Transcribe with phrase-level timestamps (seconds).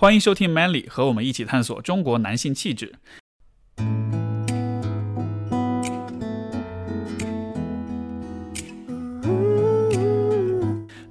[0.00, 2.94] 欢迎收听 Manly，和我们一起探索中国男性气质。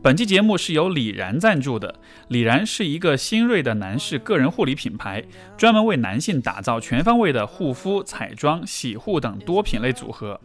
[0.02, 2.00] 本期节目是由李然赞助的。
[2.30, 5.22] 李然是一个新锐的男士个人护理品牌，
[5.58, 10.40] 专门为男性打造全方位的护肤、彩妆、洗护等多品类组合。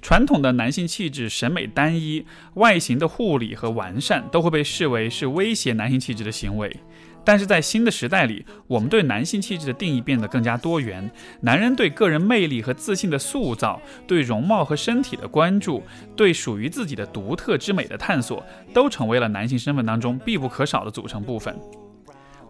[0.00, 2.24] 传统的男性气质审美单一，
[2.54, 6.74] 外形的护理和完善都会被视为是威胁男性气质的行为。
[7.28, 11.10] 但是在新的时代里，我们对男性气质的定义变得更加多元。
[11.42, 15.82] 男人对个人魅力和自信的塑造，对容貌和身体的关注，
[16.16, 21.54] 对属于自己的独特之美的探索，都成为了男性身份当中必不可少的组成部分。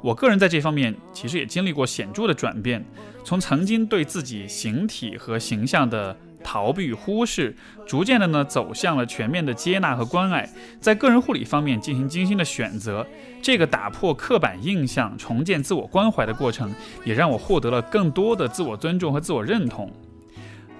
[0.01, 2.85] 我个人在这方面其实也经历过显著的转变，
[3.25, 7.55] 从曾经对自己形体和形象的逃避与忽视，
[7.87, 10.49] 逐渐的呢走向了全面的接纳和关爱，
[10.81, 13.07] 在个人护理方面进行精心的选择。
[13.43, 16.73] 这个打破刻板印象、重建自我关怀的过程，
[17.05, 19.93] 也让我获得了更多的自我尊重和自我认同。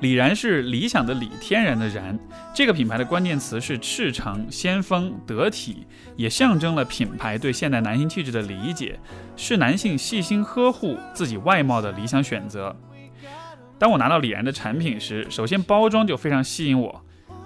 [0.01, 2.17] 李然是理想的理，天然的然。
[2.55, 8.97] 这个品牌的关键词是赤诚、先锋、得体，也象征了品牌对现代男性气质的理解，
[9.37, 12.75] 是男性细心呵护自己外貌的理想选择。
[13.79, 17.05] 当我拿到李然的产品时，首先包装就非常吸引我，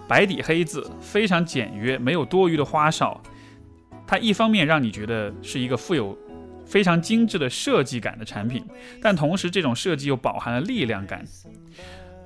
[0.08, 3.22] 白底黑字，非常简约，没有多余的花哨。
[4.06, 6.16] 它一方面让你觉得是一个富有
[6.64, 8.64] 非常精致的设计感的产品，
[9.00, 11.22] 但同时这种设计又饱含了力量感。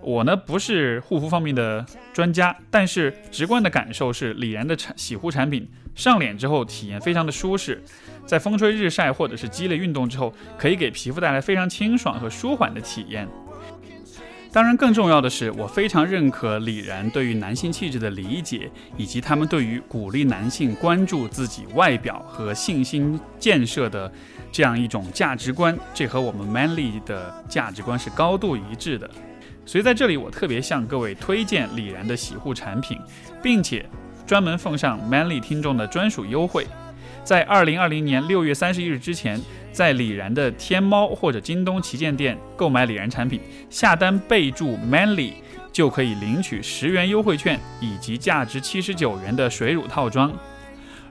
[0.03, 7.83] 我呢不是护肤方面的专家，但是直观的感受是，李然的产洗护产品上脸之后体验非常的舒适，
[8.25, 13.27] 在风吹日晒或者是激烈运动之后，可以给皮肤带来非常清爽和舒缓的体验。
[14.57, 24.11] 当然，更重要的是，我非常认可李然对于男性气质的理解，以及他们对于鼓励男性关注自己外表和信心建设的
[24.51, 25.79] 这样一种价值观。
[25.93, 29.11] 这和我们 Manly 的价值观是高度一致的。
[29.67, 32.99] 所以在这里，我特别向各位推荐李然的洗护产品，
[33.43, 33.85] 并且
[34.27, 36.67] 专门奉上 Manly 听众的专属优惠。
[37.23, 39.39] 在二零二零年六月三十一日之前，
[39.77, 43.39] 在李然的天猫或者京东旗舰店购买李然产品，
[43.69, 45.33] 下单备注 manly
[45.71, 50.33] 就可以领取十元优惠券以及价值七十九元的水乳套装。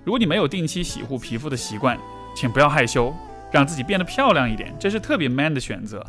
[0.04, 1.96] 如果你没有定期洗护皮肤的习惯，
[2.36, 3.14] 请不要害羞，
[3.52, 6.04] 让自己变得漂亮一点，这是特别 man 的选择。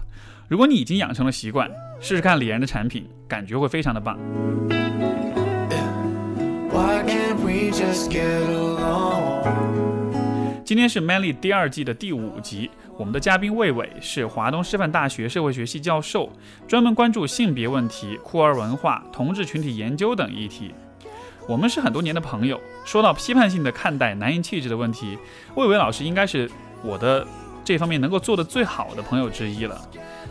[0.48, 4.18] 如果你已经养成了习惯，试试看李然的产品，感觉会非常的棒。
[10.66, 12.68] 今天是 Manly 第二季的第五集，
[12.98, 16.28] 我们的嘉宾魏伟是华东师范大学社会学系教授，
[16.66, 20.74] 专门关注性别问题、酷儿文化、同志群体研究等议题。
[21.48, 25.16] 我们是很多年的朋友，说到批判性的看待男性气质的问题，
[25.54, 26.50] 魏伟老师应该是
[26.82, 27.24] 我的
[27.64, 29.80] 这方面能够做的最好的朋友之一了。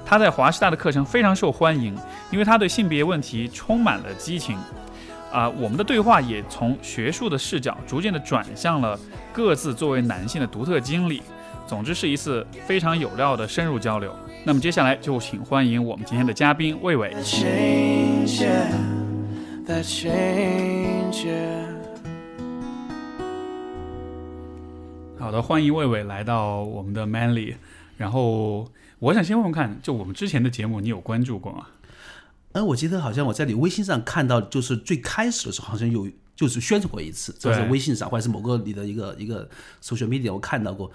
[0.05, 1.95] 他在华师大的课程非常受欢迎，
[2.29, 4.57] 因为他对性别问题充满了激情。
[5.35, 8.97] 啊，我们的对话也从学术的视角逐渐的转向了
[9.33, 11.21] 各自作为男性的独特经历。
[11.67, 14.15] 总之是一次非常有料的深入交流。
[14.45, 17.13] 那么接下来就请欢迎我们今天的嘉宾魏伟。
[25.19, 27.55] 好的，欢迎魏伟来到我们的 Manly。
[27.97, 31.65] 然后我想先问问看，就我们之前的节目，你有关注过吗？
[32.55, 36.07] 嗯，我记得好像我在你微信上看到，就是最开始的时候好像有
[36.37, 39.47] 就是宣传过一次，就是微信上或者是某个你的一个一个
[39.83, 40.89] social media 我看到过。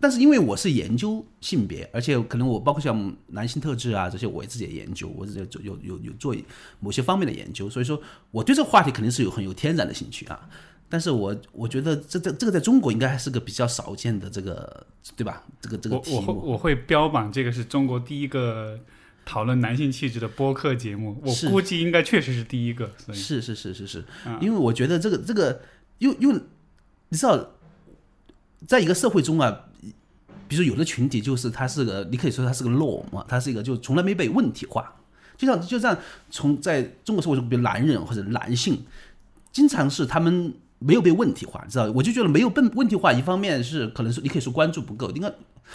[0.00, 6.34] 但是因为我是研究性别，而且可能我包括像男性特质啊这些，我自己也研究，我有有有有做
[6.80, 8.02] 某些方面的研究，所以说
[8.32, 10.48] 我对这个话题肯定是有很有天然的兴趣啊。
[10.88, 14.84] 但是我我觉得这这这个在中国应该还是个比较少见的这个
[15.16, 15.44] 对吧？
[15.60, 18.80] 这个这个题目，我我我会标榜这个是中国第一个。
[19.26, 22.90] 讨论男性气质的播客节目，我估计应该确实是第一个。
[22.96, 24.04] 所以是是是是是，
[24.40, 25.60] 因为我觉得这个这个，
[25.98, 26.32] 又又
[27.08, 27.50] 你知道，
[28.66, 29.64] 在一个社会中啊，
[30.46, 34.94] 比如说有的群体就是他是个，你可以说他是个 norm 嘛，他是一个就从来没被问题化。
[35.36, 35.98] 就像就像
[36.30, 38.86] 从在中国社会中，比如男人或者男性，
[39.52, 41.90] 经常是他们没有被问题化，知道？
[41.92, 45.32] 我就觉得没有被问题化，一方面是可能是你可以说关注不够，应该。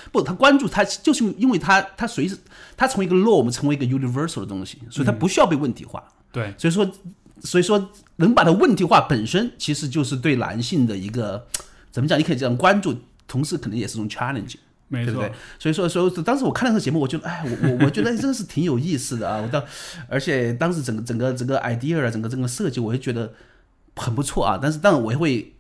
[0.10, 2.38] 不，他关注他就是因为他他随时
[2.78, 6.02] 他从一个 law 我们成为一个 universal 的东西，所以他不需要被问题化。
[6.32, 6.90] 对，所以说
[7.42, 11.46] 所以说能把它问题化本身其实就是对男性的一个
[11.92, 12.18] 怎么讲？
[12.18, 12.96] 你可以这样关注，
[13.28, 14.56] 同时可能也是种 challenge，
[14.90, 15.30] 对不对？
[15.60, 19.42] 所以说，所以当时我看那个节目，我觉得哎，我我我觉得真的是挺有意思的啊！
[19.42, 19.62] 我到
[20.08, 23.30] 而且当时整个整个整个 idea 啊，整个整个设计，我就觉得
[23.96, 24.60] 很不错啊。
[24.62, 25.54] 但是当然我也会。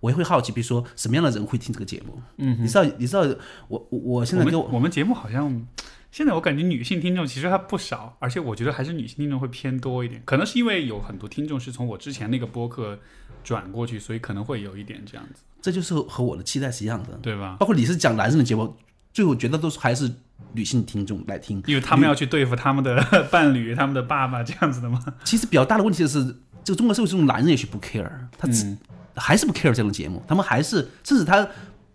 [0.00, 2.20] 我也会好奇，比如说什么样的人会听这个节目？
[2.36, 3.22] 嗯，你知道，你知道，
[3.66, 5.66] 我我我现在给我我们节目好像
[6.12, 12.96] 现在我感觉女性听众其实还不少，而且我觉得还是女性听众会偏多一点，可能是因为有很多听众是从我之前那个播客
[13.42, 17.56] 转过去，所以可能会有一点这样子，这就是和我的期待是一样的，对吧？
[17.58, 18.76] 包括你是讲男生的节目，
[19.14, 20.12] 最后觉得都是还是
[20.52, 25.02] 女性听众来听，因为他们要去对付他们的伴侣、他们的爸爸这样子的吗？
[25.24, 28.76] 其实比较大的问题是，这个中国社会这种男人也许不 care，他只、嗯
[29.18, 31.48] 还是不 care 这种节目，他们还是甚至他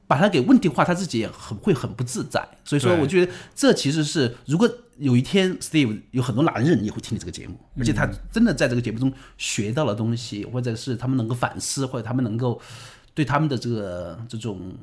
[0.07, 2.43] 把他给问题化，他自己也很会很不自在。
[2.65, 12.59] 所以说，我觉得这其实是，如果有一天 Steve 有很多男人也会听你这个节目，而且他真的在这个节目中学到了东西，或者是他们能够反思，或者他们能够
[13.13, 14.73] 对他们的这个这种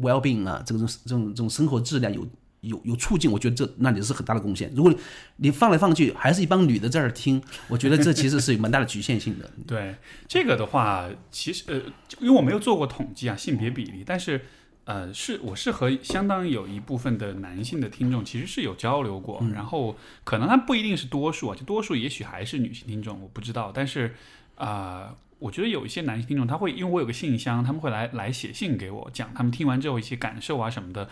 [0.00, 2.26] well being 啊，这种这种这种生活质量有。
[2.60, 4.72] 有有促进，我觉得这那里是很大的贡献。
[4.74, 4.92] 如果
[5.36, 9.50] 你放来放去还是一帮女的在这儿听，我觉得这其实是有蛮大的局限性的。
[9.66, 9.94] 对
[10.26, 11.76] 这个的话，其实呃，
[12.20, 14.40] 因为我没有做过统计啊，性别比例，但是
[14.84, 24.14] 呃，是我是和相当有一部分的男性的听众其实是有交流过，然后可能他不一定是多数啊，就多数也许还是女性听众，我不知道，但是
[24.56, 31.08] 啊、我觉得有一些男性听众他会，因为我有个信箱，他们会来来写信给我，讲他们听完之后一些感受啊什么的。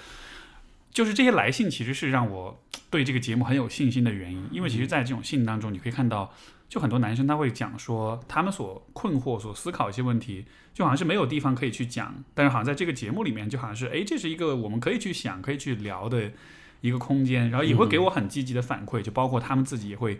[0.96, 2.58] 就是这些来信其实是让我
[2.88, 6.32] 对这个节目很有信心的原因，因为其实，在这种信当中，你可以看到，
[6.70, 16.32] 就很多男生他会讲说，他们所困惑、所思考一些问题，就好像是没有地方可以去讲，但是好像在这个节目里面，就好像是，哎，这是一个我们可以去想、可以去聊的
[16.81, 20.19] 一个空间，然后也会给我很积极的反馈，就包括他们自己也会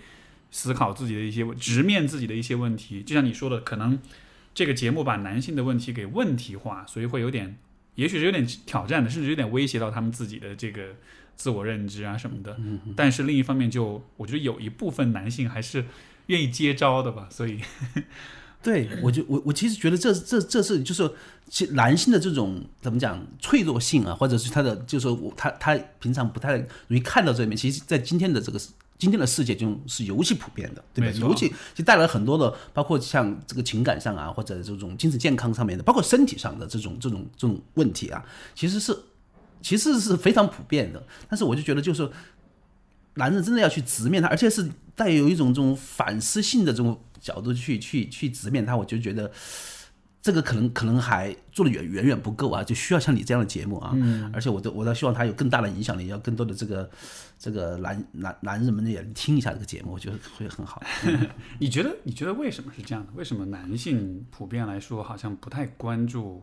[0.51, 3.99] 思考自己的一些，直面自己的一些问题，就像你说的，可能
[4.53, 7.57] 这个节目把男性的问题给问题化，所以会有点。
[7.97, 10.95] 也许是有点挑战的，甚至有点威胁到他们自己的这个
[11.35, 12.57] 自我认知啊什么的。
[12.95, 15.85] 但是另一方面就，我觉得有一部分男性还是
[16.27, 17.61] 愿意接招的吧，所以
[18.63, 21.09] 对，我就我我其实觉得这这这是就是
[21.49, 28.59] 其男性的这种怎么讲脆弱性啊，或者是他的就是说我他他平常不太容易看到这里面，其实在今天的这个
[28.99, 31.07] 今天的世界中是尤其普遍的，对吧？
[31.07, 38.97] 没错尤其就带来很多的，包括像这个情感上啊，或者这种精神健康上面的，包括身体上的这种这种这种问题啊，其实是
[39.61, 41.03] 其实是非常普遍的。
[41.29, 42.11] 但是我就觉得就是。
[43.19, 49.33] 男人真的要去直面它，而且是带有一种这种反思性的这种角度去去去直面它，我就觉得
[50.27, 53.93] 这个可能可能还做的远远远不够啊，就需要像你这样的节目啊。
[53.95, 54.29] 嗯。
[54.35, 56.91] 而且我都我倒希望它有更大的影响力，要更多的这个
[57.39, 60.83] 这个男男男人们也听一下这个节目，我觉得会很好。
[61.61, 63.13] 你觉得你觉得为什么是这样的？
[63.15, 66.43] 为什么男性普遍来说好像不太关注？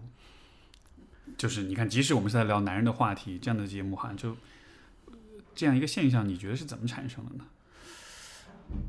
[1.38, 4.38] 就是你看，即使我们是在聊男人的话题，这样的节目好像就
[5.54, 7.44] 这样一个现象，你觉得是怎么产生的呢？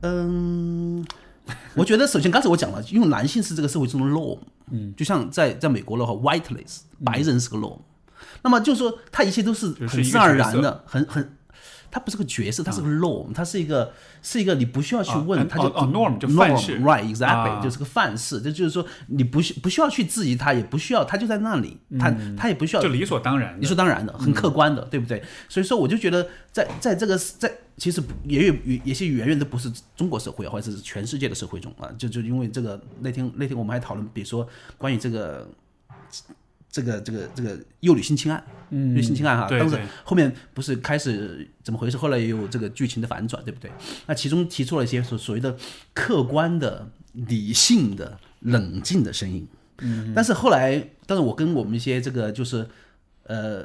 [0.02, 1.04] 嗯，
[1.74, 4.38] 我觉得首先刚才我讲了，因为男性是这个社会中的 norm，
[4.70, 7.78] 嗯，就像在在美国的话，whiteless 白人是个 norm，、
[8.42, 11.36] 那么就是说他一切都是很自然而然的，很很。
[11.94, 23.60] 它不是个角色，它是个 norm，它是一个是一个你不需要去问，哦它就，norm 就范式 right exactly、啊就是个范式，这就是说你不需不需要去质疑它，也不需要，它就在那里，它它也不需要就理所当然。
[23.60, 25.22] 理所当然的，很客观的，对不对？
[25.48, 34.44] 所以说，我就觉得在在这个在其实也有也也是远远都不是中国社会啊，或者是全世界的社会中啊，就就因为这个那天那天我们还讨论，比如说
[34.76, 35.48] 关于这个。
[36.74, 41.96] 这个这个这个幼女性侵案，嗯，女性侵案哈，当时后面不是开始怎么回事？
[41.96, 43.70] 后来也有这个剧情的反转，对不对？
[44.08, 45.56] 那其中提出了一些所所谓的
[45.92, 49.46] 客观的、理性的、冷静的声音，
[49.78, 52.68] 嗯，但是后来，但是我跟我们一些这个就是
[53.22, 53.64] 呃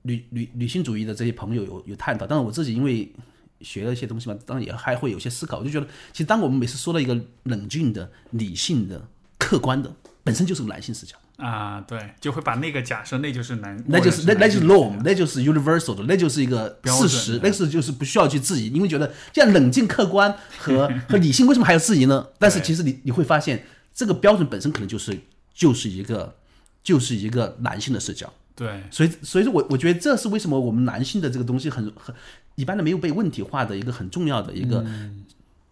[0.00, 3.12] 女女女性主义的这些朋友有有探讨，但是我自己因为
[3.60, 5.58] 学了一些东西嘛，当然也还会有些思考。
[5.58, 22.26] 我就觉得，其实当我们每次说到一个冷静的、理性的、客观的，本身就是个男性视角，啊，对，就会把那个假设，那就是男，那就是那那就是 norm，那就是 universal 的，那就是一个事实，的那是就是不需要去质疑，因为觉得这样冷静、客观和 和理性为什么还要质疑呢？
[22.38, 25.18] 但是其实你你会发现，这个标准本身可能就是
[25.54, 26.36] 就是一个
[26.82, 28.32] 就是一个男性的视角。
[28.56, 32.14] 对，所以，所以说我我觉得这是为什么我们男性的这个东西很很
[32.56, 34.84] 一般的没有被问题化的一个很重要的一个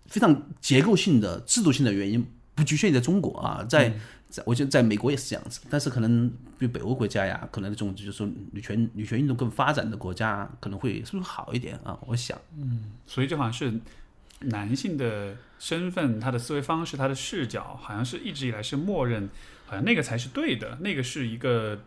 [0.07, 3.93] 非常结构性的制度性的原因，不局限于在中国啊，在
[4.29, 11.99] 在我觉得在美国也是这样子，但是可能比北欧国家呀，可能这种就是说女权女权运动更发展的国家可能会是不是好一点啊？
[12.07, 13.73] 我想，嗯所以就好像是
[14.41, 19.29] 男性的身份、他的思维方式、他的视角，好像是一直以来是默认，
[19.67, 21.83] 好像那个才是对的，那个是一个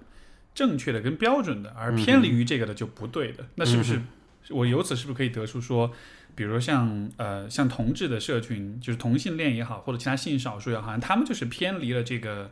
[0.54, 3.46] 正确的跟标准的，而偏离于这个的就不对的。
[3.56, 4.02] 那是不是
[4.50, 5.92] 我由此是不是可以得出说，
[6.36, 12.52] 比如说像呃像同志的社群，就是同性恋也好，或者其他性少数也好，像他们就是偏离了这个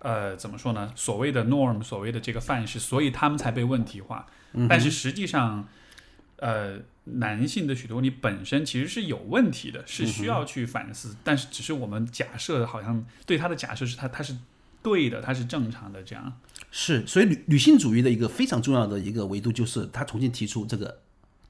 [0.00, 0.92] 呃，怎么说呢？
[0.96, 4.26] 所谓的 norm，所谓的这个范式，所以他们才被问题化。
[4.68, 5.68] 但是实际上，
[6.36, 11.14] 呃，男性的许多问题本身其实是有问题的，是需要去反思。
[11.22, 14.36] 但是只是我们假设，好像对他的假设是他他是
[14.82, 16.40] 对的，他是正常的这样。
[16.70, 21.00] 是，所以女女性主义的一个非常重要的一个维度，就是他重新提出这个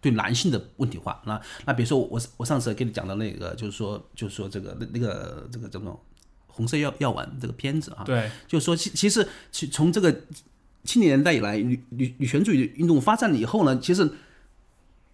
[0.00, 1.20] 对男性的问题化。
[1.26, 5.98] 那那比如说我我上次给你讲的那个，就是说就是说这个那那个这个这种
[6.46, 10.10] 红色药药丸这个片子啊，对，就是说其其实其从这个
[10.84, 14.10] 七零年代以来，女女女权主义运动发展了以后呢，其实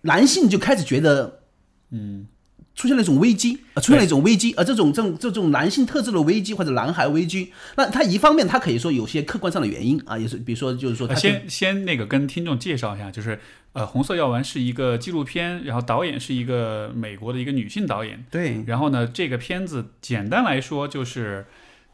[0.03, 1.43] 男性就开始觉得，
[1.91, 2.27] 嗯。
[2.77, 13.41] 出现了一种危机啊，出现了一种危机啊，这种这种这种男性特质的危机或者男孩危机，那他一方面他可以说有些客观上的原因啊，也是比如说就是说，先先那个跟听众介绍一下，就是
[13.73, 21.47] 呃，《红色药丸》是一个纪录片，然后导演是一个美国的一个女性导演，对，然后呢，这个片子简单来说就是。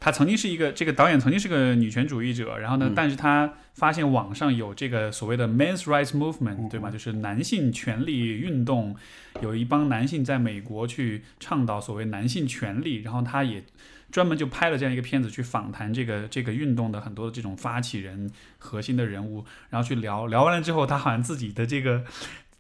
[0.05, 6.91] 他曾经是一个这个导演，曾经是个女权主义者，然后呢，但是他发现网上有这个所谓的 men's rights movement，对吧？
[6.91, 8.97] 就是男性权利运动，
[9.43, 13.63] 有一帮男性在美国去倡导所谓男性权利，然后他也
[14.11, 18.29] 专门就拍了这样一个片子，去访谈这个这个运动的很多的这种发起人、
[18.59, 22.03] 核心的人物，然后去聊聊完了之后，他好像自己的这个。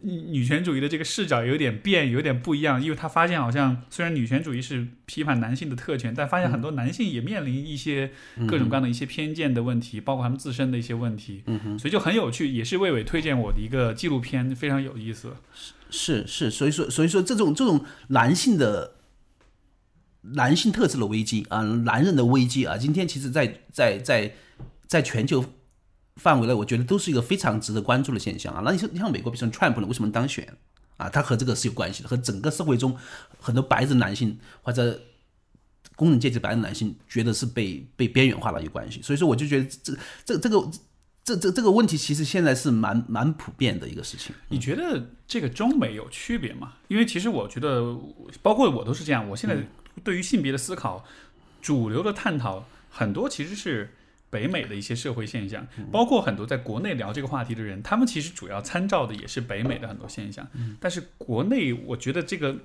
[0.03, 8.11] 女权主义的这个视角有点变，有点不一样，因为他发现好像虽然女权主义是批判男性的特权，但发现很多男性也面临一些
[8.49, 11.45] 各种各样的一些偏见的问题，包括他们自身的一些问题，
[11.79, 15.33] 所以就很有趣，也是魏伟推荐我的一个纪录片，非常有意思。
[15.91, 18.97] 是是，所以说所以说这种这种男性的
[20.23, 24.35] 男性特质的危机啊，男人的危机啊，今天其实，在在在
[24.87, 25.45] 在全球。
[26.17, 28.61] 范围内，我觉得都是一个非常值得关注的现象啊。
[28.65, 30.47] 那你像，你像美国，比如说 Trump 呢，为什么当选
[30.99, 31.09] 啊？
[31.09, 32.95] 他和这个是有关系的，和整个社会中
[33.41, 35.01] 很多白人男性或者
[35.97, 39.01] 工人阶级白人男性觉得是被被边缘化了有关系。
[39.01, 40.71] 所以说，我就觉得这这这个
[41.25, 44.35] 这这这个问题其实现在是蛮蛮普遍的一个事情。
[44.51, 46.75] 你觉得这个中美有区别吗？
[46.89, 47.99] 因为其实我觉得，
[48.43, 49.27] 包括我都是这样。
[49.31, 49.57] 我现在
[50.05, 51.05] 对于性别的思考，
[51.63, 53.95] 主流的探讨很多其实是。
[54.33, 60.49] 北美的一些社会现象，包括很多在国内聊这个话题的人，他们其实主要参照的也是北美的很多现象。
[60.81, 62.57] 但是国内，我觉得这个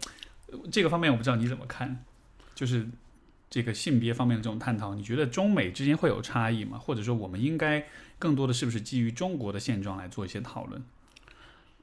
[0.71, 2.05] 这个方面，我不知道你怎么看，
[2.55, 2.87] 就是
[3.49, 6.77] 这个性别方面的这种探讨，你觉得中美之间会有差异吗？
[6.77, 7.85] 或者说，我们应该
[8.17, 10.81] 更多的是不是基于中国的现状来做一些讨论？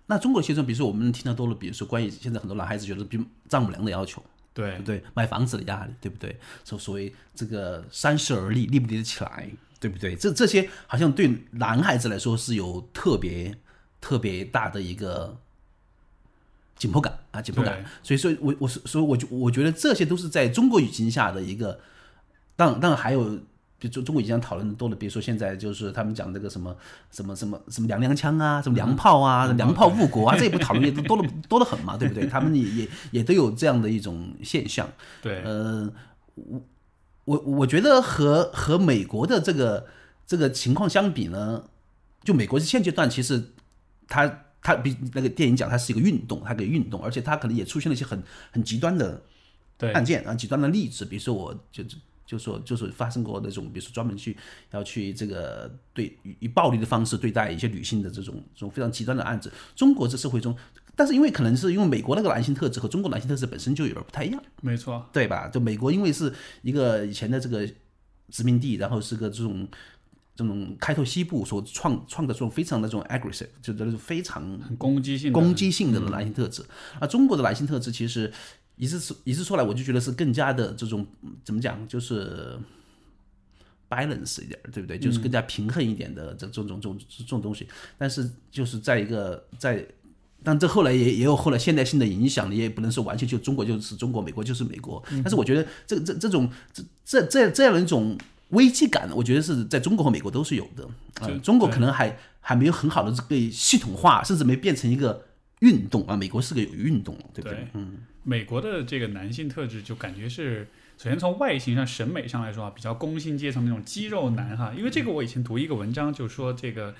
[0.06, 4.24] 那中国现状，比如说我们听到多了，比如说关于现在很多男孩子觉得比丈母娘的要求，
[4.54, 5.02] 对不对？
[5.12, 6.38] 买房子的压力，对不对？
[6.64, 9.50] 所所谓这个三十而立，立不立得起来？
[9.84, 10.16] 对不对？
[10.16, 13.54] 这这些好像对男孩子来说是有特别
[14.00, 15.36] 特别大的一个
[16.74, 17.84] 紧迫感啊，紧迫感。
[18.02, 21.78] 所以说，我我是所以，我就我觉得这些都是在中国语境下的一个。
[22.56, 23.38] 当当然还有，
[23.78, 26.74] 比如中国已经讨论的多了，比如说现在就是他们讲那个什么
[27.10, 32.26] 什么什么什么娘娘腔啊，什么娘炮啊，娘炮误国啊，这一部讨论也都 多了多得很嘛，对不对？
[32.26, 34.88] 他们也也也都有这样的一种现象。
[35.20, 35.92] 对，呃，
[36.36, 36.58] 我。
[37.24, 39.86] 我我觉得和和美国的这个
[40.26, 41.64] 这个情况相比呢，
[42.22, 43.52] 就美国现阶段其实
[44.08, 49.22] 它它比那个电影讲它是一个运动，它个运动，而且它可能也出现了一些很很极端的
[49.92, 51.82] 案件啊，极端的例子，比如说我就
[52.26, 54.36] 就说就是发生过那种，比如说专门去
[54.70, 60.56] 要去这个对以暴力的方式对待一些女性的这种这种非常极端的案子，中国这社会中。
[60.96, 65.48] 但是因为可能是因为美国那个男性特质和中国男性特质本身就有点不太一样，没错，对吧？
[65.48, 67.68] 就美国因为是一个以前的这个
[68.30, 69.66] 殖民地，然后是个这种
[70.36, 76.64] 这种开拓西部所创创的这种非常的这种 aggressive，就那种非常攻击性攻击性的男性特质。
[77.00, 78.32] 而中国的男性特质其实
[78.76, 81.06] 一次一次出来，我就觉得是更加的这种
[81.44, 82.58] 怎么讲，就是
[83.88, 84.98] balance 一点，对不对？
[84.98, 87.68] 就是更加平衡一点的这这种这种这种东西。
[87.96, 89.86] 但是就是在一个在
[90.42, 95.02] 但这后来也也有后来现代性的影响，你也不能说完全就中国就是中国，美国就是美国。
[95.08, 98.18] 但是我觉得这这这种这这这这样的一种
[98.50, 100.84] 危机感，我觉得是在中国和美国都是有的。
[101.20, 105.24] 啊，中国可能还还没有很好的这个系统化，甚至没变成一个
[105.64, 106.16] 运动啊。
[106.16, 107.66] 美国是个有运动，对不对？
[107.72, 110.68] 嗯，美国的这个男性特质就感觉是，
[110.98, 114.72] 首先从外形上、审美上来说啊，比较工薪阶层那种肌肉男哈。
[114.76, 116.94] 因为这个我以前读一个文章就说这个。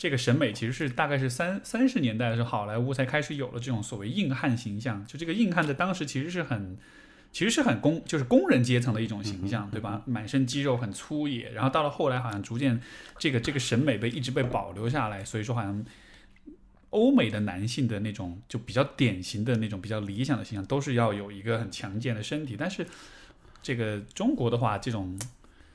[0.00, 5.04] 这个审美其实是大概是三三十年代的时候，好莱坞才开始有了这种所谓硬汉形象。
[5.04, 6.78] 就这个硬汉在当时其实是很，
[7.30, 10.00] 其实是很工，就是工人阶层的一种形象，对吧？
[10.06, 11.50] 满身肌肉，很粗野。
[11.50, 12.80] 然后到了后来，好像逐渐
[13.18, 15.22] 这个这个审美被一直被保留下来。
[15.22, 15.84] 所以说，好像
[16.90, 22.56] 欧美的男性的那种就比较典型的那种比较理想的形象，都是要有一个很强健的身体。
[22.58, 22.86] 但是
[23.62, 25.18] 这个中国的话，这种。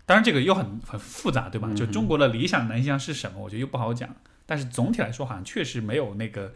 [0.07, 1.73] 当然这个又很很复杂，对吧？
[1.73, 4.15] 就中国的理想男性是什么，我觉得又不好讲。
[4.45, 6.53] 但是总体来说，好像确实没有那个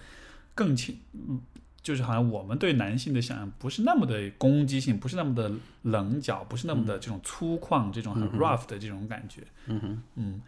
[0.54, 1.42] 更清，嗯，
[1.82, 5.52] 就是好像我们对男性的想象不是那么的攻击性，不是那么的
[5.82, 9.42] 棱角，不是那么的这种粗犷，这种很 rough 的这种感觉。
[9.66, 10.42] 嗯哼，嗯，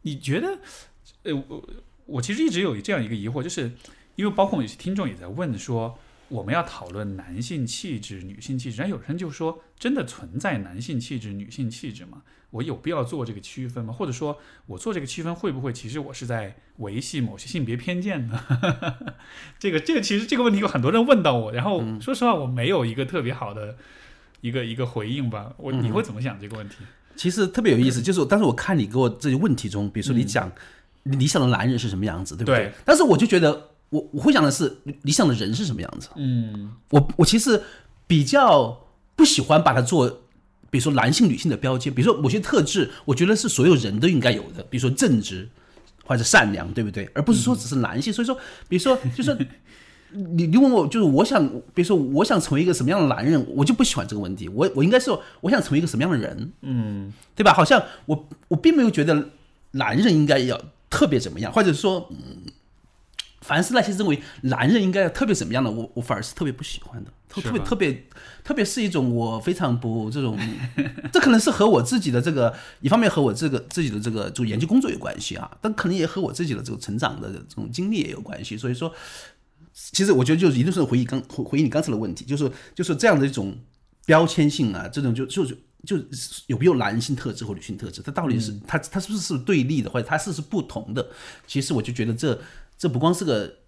[0.00, 0.58] 你觉得？
[1.24, 1.62] 呃，我
[2.06, 3.72] 我其实一直有这样一个疑惑，就是
[4.16, 5.98] 因为包括有些听众也在问说。
[6.28, 12.22] 我们要讨论男性气质、女性气质，然后有人就说：“真的存在男性气质、女性气质吗？
[12.48, 13.92] 我有必要做这个区分吗？
[13.92, 18.42] 或者说我做这个区分会不会其实我是在维系某些性别偏见呢？”
[19.60, 23.76] 这个、这个其实这个问题有很多人问到我，然后说实话我没有一个特别好的
[24.40, 25.52] 一个一个回应吧。
[25.58, 26.76] 我你会怎么想这个问题？
[27.14, 30.50] 其实特别有意思， 就是当时我看你给我这些问题中，比如说你讲
[31.04, 32.72] 理想的男人是什么样子，对不对？
[32.84, 33.68] 但是我就觉得。
[33.92, 36.08] 我我会想的是理想的人是什么样子。
[36.16, 37.62] 嗯，我我其实
[38.06, 38.74] 比较
[39.14, 40.08] 不喜欢把它做，
[40.70, 41.92] 比如说男性、女性的标签。
[41.92, 45.46] 比如说某些特质，我觉得是所有人都应该有的，比如说正直
[46.06, 47.06] 或者善良，对不对？
[47.14, 48.10] 而不是说只是男性。
[48.10, 48.34] 所以说，
[48.66, 49.36] 比如说，就是
[50.08, 54.48] 你你问我，就是我想，比如说我想成为一个什么样的男人，我就不喜欢这个问题。
[54.48, 55.10] 我我应该是，
[55.42, 56.50] 我想成为一个什么样的人？
[56.62, 57.52] 嗯，对吧？
[57.52, 59.28] 好像我我并没有觉得
[59.72, 60.58] 男人应该要
[60.92, 62.52] 特别怎么样，或者说，嗯。
[63.44, 68.04] 凡是那些认为男人应该要特别怎么样的，我我反而是特别不喜欢的，特特别特别
[68.44, 70.38] 特别是一种我非常不这种，
[71.12, 78.56] 这可能是和我自己的这个一方面和我这个自己的这个就研究工作有关系啊，但可能也和我自己的这个成长的这种经历也有关系。
[78.56, 78.94] 所以说，
[79.74, 83.58] 其实我觉得就是一定是回忆刚回回忆你刚才的问题，就是就是这样的一种
[84.06, 85.96] 标签性啊，这种就就是就
[86.46, 91.10] 有没有男性特质或女性特质，它到底是它它是不是对立的，或者它是不是不同的？
[91.46, 92.40] 其实我就觉得这。
[92.78, 93.58] 这不光是个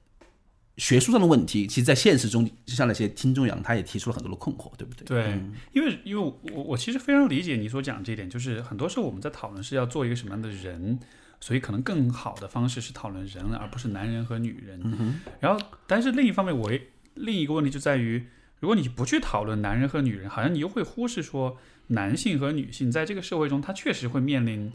[0.77, 5.05] 学术上的问题，其实，在现实中，就像那些听众一样，他也提出了很多的困惑，对不对？
[5.05, 5.41] 对，
[5.73, 10.99] 因为，因为我我其实非常理解你所讲这一点，就是很多时候我们在讨论是要做一个什么样的人，
[11.41, 15.21] 所以可能更好的方式是讨论人，而不是男人和女人。
[15.39, 16.73] 然后，但是另一方面，我
[17.15, 18.27] 另一个问题就在于，
[18.61, 24.73] 如果你不去讨论男人和女人，好像你又会忽视说，男性和女性在这个社会中，他确实会面临。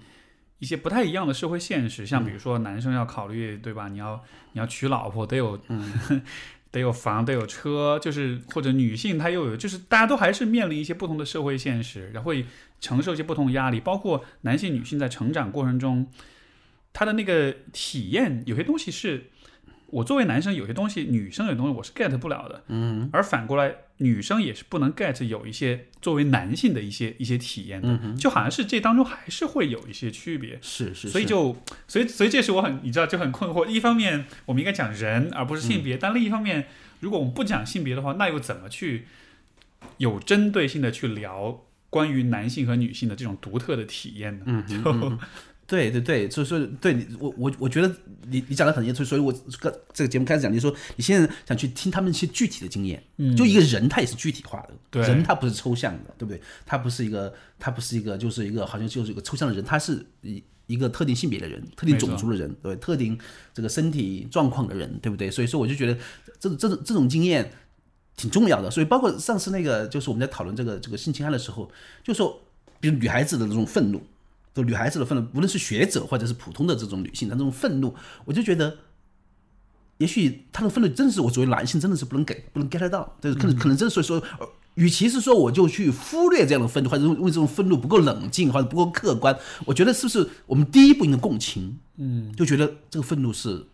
[0.59, 3.87] 一些不太一样的社会现实，像比如说男生要考虑，对吧？
[3.87, 6.21] 你要你要娶老婆，得有嗯
[6.69, 12.45] 得有房，得有车，就是或者女性她又有，就是大家都还是面临一些不同的社会现实，然后会
[12.81, 13.79] 承受一些不同的压力。
[13.79, 16.11] 包括男性、女性在成长过程中，
[16.91, 19.27] 他的那个体验，有些东西是。
[19.91, 31.55] 我作为男生，有些东西女生有东西我是 get 不了的，嗯，而反过来，女生也是不能 get 有一些作为男性的一些一些体验的，就好像是这当中还是会有一些区别，是是，所以就
[31.87, 33.65] 所以所以这是我很你知道就很困惑。
[33.65, 36.67] 一方面我们应该讲人而不是性别，但另一方面，
[36.99, 39.07] 如果我们不讲性别的话，那又怎么去
[39.97, 44.45] 有针对性的去聊关于男性和女性的这种独特的体验呢？
[44.47, 45.17] 嗯，就。
[45.69, 47.87] 对对对，所以说对你我我我觉得
[48.27, 56.41] 你你讲的很清楚，所以我个这个节目开始讲，你说你现在想去听他们一些具体的经验，嗯，就一个人他也是具体化的，对，人他不是抽象的，对不对？
[56.65, 63.15] 他不是一个他不是一个就是一个好像就是一个抽象的人，他是一一个特定性别的人，特定种族的人，对，特定
[63.53, 65.29] 这个身体状况的人，对不对？
[65.29, 65.95] 所以说我就觉得
[66.39, 67.51] 这这种这种经验
[68.17, 71.71] 挺重要的，所以包括上次那个就是我们在讨论这个这个性侵害的时候，
[72.03, 72.41] 就说
[72.79, 74.01] 比如女孩子的这种愤怒。
[74.53, 78.77] 就女孩子的愤怒，无论是学者或者是普通的这种女性，她这种愤怒，我就觉得，
[79.99, 83.15] 也许她的愤怒，真的是我作为男性，真的是不能给，不能 get 到。
[83.21, 84.21] 就是可能可能真的所以说，
[84.73, 91.77] 与其是说我就去忽略这样的愤怒，或者为这种愤怒不够冷静，或者不够客观，我觉得是不是我们第一步应该共情？
[91.97, 93.65] 嗯，就觉得这个愤怒是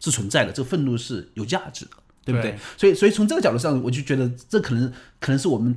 [0.00, 1.90] 是存在的，这个愤怒是有价值的，
[2.24, 2.58] 对不对？
[2.76, 5.76] 所以，所以从这个角度上，我就觉得这可能可能是我们。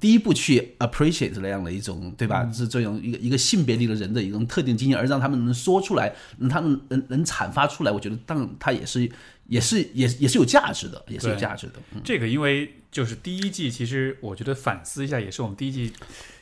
[0.00, 2.50] 第一步去 appreciate 那样的一种，对吧？
[2.52, 9.10] 是这种一个一个性别里的人的一种特定经验，而让他们能说出来，让他们能能阐发出来，我觉得当然他也是
[9.48, 11.74] 也是也也是有价值的，也是有价值的。
[12.02, 15.92] 这个因为就是第一季，其实我觉得反思一下，也是我们第一季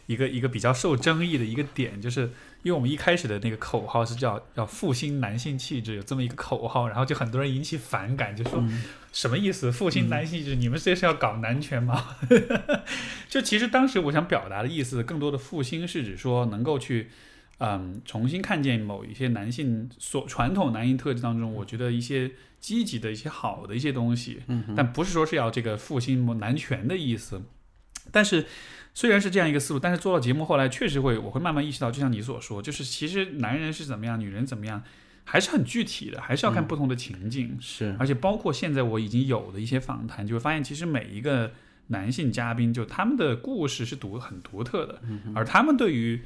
[0.06, 2.30] 一个一个比较受争议的一个点，就是。
[2.62, 8.62] 因为我们一开始的那个口号是叫“要复兴男性气质”，有这么一个口号，然后就很多人引起反感，就说
[9.12, 9.73] 什么意思？
[9.73, 10.57] 复兴男性气质？
[10.57, 12.16] 你们这是要搞男权吗？
[13.31, 17.11] 就其实当时我想表达的意思，更多的复兴是指说能够去，
[17.59, 24.42] 嗯，重新看见某一些男性所传统男性特质当中，我觉得一些积极的一些好的一些东西，
[24.77, 27.42] 但不是说是要这个复兴男权的意思，
[28.12, 28.44] 但是。
[28.94, 34.83] 虽然是这样一个思路，但是做到节目后来确实会，我会慢慢意识到，就像你所说，就是其实男人是怎么样，女人怎么样，
[35.24, 37.57] 还是很具体的，还是要看不同的情境。
[37.61, 41.53] 是，而且包括现在我已经有的一些访谈，就会发现，其实每一个
[41.88, 45.00] 男性嘉宾，就他们的故事是独很独特的，
[45.35, 46.22] 而他们对于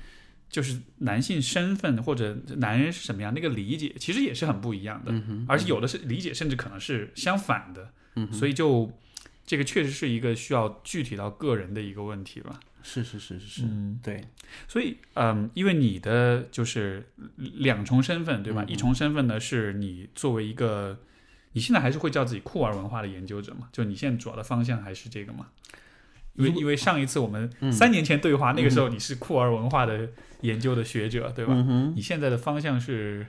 [0.51, 5.13] 就是男性身份或者男人是什么样那个理解，其实也是很不一样的，
[5.49, 7.91] 而且有的是理解甚至可能是相反的，
[8.33, 8.93] 所以就
[9.47, 12.61] 这个确实是一个需要具体到个人的一个问题吧。
[12.83, 14.23] 是是是是是，嗯，对，
[14.69, 18.63] 所以嗯，因为你的就是两重身份对吧？
[18.69, 20.99] 一重身份呢是你作为一个，
[21.53, 23.69] 你现在还是会叫自己酷儿文化的研究者嘛？
[23.73, 25.47] 就你现在主要的方向还是这个嘛？
[26.35, 30.11] 因为因为上一次我们三年前对话，那个时候你是酷儿文化的
[30.43, 31.55] 研究的学者，对吧？
[31.95, 33.27] 你现在的方向是，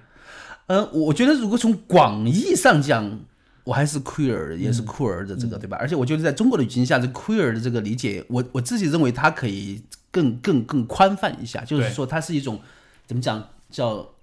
[0.65, 3.21] 呃，我觉得如果从广义上讲，
[3.65, 5.75] 我还是 queer，也是酷儿的这个，对吧？
[5.78, 12.62] 而且我觉得在中国的语境下，这 queer 的这个理解，我我自己认为它可以更更更宽泛一下，就是说它是一种
[13.06, 14.13] 怎么讲叫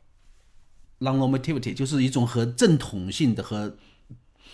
[1.01, 3.77] non-normativity，就是一种和正统性的和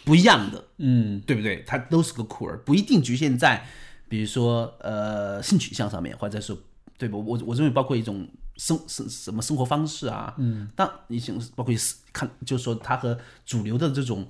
[0.05, 1.62] 不一样的，嗯，对不对？
[1.66, 3.66] 它都是个酷儿，不一定局限在。
[4.09, 6.57] 比如说，呃，性取向上面，或者是
[6.96, 7.22] 对不？
[7.22, 11.74] 我我认为包括一种生生什么生活方式啊，嗯，当你想包括
[12.11, 14.27] 看，就是说它和主流的这种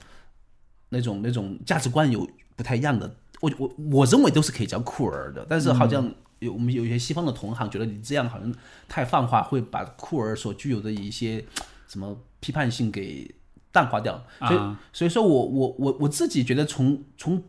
[0.91, 5.47] 那种那种价值观有不太一样的，我我我认为都是可以叫酷儿的。
[5.49, 8.55] 但是好像有我们有一些西方的同行觉得你这样好像
[8.89, 11.45] 太泛化，会把酷儿所具有的一些
[11.87, 13.35] 什么批判性给
[13.73, 14.25] 淡化掉。
[14.41, 17.43] 所以所以说我我我我自己觉得从从。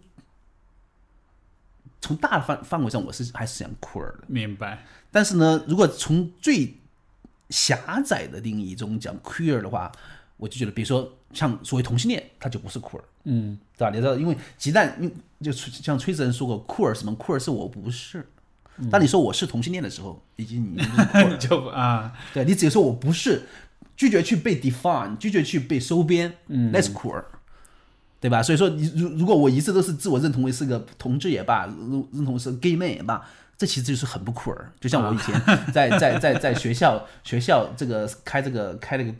[2.02, 4.86] 从大的范范围上，我是还是想酷儿的，明白。
[5.12, 6.78] 但是呢，如果从最
[7.50, 9.92] 狭窄的定义中讲 queer 的话，
[10.40, 13.92] 我就觉得，比如说像所谓同性恋，他就不是酷儿，嗯，对吧？
[13.92, 18.26] 你知道，因为鸡蛋，因就像崔子仁说过，酷儿什么酷儿是我不是。
[18.90, 20.82] 当你说我是同性恋的时候，以及你
[21.38, 23.44] 就啊，对你只有说我不是，
[23.96, 27.26] 拒绝去被 define，拒绝去被收编，嗯，那是酷儿。
[28.22, 28.44] 对吧？
[28.44, 33.26] 所以说，你如如果我一直都是自我认同为是个同志也罢，认认同是 gay man 也罢，
[33.58, 34.70] 这其实就是很不酷儿。
[34.78, 39.14] 就像我以前在在在在学校学校这个开这个开那个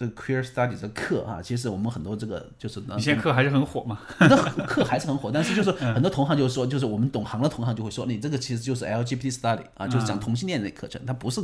[0.00, 4.00] 这个 queer studies 的课啊，其实我们很多这个就是你现在课还是很火嘛？
[4.18, 4.34] 那
[4.64, 11.40] 课还是很火，但是就是很多同行就是说，就是我们懂行的同行就会说，你这个其实就是 LGBT study 啊，就是讲同性恋的课程，它不是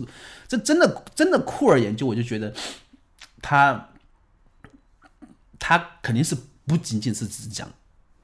[0.49, 2.51] 这真的真的酷儿研究，我就觉得
[3.43, 3.91] 他
[5.59, 6.35] 他肯定是。
[6.69, 7.71] 不仅仅是只讲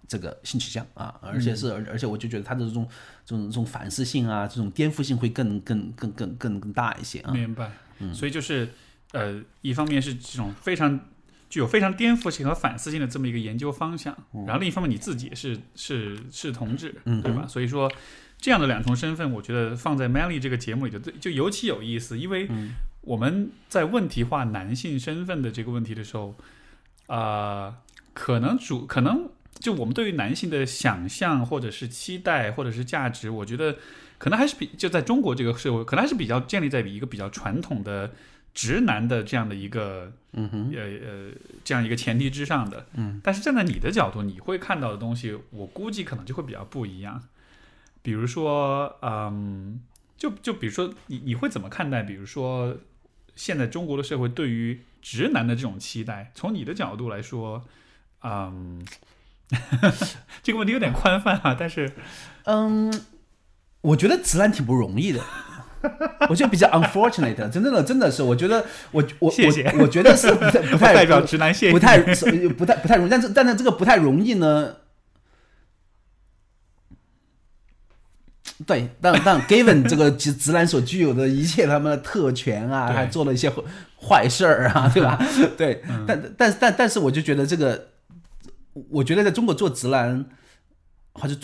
[0.09, 2.85] 这个性取向啊，而且是而而且我就觉得他的这种
[3.25, 7.31] 这种这种反思性啊，这种颠覆性会更更更更更更大一些啊。
[7.31, 8.69] 明白，嗯所以就是
[9.13, 11.01] 呃，一方面是这种非常
[11.49, 17.47] 具有非常颠覆性和反思性的这么一个研究方向，然后另一方面你自己是是是同志，对吧？
[17.47, 17.91] 所以说
[18.39, 22.49] 这样的两重身份，我觉得放在 Melly 这个节目里就就尤其有意思，因为
[23.03, 26.35] 我们在问题化男性身份的这个问题的时候，
[27.07, 27.77] 啊。
[28.15, 33.79] 可能主可能就我们对于男性的想象，或者是期待，或者是价值，我觉得
[34.19, 38.13] 可能还是比就在中国这个社会，可能还是比较建立在一个比较传统的
[38.55, 41.31] 直男的这样的一个嗯哼呃呃
[41.65, 42.87] 这样一个前提之上的。
[42.95, 47.23] 嗯，但是站在你的角度，你会看到的东西，我估计可能就会比较不一样。
[48.03, 49.81] 比如说，嗯，
[50.17, 52.03] 就就比如说你你会怎么看待？
[52.03, 52.77] 比如说
[53.35, 57.65] 现在中国的社会对于直男的这种期待，从你的角度来说。
[58.25, 58.81] 嗯，
[60.45, 61.93] 这个问题有点宽泛啊，但是，
[62.45, 63.03] 嗯，
[63.81, 65.21] 我觉得直男挺不容易的，
[66.29, 74.77] 我觉得比较 unfortunate，真正的真的是，我觉得我我我我觉得是不太 不太代表直男，谢不太不太不太容易，但是但是这个不太容易呢，
[78.67, 83.51] 对，但但 given 这个直直男所具有的一切他们的特权啊，还做了一些
[84.01, 85.19] 坏事儿啊， 对吧？
[85.57, 87.89] 对，但但但但是我就觉得这个。
[88.89, 90.25] 我觉得在中国做直男，
[91.13, 91.35] 或者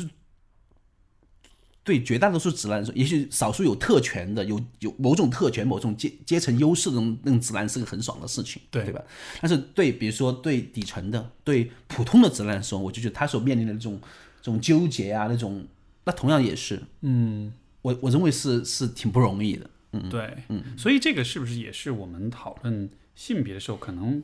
[1.89, 9.03] 对对绝大多数直男来说，也许少数有特权的、有有某种特权、某种阶阶层优势的那种直男是个很爽的事情，对对吧？
[9.41, 13.99] 但是对比如说对底层的、对普通的直男来说，我就觉得他所面临的这种
[14.43, 15.67] 这种纠结啊，那种
[16.05, 24.23] 那同样也是，嗯，我我认为是是挺不容易的，嗯，对，嗯，所以这个是不是也是我们讨论性别的时候可能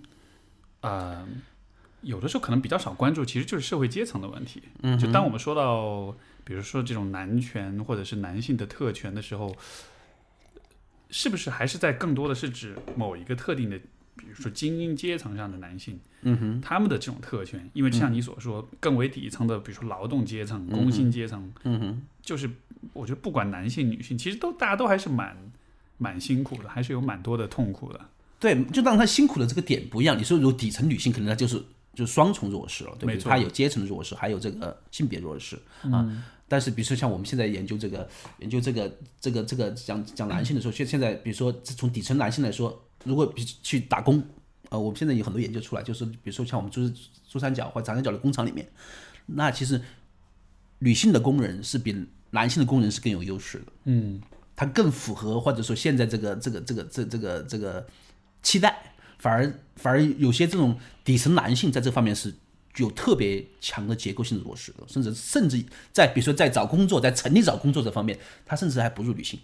[0.81, 1.27] 啊？
[2.03, 4.63] 有的时候可能比较少关注，其实就是社会阶层的问题。
[4.83, 9.57] 嗯，就当我们说到，比如说这种男权或者是男性的特权的时候，
[11.11, 13.79] 是不是还是在更多的是指某一个特定的，
[14.15, 17.69] 比如说精英阶层上的男性，嗯哼，他们的这种特权？
[17.73, 22.51] 因为像你所说，更为底层的，比如说劳动阶层、工薪阶层，嗯哼，就是
[22.93, 25.37] 我觉得不管男性女性，其实都大家都还是蛮
[25.97, 28.01] 蛮辛苦的，还是有蛮多的痛苦的。
[28.39, 30.19] 对，就当他辛苦的这个点不一样。
[30.19, 31.63] 你说，如果底层女性，可能她就是。
[31.95, 33.15] 就双重弱势了，对不对？
[33.15, 36.05] 没错它有阶层弱势，还有这个性别弱势啊。
[36.47, 44.23] 但是，比如说像我们现在研究这个研究这个这个这个讲讲男性的时候，现现在比如说从底层男性来说，如果比去打工，
[44.69, 46.89] 呃，我们现在有很多研究出来，就是比如说像我们珠
[47.29, 48.69] 珠三角或长三角的工厂里面，
[49.27, 49.81] 那其实
[50.79, 51.97] 女性的工人是比
[52.31, 53.65] 男性的工人是更有优势的。
[53.85, 54.21] 嗯，
[54.55, 57.87] 它更符合或者说现在这个这个这个这这个这个
[58.43, 62.37] 期待，反而反而有些这种底层男性在这方面是具
[62.77, 69.39] 有特别强的结构性的弱势的，甚至甚至在比如说在找工作，在城里找工作这方面，他甚至还不如女性。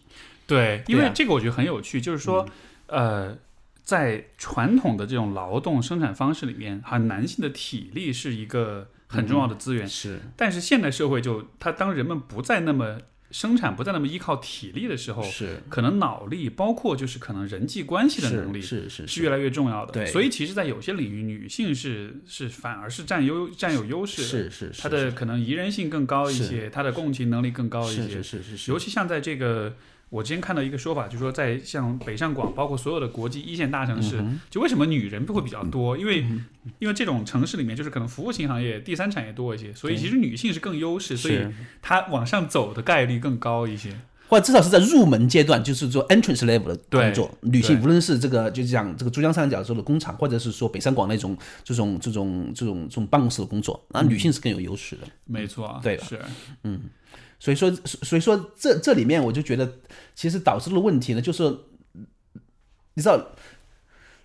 [0.46, 2.44] 对，因为这个我觉得很有趣，就是说，
[2.88, 3.38] 呃，
[3.84, 10.20] 在传统的这种劳动生产方式里面，哈，男性的体力是一个很重要的资源，是。
[10.36, 12.98] 但是现代社会就他当人们不再那么
[13.30, 15.58] 生产，不再那么依靠体力的时候，是。
[15.68, 19.92] 可能脑力，包括就是可能人际关系的能力是是是越来越重要的。
[19.92, 20.06] 对。
[20.06, 28.02] 所以其实，在有些领域，女性是是反而是占优占有优势的，是是是她的可能宜人性更高一些，她的共情能力更高一些。
[28.02, 28.70] 是是是是是。
[28.72, 29.74] 尤其像在这个，
[30.10, 35.96] 我之前看到一个说法，就是说在像北上广，包括所有的国际一线大城市，嗯就为什么女人会比较多？
[35.96, 36.26] 因为
[36.78, 41.46] 因为这种城市里面，就是可能服务型行业、第三产业多一些，所以其实女性是更优势，所以
[41.80, 43.96] 她往上走的概率更高一些。
[44.28, 47.36] 或者至少是在入门阶段，就是做 entrance level 的工作。
[47.40, 55.02] 女性无论是这个就是讲这个珠江三角洲的工厂，或者是说北上广那种这种这种这种这种办公室的工作，那女性是更有优势的。
[55.24, 56.20] 没错，对的是，
[57.40, 59.72] 所以说，所以说这这里面我就觉得，
[60.14, 61.42] 其实导致的问题呢，就是
[62.94, 63.18] 你知道，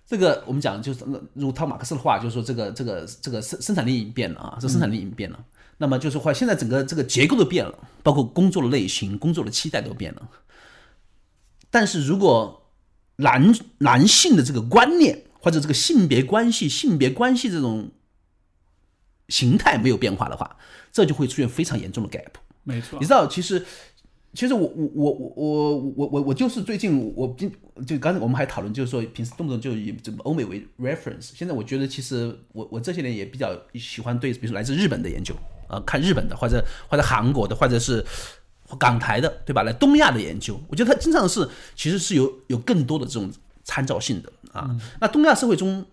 [0.06, 1.02] 这个我们讲就是
[1.32, 5.44] 如套马克思的话，就是说这个这个这个生生产力已经变了啊，这生产力已经变了。
[5.78, 10.28] 那么就是话，现在整个这个结构都变了，包括工作的类型、工作的期待都变了。
[11.70, 12.70] 但是如果
[13.16, 17.90] 男男性的这个观念或者这个性别关系、性别关系这种
[19.28, 20.56] 形态没有变化的话，
[20.92, 22.32] 这就会出现非常严重的 gap。
[22.68, 23.64] 没错，你知道其实，
[24.34, 27.50] 其实我我我我我我我就是最近我今
[27.86, 35.32] 就刚才我们还讨论，就是说平时动不动就以怎么欧美为 reference，现在我觉得其实我我这些年也比较喜欢对，比如说来自日本的研究，
[35.68, 38.04] 呃，看日本的或者或者韩国的或者是
[38.78, 39.62] 港台的，对吧？
[39.62, 43.30] 来东亚的研究，我觉得它经常是其实是有有更多的这种
[43.62, 44.76] 参照性的啊。
[45.00, 45.86] 那东亚社会中，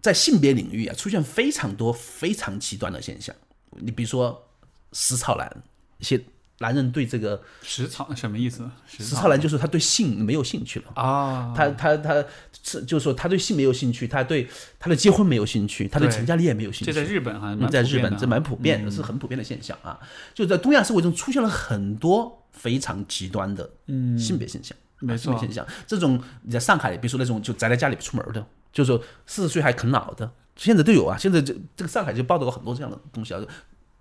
[0.00, 3.32] 在性别领域啊，出现非常多非常极端的现象，
[3.78, 4.48] 你比如说
[4.90, 5.62] 拾草男。
[6.02, 6.20] 一些
[6.58, 8.68] 男人对这个食草什么意思？
[8.86, 10.86] 食食草男就是他对性没有兴趣了。
[11.00, 12.24] 啊，他他他
[12.62, 14.48] 是就是说他对性没有兴趣，他对
[14.80, 16.92] 他的结婚没有兴趣，他对对成家立业没有兴趣。
[16.92, 19.98] 这在日本好像嗯在日本这蛮普遍的，是很普遍的现象啊。
[20.34, 23.70] 就在东亚社会中出现了很多非常极端的
[24.18, 25.66] 性别现象，没错啊性别现象。
[25.86, 31.16] 这种你在上海，比如说那种就宅在家里不出门的，就是说四十岁还啃老的，现在都有啊。
[31.16, 33.40] 现在这这个上海就报道了很多这样的东西啊。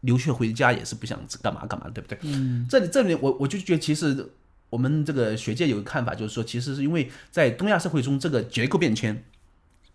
[0.02, 2.18] 留学回家也是不想干嘛干嘛，对不对？
[2.22, 4.30] 嗯，这里这里我我就觉得其实
[4.70, 9.24] 我们这个学界有个看法，就是说，其实是因为在东亚社会中，这个结构变迁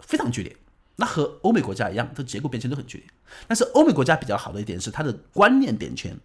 [0.00, 0.56] 非常剧烈。
[0.98, 3.06] 那和欧美国家一样，它结构变迁都很剧烈。
[3.46, 6.16] 但是欧美国家比较好的一点是，它的观念变迁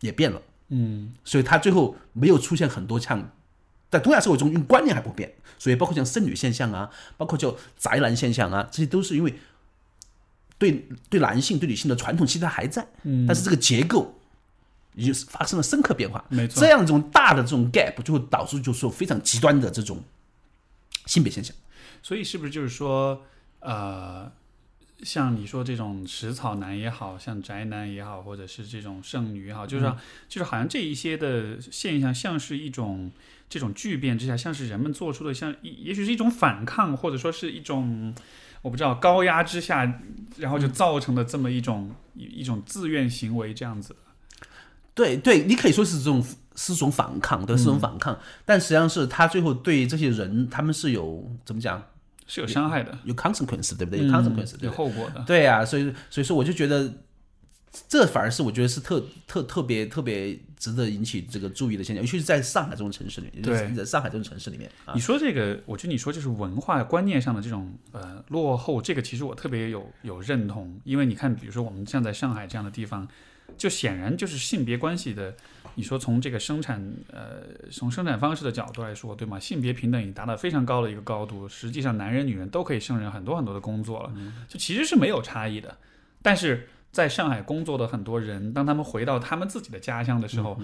[0.00, 3.30] 也变了，嗯，所以它最后没有出现很多像
[3.90, 9.34] 在东亚社会中，因为观念还不变，所以包括像剩女现象啊，包括叫宅男现象啊，这些都是因为
[10.60, 14.14] 对对男性对女性的传统期待还在，嗯，但是这个结构
[14.94, 16.60] 已经发生了深刻变化，没错。
[16.60, 20.04] 这样一种大的这种 gap 就会导致就是说非常极端的这种
[21.06, 21.56] 性别现象。
[22.02, 23.22] 所以是不是就是说，
[23.60, 24.30] 呃，
[25.02, 29.96] 像你说这种食草男也好像宅男也好，或者是这种剩女也好，就是说、
[30.28, 33.10] 就是好像这一些的现象，像是一种
[33.48, 38.14] 这种巨变之下，像是人们做出的像，也也许是一种反抗，或者说是一种
[38.62, 40.00] 我不知道高压之下，
[40.36, 43.94] 然后就造成的这么一种、一一种自愿行为这样子。
[44.94, 46.22] 对对，你可以说是这种
[46.56, 51.82] 是种反抗，对，是种反抗，但实际上是他最后对这些人，他们是有怎么讲，
[52.26, 54.04] 是有伤害的，有 consequence，对不对？
[54.04, 55.24] 有 consequence，、对有后果的。
[55.26, 56.92] 对呀、所以所以说我就觉得，
[57.88, 63.72] 这反而是我觉得是特特特别特别值得引起这个注意的现象，尤其是在上海这种城市里面，对。
[63.74, 64.92] 在上海这种城市里面啊。
[64.94, 73.06] 你，说这个，我觉得你说就是文化观念上的这种呃落后，这个其实我特别有有认同，因为你看，比如说我们像在上海这样的地方，
[73.56, 75.32] 就显然就是性别关系的，
[75.76, 79.38] 你说从这个生产呃从生产方式的角度来说，对吗？
[79.38, 84.12] 性别平等已经达到非常高的一个高度，实际上男人女人都可以胜任很多很多的工作了，
[84.48, 85.78] 就其实是没有差异的，
[86.20, 90.60] 但是在上海工作的很多人，当他们回到他们自己的家乡的时候，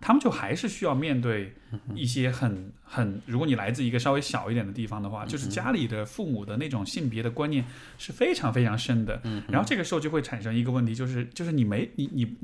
[0.00, 1.54] 他们就还是需要面对
[1.94, 7.62] 一些很很，如果你来自一个稍微小一点的地方的话，就是家里的父母的那种性别的观念
[7.98, 9.20] 是非常非常深的。
[9.48, 12.36] 然后这个时候就会产生一个问题，就是就是你没你你，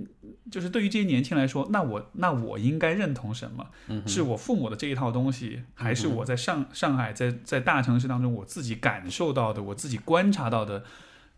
[0.50, 3.66] 就是对于这些年轻人来说，那我那我应该认同什么？
[4.06, 10.84] 是我父母的这一套东西，还是我在上上海在在大城市当中我自己感受到的，我自己观察到的？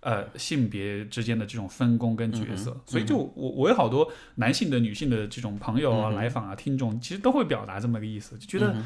[0.04, 8.76] 呃，性别之间的这种分工跟角色，所以就我我有好多男性的、女性的这种朋友啊、来访啊、听众，其实都会表达这么个意思，就觉得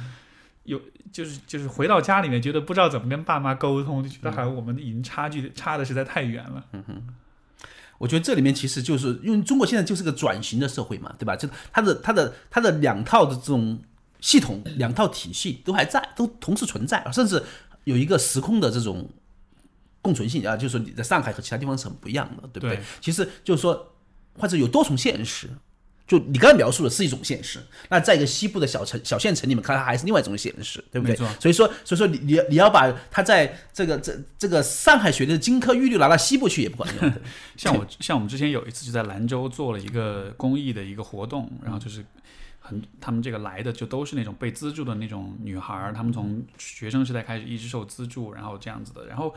[0.63, 6.65] 有就是就是回到家里面，觉得不知道怎么跟爸妈沟通，就觉得好像我们已经差距差的实在太远了。
[6.73, 7.03] 嗯哼，
[7.99, 11.35] 我觉得这里面其实就是因为中国现在就是个转型的社会嘛，对吧？
[11.35, 13.77] 就它的它的它的两套的这种
[14.21, 17.43] 系统、两套体系都还在，都同时存在，甚至
[17.83, 19.11] 有一个时空的这种。
[20.09, 22.81] 共存性啊，就是说你在上海和其他地方是很不一样的，对不对？
[23.01, 23.93] 其实就是说，
[24.39, 25.51] 或者有多重现实。
[26.07, 31.15] 就你刚才描述的是一种现实，那在一个西部的小城、小县城里面，看它还是另外一种现实，对不对？
[31.39, 37.13] 所以说，所以说你你你要把它在这个这这个上海学的金科玉律拿到西部去也不管用。
[37.59, 42.03] 像我像我们之前有一次就在兰州做了一个公益的一个活动，然后就是
[42.59, 49.35] 很他们这个来的就都是那种被资助的那种女孩儿，他们从学生时代开始一直受资助，然后这样子的，然后。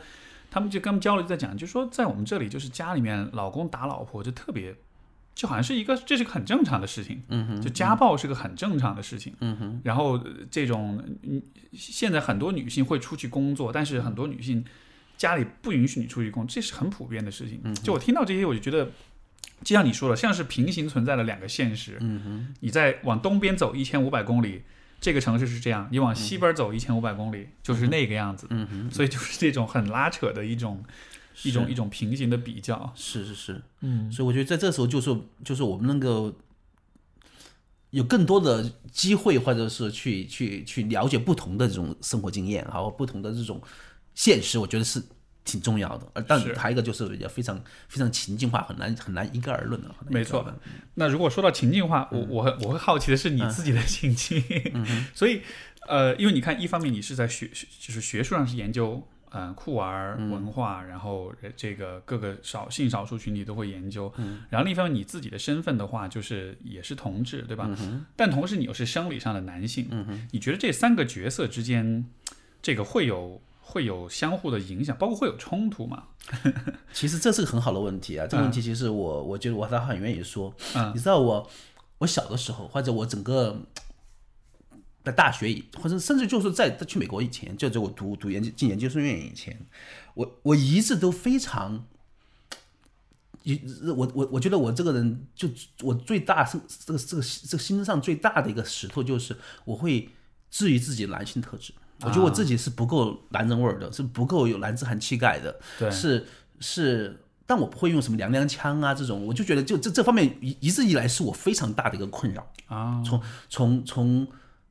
[0.52, 4.74] 他们就跟他们交流，在讲，就说在我们这里，就是家里面老公打老婆，就特别，
[5.34, 9.80] 就好像是一个，这是个很正常的事情，嗯哼，就家暴是个很正常的事情，嗯哼。
[9.82, 11.02] 然后这种，
[11.72, 14.62] 现在很多女性会出去工作，但是很多女性
[15.16, 17.74] 家里不允许你出去工，这是很普遍的事情。
[17.76, 18.90] 就我听到这些，我就觉得，
[19.64, 22.54] 就像你说的，像是平行存在的两个现实，嗯哼。
[22.60, 24.64] 你在往东边走一千五百公里。
[25.02, 30.82] 这个城市是这样，你往西边走一千五百公里就是那个样子，嗯哼，所以就是这种很拉扯的一种，
[31.42, 36.32] 一种一种平行的比较，是是是，嗯，所以我觉得在这时候就是就是我们能够
[37.90, 43.60] 有更多的机会，或者是去去去了解不同的这种生活经验，还有不同的这种
[44.14, 45.02] 现实，我觉得是。
[45.44, 49.88] 挺重要的，但还有一个就是也非常非常情境化，很难很难一概而论的。
[50.08, 50.46] 没错。
[50.94, 54.40] 那如果说到情境化，我我我会好奇的是你自己的情境。
[55.12, 55.42] 所以，
[55.88, 57.50] 呃，因为你看，一方面你是在学，
[57.80, 64.12] 就是学术上是研究，嗯，酷儿文化，然后这个各个少性少数群体都会研究。
[64.48, 67.68] 然后另一方面，你自己的身份的话，就是也是同志，对吧？
[68.14, 69.88] 但同时你又是生理上的男性。
[70.30, 72.06] 你觉得这三个角色之间，
[72.62, 73.42] 这个会有？
[73.64, 76.08] 会有相互的影响，包括会有冲突嘛？
[76.92, 78.26] 其实这是个很好的问题啊！
[78.26, 80.52] 这个问题其实我我觉得我在很愿意说。
[80.92, 81.50] 你知道我
[81.98, 83.62] 我小的时候，或者我整个
[85.02, 89.58] 在大学，或者甚至就是在在去美国以前，就在我读读研究进研究生院以前，
[90.14, 91.86] 我我一直都非常，
[93.44, 93.58] 一
[93.96, 95.48] 我我我觉得我这个人就
[95.80, 100.10] 我最大是这个这个这个心上最大的一个石头，就是我会
[100.50, 101.72] 质疑自己男性特质。
[102.04, 106.26] 我觉得我自己是不够男人味儿的，是不够有男子汉气概的，对，是
[106.60, 113.02] 是，但我不会用什么娘娘腔啊这种，我就觉得就这这方面一一直以来是我非常大的一个困扰啊。
[113.04, 114.26] 从从从，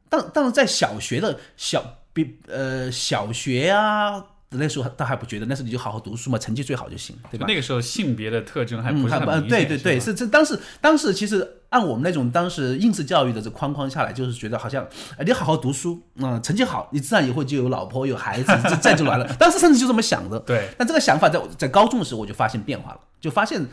[0.09, 4.25] 当但是在小学的小比呃小学啊。
[4.53, 7.45] 那时候倒还不觉得，那时候你就好好读书嘛，成绩最好就行，对吧？
[7.47, 9.47] 那个时候性别的特征还不是很明显。
[9.49, 14.85] 对对对，是这当时当时其实按我们那种当时应试教育的这框框下来，就是觉得好像
[15.25, 19.25] 你好好读书嗯，成绩好，你自然以后就有老婆有孩子，这就完了。
[19.39, 20.37] 当时甚至就这么想的。
[20.41, 20.69] 对。
[20.77, 23.65] 但这个想法在在高中的时候我就发现变化了，就发现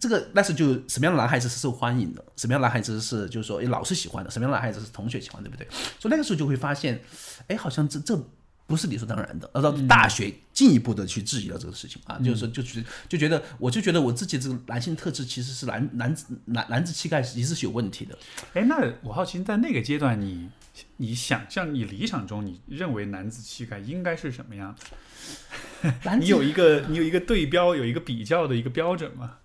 [0.00, 5.64] 这个那时就什么样的男孩子是受欢迎的，什么样的男孩子是就是说老师喜欢的，什么样的男孩子是同学喜欢，对不对？
[6.00, 7.00] 所以那个时候就会发现，
[7.46, 8.18] 哎，好像这这。
[8.66, 18.18] 不是理所当然的，而到大学进一步的去质疑了这个事情啊，就是说，就觉就觉得，我就觉得我自己这个男性特质其实是男男子男男子气概一直是有问题的。
[18.54, 20.50] 哎，那我好奇，在那个阶段，你
[20.96, 24.76] 你想象你理想中你认为男子气概应该是什么样？
[26.18, 29.36] 你有一个你有一个对标，有一个比较的一个标准吗？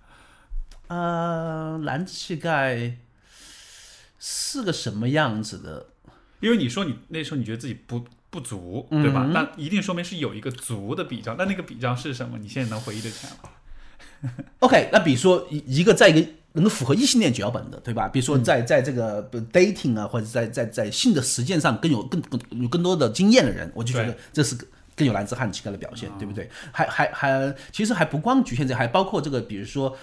[0.87, 2.97] 呃，男子气概
[4.17, 5.89] 是个什么样子的？
[6.39, 8.03] 因为你说你那时候你觉得自己不。
[8.31, 9.29] 不足，对吧？
[9.33, 11.35] 那一定说明是有一个足的比较。
[11.35, 12.37] 那那个比较是什么？
[12.39, 18.07] 你现在能回忆得起来吗？OK，那比如说一一个在一个能够符合异性恋脚本的，对吧？
[18.07, 24.57] 比如说在在这个 dating 啊，或者在在在性的实践上更有更更有更多的经验的人，我就觉得这是
[24.95, 26.49] 更有男子汉气概的表现，对不对？
[26.71, 29.93] 还还还，其实还不光局限在，还包括这个，比如说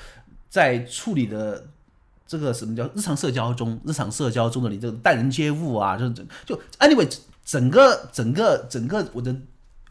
[0.50, 1.66] 在处理的
[2.26, 6.06] 这个什么叫日常社交中，日常社交中的你这个待人接物啊，就
[6.44, 7.08] 就 anyway。
[7.48, 9.34] 整个整个整个我的，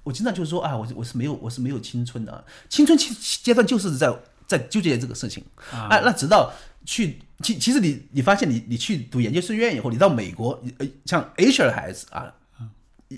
[0.03, 5.87] 我经常就是说啊，我我是没有我是没有青春的，青春期阶段就是在在纠结这个事情啊。
[6.05, 6.53] 那直到
[6.85, 12.31] 去，其其实你你发现你你去读研究生院以后，你到美国，呃，像 Asia 的孩子啊。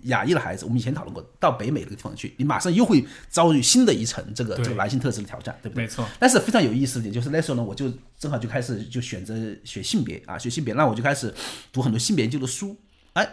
[0.03, 5.83] 亚裔的孩子，我们以前讨论过，到北美这个地方去，你马上又会遭遇新的一层这个这个男性特质的挑战，对不对？
[5.83, 6.07] 没错。
[6.19, 9.33] 但是非常有意思的点就是那时候呢，我就正好就开始就选择
[9.63, 11.33] 学性别啊，学性别，那我就开始
[11.73, 12.77] 读很多性别研究的书。
[13.13, 13.27] 哎，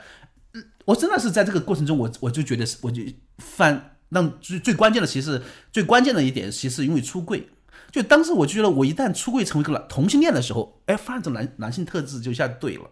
[0.87, 3.03] 我真的是在这个过程中，我我就觉得是，我就
[3.37, 7.47] 犯让最最关键的，其实最关键的一点，其实因为出柜。
[7.93, 12.91] 就当时我就觉得，我一旦出柜成为一个同性恋的时候，哎，发现这男男性特质就一下对了，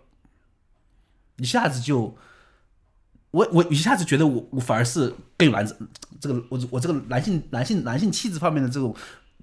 [1.38, 2.14] 一下子就。
[3.30, 5.76] 我我一下子觉得我我反而是更有男子
[6.20, 8.94] 这个我我这个男性男性男性气质方面的这种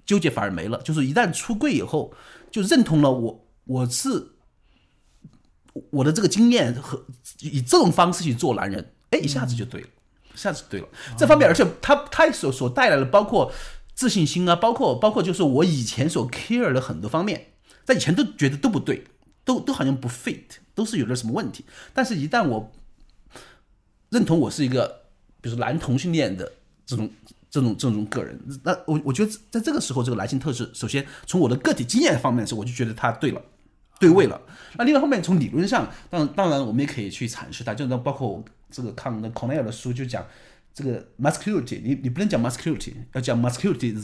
[0.06, 2.10] 纠结反而没了，就是一旦出柜以后，
[2.50, 4.28] 就认同了我我是
[5.90, 7.04] 我的这个经验和
[7.40, 9.88] 以这种方式去做男人，哎，一下子就对了，
[10.34, 10.88] 一下子对了。
[11.16, 13.52] 这方面，而且他他所所带来的包括
[13.94, 17.52] 自信心啊，包括包括就是我以前所 care 的很多方面，
[17.84, 19.04] 在以前都觉得都不对，
[19.44, 20.44] 都都好像不 fit，
[20.74, 21.64] 都是有点什么问题。
[21.92, 22.72] 但是，一旦我
[24.10, 25.02] 认同我是一个，
[25.40, 26.52] 比如男同性恋的
[26.84, 27.10] 这种
[27.50, 33.42] 这种这种个人，那我我觉得在这个时候，这个男性特质，首先从我的个体经验方面的时候，我就觉得他对了，
[34.02, 34.40] 对位了。
[34.76, 40.26] 那另外后面，从理论上，当当然我们也可以去阐释它，就那包括这个康那 Cornell 的书就讲
[40.74, 43.96] 这个 masculinity，你你不能讲 masculinity，要讲 masculinity，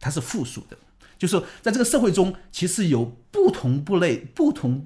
[0.00, 0.76] 它是复数的，
[1.16, 4.84] 就是说在这个社会中，其实有不同部类不同。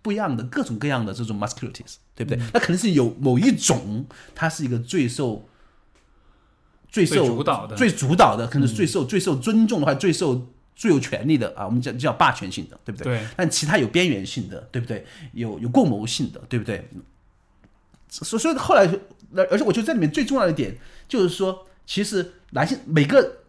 [0.00, 2.38] 不一样的各种各样的这种 masculinities，对不对？
[2.54, 5.46] 那肯定是有某一种，它是一个最受、
[6.88, 10.46] 最受主导的、最主导的，可能是最受、最受尊重的话，最受、
[10.78, 11.66] 最有权利的啊。
[11.66, 13.18] 我们叫叫霸权性的，对不对？
[13.18, 13.26] 对。
[13.36, 15.04] 但其他有边缘性的，对不对？
[15.32, 16.88] 有有共谋性的，对不对？
[18.08, 18.88] 所所以后来，
[19.50, 23.40] 而且我觉得这里面最重要的一点就是说，其实男性每个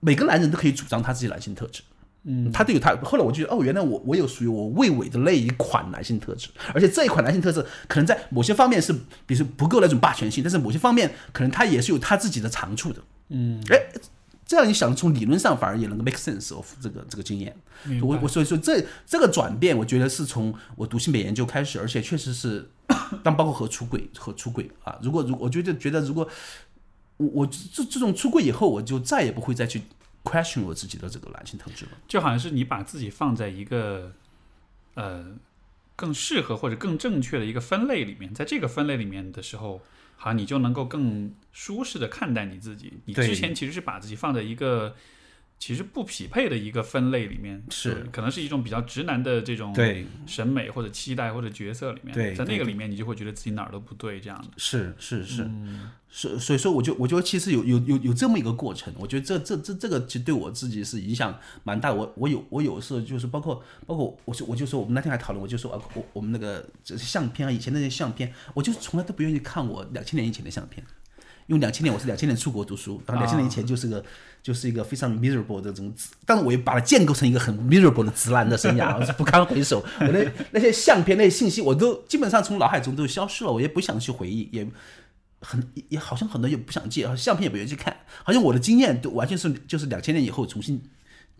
[0.00, 1.82] 每个男人都可以主张他自己男性特质。
[2.24, 2.94] 嗯，他都有他。
[3.02, 8.92] 后来我就觉得，哦，原来我我有属于我魏伟的那一款男性特质，而且这一款男性特质可能在某些方面是，
[9.26, 13.02] 比如说不够那种霸权性，但是某些方面可能他也是有他自己的长处的。
[13.30, 13.76] 嗯，哎，
[14.46, 17.56] 这样你想，从理论上反而也能够 make sense of 这个这个经验。
[18.02, 22.70] 我我所以说这这个转变，我觉得是从我读性别研究开始，而且确实是，
[23.22, 26.28] 当包括和出轨和出轨啊，如果如我觉得觉得如果
[27.16, 29.82] 我我这这种出轨以后，我就再也不会再去。
[30.24, 34.12] question 我自己的这个男性特质了，就好像是你把自己放在一个
[34.94, 35.34] 呃
[35.96, 39.80] 更适合或者更正确的一个分类里面，在这个分类里面的时候，
[40.22, 42.92] 好你就能够更舒适的看待你自己。
[43.06, 44.94] 你之前其实是把自己放在一个。
[45.62, 54.48] 其实不匹配的一个分类里面，是可能是一种比较直男的这种对审美或者期待或者角色里面，对，在那个里面你就会觉得自己哪儿都不对，这样的。
[54.56, 55.48] 是是是，
[56.10, 61.92] 是所以说我就我觉得其实有有有有这么一个过程，我觉得这这这这个其实对我自己是影响蛮大。
[61.92, 70.84] 我我有我有时候就是包括包括我就我就说我们那天还讨论，我就说啊我我们那个相片啊，以前那些相片，我就从来都不愿意看我两千年以前的相片。
[71.46, 74.04] 因为两千年我是两千年出国读书，然后两千年以前就是个
[74.42, 75.92] 就是一个非常 miserable 的这种，
[76.24, 79.84] 但是我又把它建构成一个很 miserable 的直男的生涯，是不堪回首。
[80.00, 84.66] 我那那些相片、那些信息，我都基本上从脑海中都消失了，我也不想去回忆，也
[85.40, 90.82] 很也好像很多也不想借，相片也不愿意去看，好像我的经验都完全是就是两千年以后重新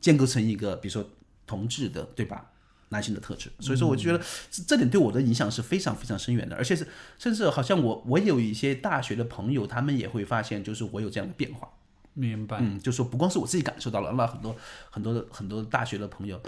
[0.01, 1.09] 建构成一个，比如说
[1.47, 2.47] 同志的，对吧？
[2.93, 4.25] 男性的特质，所以说我就觉得
[4.69, 6.87] 这点对我的影响是非常非常深远的，而且是
[7.19, 11.69] 甚至好像我我有一些大学的朋友，他们也会发现，就是我有这样的变化。
[12.15, 14.55] 明白，嗯，就说不光是我自己感受到了，那很多
[14.91, 16.41] 很多很多大学的朋友，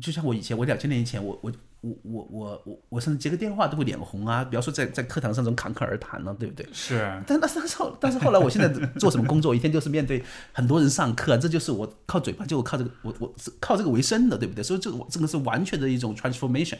[0.00, 1.52] 就像我以前，我两千年以前，我我。
[1.84, 4.42] 我我我我我甚至接个电话都会脸红啊！
[4.42, 6.66] 比方说在在课堂上这种侃侃而谈了，对不对？
[6.72, 7.22] 是。
[7.26, 8.68] 但但是后但是后来，我现在
[8.98, 14.64] 做什么工作，一天就是面对很多人上课，这就是我靠嘴巴，就靠这个，我我靠这个为生的，对不对？
[14.64, 16.78] 所以这个这个是完全的一种 transformation。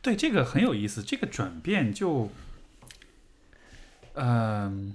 [0.00, 1.02] 对，这个很有意思。
[1.02, 2.30] 这个转变就，
[4.14, 4.94] 嗯，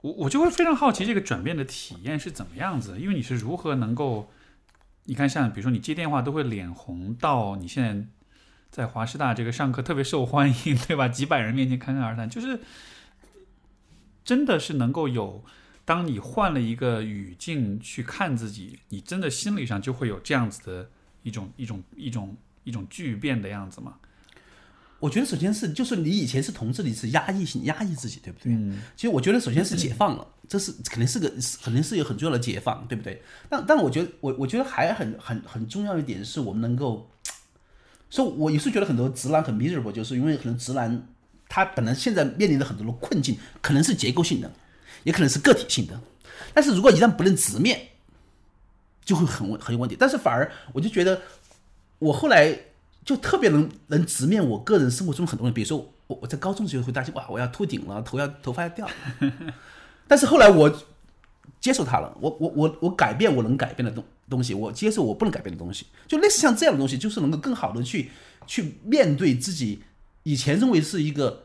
[0.00, 4.28] 我我就会非常好奇这个转变的体验是怎么样子，因为你是如何能够，
[5.04, 8.04] 你看像比如说你接电话都会脸红到你现在。
[8.70, 11.08] 在华师大这个上课特别受欢迎， 对吧？
[11.08, 12.60] 几百人面前侃侃而谈，就是
[14.24, 15.42] 真的是能够有，
[15.84, 20.90] 当你换了一个语境去看自己，你真的心理上就会有这样子的
[21.22, 23.94] 一种一种一种一种巨变的样子吗？
[24.98, 28.52] 我觉得首先是就是你以前是同志，你是压抑性压抑自己，对不对？
[28.52, 28.82] 嗯。
[28.96, 31.30] 其实我觉得首先是 解放了，这是肯定是个
[31.62, 33.22] 肯定是有很重要的解放，对不对？
[33.48, 37.10] 但但我觉得我我觉得还很很很重要一点是我们能够。
[38.16, 41.06] 所以，我也是觉得很多直男很 miserable，就是因为可能直男
[41.50, 44.50] 他本来现在面临的很多的困境，可能是结构性的，
[45.04, 46.00] 也可能是个体性的。
[46.54, 47.78] 但是如果一旦不能直面，
[49.04, 49.94] 就会很很有问题。
[50.00, 51.20] 但是反而我就觉得，
[51.98, 52.58] 我后来
[53.04, 58.88] 就特别能能直面我个人生活中很多人，比如说我我在高中时候会担心哇，我要秃顶了，头要头发要掉，
[60.08, 60.74] 但是后来我
[61.60, 68.10] 接受它了，我我我我改变我能改变的东东西，我接受我不能改变的东西，就类似像这样的东西，就是能够更好的去
[68.46, 69.80] 去面对自己
[70.22, 71.44] 以前认为是一个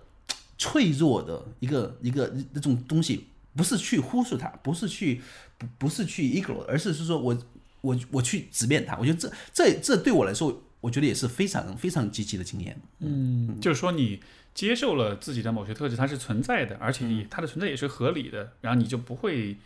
[0.57, 5.21] 脆弱的一个一个那种东西，不是去忽视它，不是去
[5.57, 7.37] 不不是去 ignore，而是是说我
[7.81, 12.79] 我我去直面它，我觉得这这这对我来说，我觉得也是非常非常积极的经验。
[12.99, 14.19] 嗯，就是说你
[14.53, 19.57] 接受了自己的某些特质，它是存在的，而且你它的存在也是合理的，然后你就不会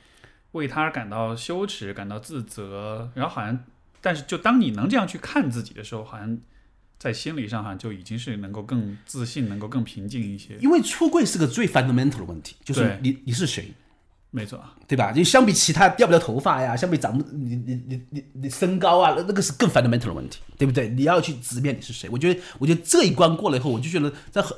[0.55, 3.57] 为他而感到羞耻、感到自责，然后好像，
[4.01, 6.37] 但是就当你能这样去看自己的时候，好像
[6.97, 10.57] 在心理上好像就已经是能够更自信、能够更平静一些。
[10.61, 13.71] 因为出柜是个最 fundamental 的问题，就是你你是谁，
[14.31, 15.11] 没错，对吧？
[15.11, 20.87] 就相比其他掉不掉头发呀，相比长不你你你你你身高啊，那那个是更 fundamental 的问题，对不对？
[20.89, 22.09] 你要去直面你是谁。
[22.09, 24.55] 我觉得，我觉得这一关过了以后，我就觉得在很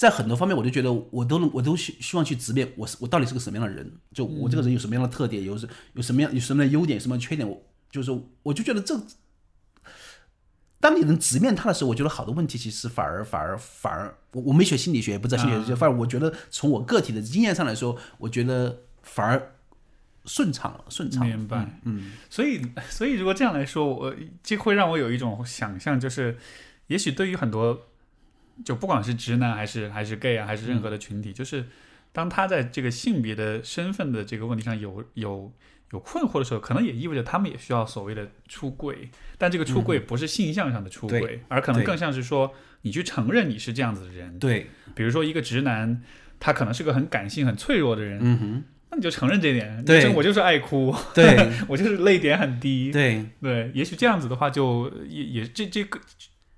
[0.00, 8.10] 在很多方面，我就觉得我都能我都希希望去直面我是我到底是个什么样的人，就我这个人有什么样的特点，有什有什么样有什么样的优点，有什么样的缺点，我就是
[8.42, 8.98] 我就觉得这。
[10.80, 19.52] 当你能直面他的时候，我觉得好多问题其实反而反而反而，我我没学心理学，也不知道心理学，反而我觉得从我个体的经验上来说，我觉得反而
[20.24, 21.26] 顺畅了，顺畅。
[21.26, 21.78] 明白。
[21.84, 26.38] 嗯，所以所以如果这样来说，我这会让我有一种想象，就是
[26.86, 27.89] 也许对于很多，
[28.64, 31.66] 就不管是直男还是还是 gay 啊，还是任何的群体，就是
[32.12, 35.52] 当他在这个性别的身份的这个问题上有有
[35.92, 42.52] 有困惑的时候，可能也意味着他们也需要所谓的出柜，但这个出柜不是性向上的出柜，对而可能更像是说
[42.82, 44.38] 你去承认你是这样子的人。
[44.38, 46.02] 对，比如说一个直男，
[46.38, 55.98] 他可能是个很感性、很脆弱的人，嗯哼，那你就承认这点，对我就是爱哭，对 我就是泪点很低，对，对，也许这样子的话就，也也这这个，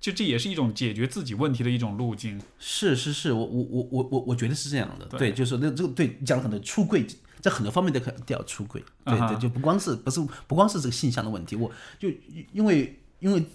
[0.03, 2.37] 就这也是一种解决自己问题的一种路径。
[2.59, 5.17] 是是是，我我我我我我觉得是这样的，对。
[5.17, 7.07] 对，就是那这个对你讲了很多出柜，
[7.39, 12.09] 在很多方面都可都要出柜，对对，就不光是不是不光是这个性向的问题，我就
[12.51, 13.45] 因为因为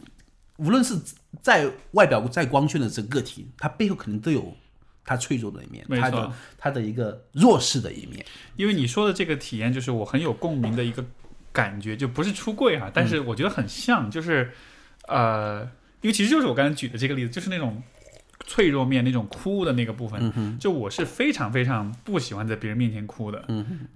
[0.57, 0.99] 无论是
[1.42, 4.57] 在外表再光鲜的这个个体，他背后可能都有
[5.05, 8.24] 他脆弱的一面，他的他的一个弱势的一面，
[8.57, 11.05] 因为你说的这个体验，就是我很有共鸣的一个
[11.53, 14.51] 感觉，就不是出柜哈、但是我觉得很像，就是
[15.07, 15.70] 呃，
[16.01, 17.82] 因为其实就是我刚才举的这个例子，就是那种
[18.46, 23.44] 脆弱面那种哭的那个部分，就我是非常非常不喜欢在别人面前哭的，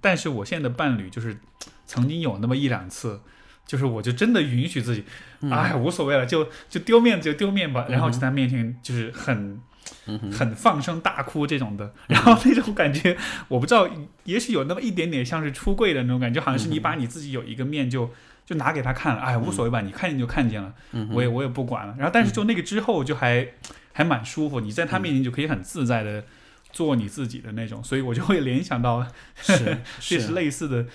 [0.01, 1.37] 但是我现在的伴侣就是
[1.85, 3.21] 曾经有那么一两次。
[3.65, 5.05] 就是我就真的允许自己，
[5.49, 9.57] 哎，无所谓了，就就丢面子就丢面吧，然后在他面前就是很
[10.05, 13.15] 很放声大哭这种的，然后那种感觉，
[13.47, 13.89] 我不知道，
[14.25, 18.11] 也许有那么一点点像是出柜的那种感觉，好像是你把你自己有一个面就
[18.45, 20.73] 就拿给他看了，哎，无所谓吧，你看见就看见了，
[21.11, 21.95] 我也我也不管了。
[21.97, 23.47] 然后但是就那个之后就还
[23.93, 26.23] 还蛮舒服，你在他面前就可以很自在的
[26.71, 29.77] 做你自己的那种，所以我就会联想到是。
[30.01, 30.85] 这是类似的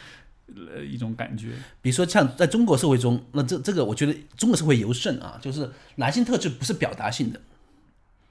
[0.75, 1.49] 呃一种感觉。
[1.81, 7.41] 比如说像在中国社会中，那这这个我觉得中国社会尤甚啊，就是男性特质不是表达性的，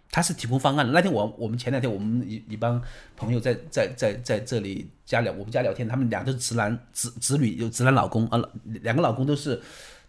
[0.09, 0.91] 他是提供方案的。
[0.91, 2.81] 那天我我们前两天我们一一帮
[3.15, 8.41] 朋友在在在在这里家聊，我们家聊天，他们俩都是直男直直女，有直男老公啊，
[8.81, 9.61] 两个老公都是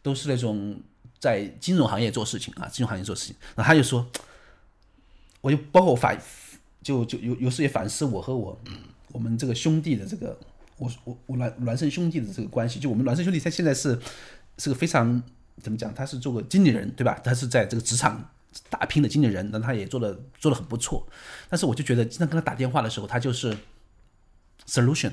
[0.03, 0.80] 都是那种
[1.18, 3.36] 在金融行业做事情啊，金融行业做事情。
[3.57, 4.07] 然后他就说，
[5.40, 6.16] 我就包括我反
[6.82, 8.59] 就就有有时也反思我和我
[9.12, 10.38] 我们这个兄弟的这个
[10.76, 13.99] 我我我孪孪生兄弟的这个关系，就我们孪生兄弟他现在是
[14.59, 15.20] 是个非常
[15.61, 15.92] 怎么讲？
[15.92, 17.20] 他是做个经理人对吧？
[17.24, 18.30] 他是在这个职场
[18.70, 21.06] 打拼的经纪人，那他也做的做的很不错。
[21.48, 23.56] 但是我就觉得经常跟他打电话的时候，他就是
[24.66, 25.11] solution，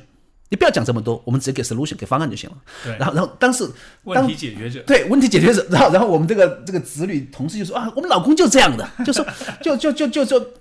[0.50, 2.58] 你不要讲这么多，我们直接给 solution 给方案就行了。
[2.84, 3.66] 对，然后然后当时
[4.04, 4.84] 问题解决者。
[4.84, 9.26] 对问题解决者，然后然后我们这个这个子女同事就说啊，我们老公就这样的，就说
[9.62, 10.54] 就就就就就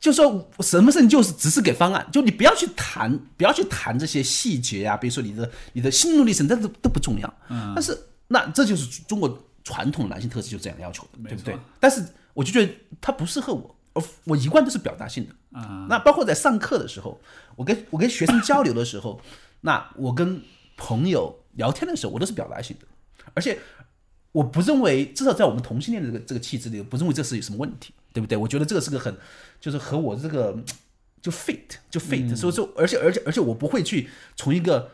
[0.00, 7.34] 就说什么事情就是只是给方案，就你不要去谈，不要去谈这些细节啊，比如说你的你的心路历程，这都都不重要。
[7.50, 7.96] 嗯，但是
[8.26, 9.28] 那这就是中国
[9.64, 11.56] 传统男性特质就这样要求的，对不对？
[11.78, 12.04] 但是
[12.34, 15.58] 我就觉得它不适合我，我我一贯都是表达性的。
[15.58, 17.20] 啊，那包括在上课的时候，
[17.56, 19.20] 我跟我跟学生交流的时候，
[19.60, 20.42] 那我跟
[20.76, 22.86] 朋友聊天的时候，我都是表达性的，
[23.34, 23.58] 而且
[24.32, 28.38] 我不认为，至少在我们同性恋的这个这个气质里，不认为这是有什么问题，对不对？
[28.38, 29.14] 我觉得这个是个很，
[29.60, 30.56] 就是和我这个
[31.20, 31.60] 就 fit
[31.90, 34.90] 就 fit，、所以说，而且而且而且我不会去从一个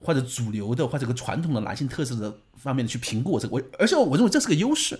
[0.00, 4.98] 或者主流的或者个传统的男性特质的方面去评估我这个，我而且我认为这是个优势，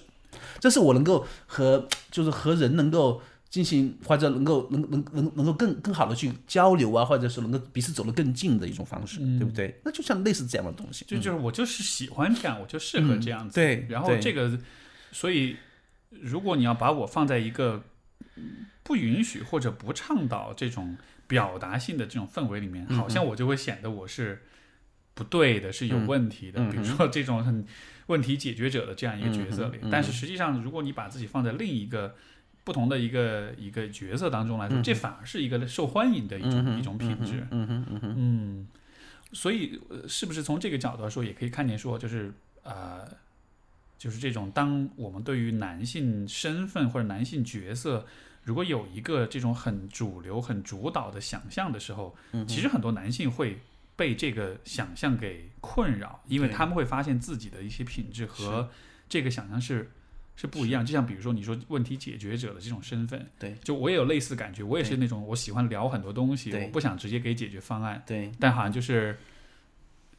[0.59, 9.81] 这是我能够和就是和人能够进行或者能够能能能能够更更好的去交流啊，或者是能够彼此走得更近的一种方式，对不对？
[9.85, 13.55] 那就像类似这样的东西，就就是我就是喜欢这样，我就适合这样子。
[13.55, 14.59] 对，然后这个，
[15.11, 15.57] 所以
[16.11, 17.83] 如果你要把我放在一个
[18.83, 20.97] 不允许或者不倡导这种
[21.27, 24.43] 表达性的这种氛围里面，好像我就会显得我是
[25.15, 26.71] 不对的，是有问题的。
[26.71, 27.65] 比如说这种很
[28.07, 32.15] 问题解决者的这样一个角色里，但是实际上，如果你把自己放在另一个。
[32.63, 37.45] 不同的一个一个角色当中来说，这反而是一个受欢迎的一种一种品质。
[37.51, 38.69] 嗯
[39.33, 42.31] 所以是不是从这个角度来说，也可以看见说，就是
[42.63, 43.09] 呃，
[43.97, 48.07] 就是这种当我们对于男性身份或者男性角色，
[48.45, 52.15] 如果有一个这种很主流、很主导的想象的时候，
[52.47, 53.59] 其实很多男性会
[54.01, 58.71] 被这个想象给困扰，因为他们会发现自己的一些品质和
[59.09, 59.91] 这个想象是。
[60.37, 69.19] 是不一样，就像比如说你说问题解决者的这种身份，对，就我也有类似感觉，我也是那种我喜欢聊很多东西，我不想直接给解决方案，对，但好像就是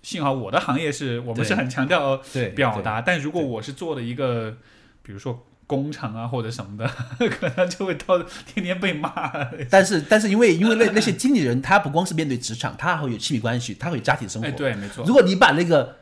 [0.04, 2.22] 幸好我的行业是我们是很强调
[2.56, 4.56] 表达，但如果我是做了一个，
[5.02, 6.86] 比如说工厂啊或者什么的，
[7.30, 9.32] 可能就会到天天被骂。
[9.70, 15.06] 但是但是因为因为那那些经理人他不光是面对职场，他还会有亲密关系，他会有家庭生活，对，没错。
[15.06, 15.96] 如果你把那个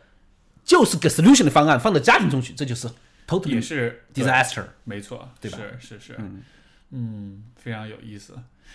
[0.66, 2.88] 就是个 solution 的方案放到家庭中去，这就是
[3.28, 3.50] total。
[3.50, 5.60] 也是 disaster，没错，对吧？
[5.80, 6.42] 是是是，嗯
[6.90, 8.34] 嗯，非常有意思。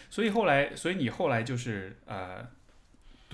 [0.09, 2.47] 所以后来，所以你后来就是呃，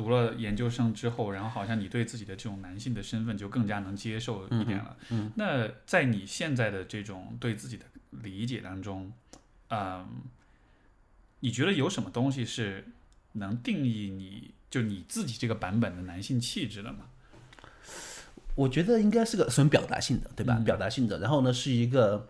[0.00, 4.96] 读了研究生之后，然后好像你对自己的这种男性的身份就更加能接受一点了。
[5.10, 9.12] 嗯，那在你现在的这种对自己的理解当中，
[9.68, 10.08] 嗯，
[11.40, 12.86] 你觉得有什么东西是
[13.32, 17.00] 能定义你就你自己这个版本的男性气质的吗？
[18.54, 20.54] 我觉得应该是个很表达性的，对吧？
[20.64, 22.26] 表达性的，然后呢，是一个，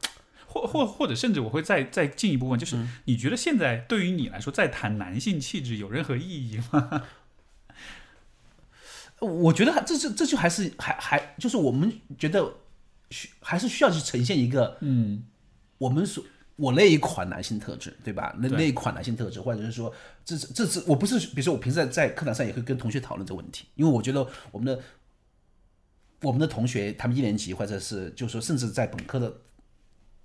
[0.46, 7.04] 或或或者甚至我会再再进一步问，就是你觉得现在对于你来说，在谈男性气质有任何意义吗？
[9.20, 12.52] 我觉得这这这就还是还还就是我们觉得
[13.10, 15.22] 需还是需要去呈现一个嗯，
[15.78, 16.24] 我们所
[16.56, 18.34] 我那一款男性特质，对吧？
[18.38, 19.92] 那那一款男性特质，或者是说，
[20.24, 24.82] 这是这是我不是，比如说我平时在在课堂上也会跟同学讨论这个问题，因为我觉得我们的。
[26.22, 29.34] 我们的同学，他们一年级或者是，就是说，甚至在本科的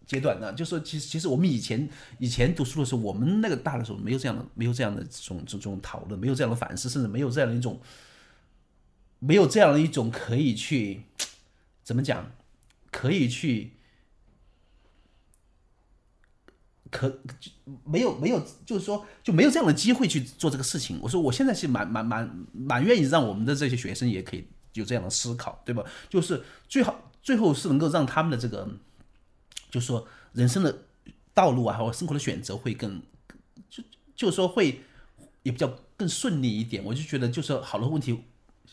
[0.05, 1.87] 阶段呢，就说，其实，其实我们以前
[2.19, 7.79] 以前读书的时候，我们那个大的时候没有这样的，没有这样的这种这种讨论，没有这样的反思，甚至没有这样的一种，
[9.19, 11.03] 没有这样的一种可以去
[11.83, 12.31] 怎么讲，
[12.91, 13.73] 可以去
[16.91, 17.19] 可
[17.83, 20.99] 没有没有，就是说就没有这样的机会去做这个事情。
[21.01, 24.47] 我说，我现在是蛮蛮蛮蛮愿意让我们的这些学生也可以。
[24.75, 25.81] 有这样的思考，对吧？
[26.09, 28.69] 就是最好最后是能够让他们的这个，
[29.71, 30.83] 就是说人生的
[31.33, 33.01] 道路啊，或者生活的选择会更，
[33.69, 33.81] 就
[34.17, 34.81] 就是说会
[35.43, 36.83] 也比较更顺利一点。
[36.83, 38.21] 我就觉得就是好多问题。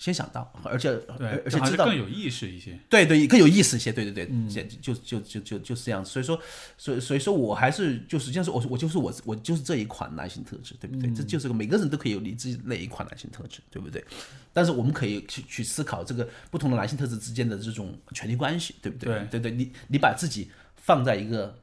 [0.03, 0.91] 先想到，而且
[1.21, 6.11] 而且知道更有意识一些，对对，更有意思一些，对对对，就就就就就是这样子。
[6.11, 6.43] 所以说，
[6.77, 11.09] 所以所以说我还是就实际上是我我就是我我就是这一款男性特质，对不对？
[11.15, 14.05] 这就是个每个人都可以有你自己那一款男性特质，对不对？
[14.53, 19.25] 但是我们可以去去思考这个不同的男性特质之间的这种权力关系，对不对？
[19.31, 21.57] 对对，你你把自己放在一个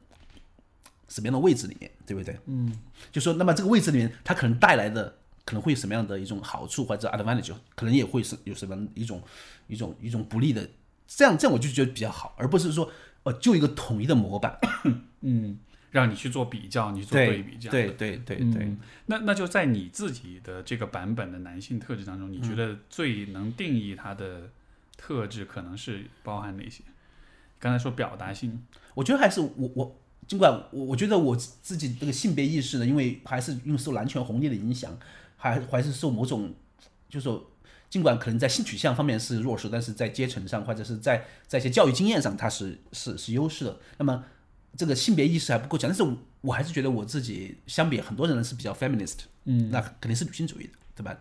[1.08, 2.34] 什么样的位置里面，对不对？
[2.46, 2.74] 嗯，
[3.12, 5.19] 就说那么这个位置里面，它可能带来的。
[5.50, 9.20] 可能会有什么样的一种好处或者 advantage，可能也会是有什么一种
[9.66, 10.70] 一种一种不利的，
[11.08, 12.88] 这样这样我就觉得比较好，而不是说
[13.24, 14.56] 呃就一个统一的模板，
[15.22, 15.58] 嗯，
[15.90, 18.76] 让你去做比较，你做对比，这样对对对对。
[19.06, 24.50] 那那就在你自己的这个版本的男性特质当中，你觉得最能定义他的
[24.96, 26.84] 特质可能是包含哪些？
[27.58, 28.62] 刚才说表达性，
[28.94, 34.96] 我觉得还是我我尽管我我觉得我自己这个性别意识呢，因为还是因为受男权红利的影响。
[35.40, 36.54] 还还是受某种，
[37.08, 37.50] 就是说，
[37.88, 43.80] 尽管可能在性取向方面是弱势，但是在阶层上或者是在在一些教育经验上，它是是是优势的。
[43.96, 44.22] 那么
[44.76, 46.04] 这个性别意识还不够强，但是
[46.42, 51.16] 我还是觉得我自己相比很多人是比较 feminist，嗯，那肯定是女性主义的，对吧？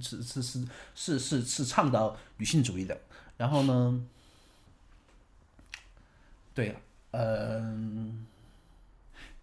[0.00, 0.64] 是是是
[0.94, 2.96] 是是是倡导女性主义的。
[3.36, 4.00] 然后呢，
[6.54, 6.76] 对，
[7.10, 8.24] 嗯。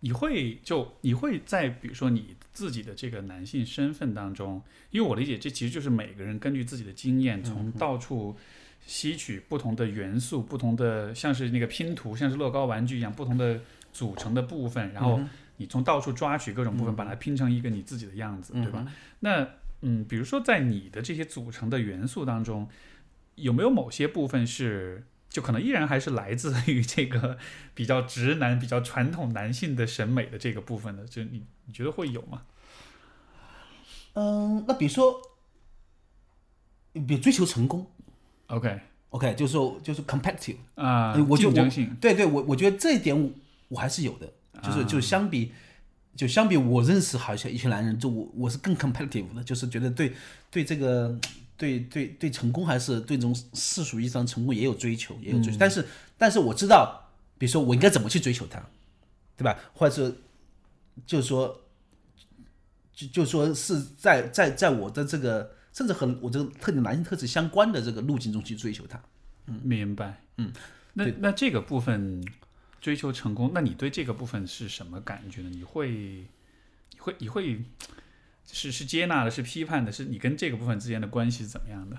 [0.03, 8.35] 你会就你会在比如说你自己的这个男性身份当中，因为我理解这其实就是每个人根据自己的经验，从到处
[8.85, 13.61] 吸取不同的元素，不同的像是那个拼图，像是乐高玩具一样，不同的
[13.93, 15.21] 组成的部分，然后
[15.55, 18.85] 你从到处抓取各种部分，把它拼成一个你自己的样子，对吧？
[19.21, 19.47] 那
[19.83, 22.67] 嗯，比如说在你的这些组成的元素当中，
[23.35, 25.05] 有没有某些部分是？
[25.33, 27.39] 就可能依然还是来自于这个
[27.73, 32.43] 比较直男、比较传统男性的审美的这个部分的，就你你觉得会有吗？
[34.13, 35.19] 嗯，那比如说，
[36.93, 37.87] 比如追求成功
[38.45, 41.51] ，OK，OK，就是说就是 competitive 啊，我就
[41.99, 43.31] 对对，我我觉得这一点我
[43.69, 44.31] 我还是有的，
[44.61, 45.51] 就是就相比
[46.15, 50.13] 就相比我认识好像一些男人，就我我是更 competitive 的，就是觉得对
[50.51, 51.19] 对这个
[51.63, 55.87] 对对对成功还是对这种世俗意义上成功也有追求，也有追求，但是
[56.17, 58.61] 但是我知道，比如说我应该怎么去追求它，
[59.37, 59.57] 对吧？
[59.73, 60.15] 或者说
[61.05, 61.59] 就是说。
[62.95, 69.01] 就就说是在在在我的这个甚至和我这个特定男性特质相关的这个路径中去追求它，
[69.47, 70.53] 嗯，明白，嗯，
[70.93, 72.23] 那那这个部分
[72.79, 75.49] 追求成功，那你对这个部分是什么感觉呢？
[75.49, 75.89] 你会
[76.91, 77.59] 你会你会
[78.51, 81.97] 是是接纳的，是批判的，是你跟这个部分之间的关系是怎么样的？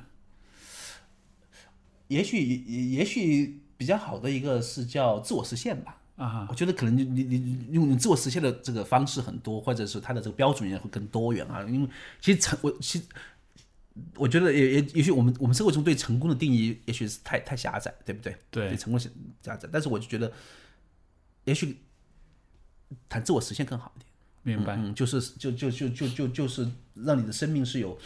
[2.08, 6.00] 也许也也许比较好的一个是叫自我实现吧。
[6.16, 11.60] 啊，我觉得可能你你你用自我实现的这个方式很多，或者是它的这个标准也会更多元啊。
[11.64, 11.88] 因为
[12.20, 13.04] 其实成我其实
[14.14, 18.36] 我觉得也也也许我们我们社会中对成功的定义也许是太太狭窄，对不对？
[18.50, 19.10] 对，成功是
[19.42, 19.68] 狭窄。
[19.72, 20.32] 但是我就觉得，
[21.46, 21.78] 也许
[23.08, 24.03] 谈自我实现更好一点。
[24.44, 27.98] 明白，嗯，就是就就就就就就是让你的生命是有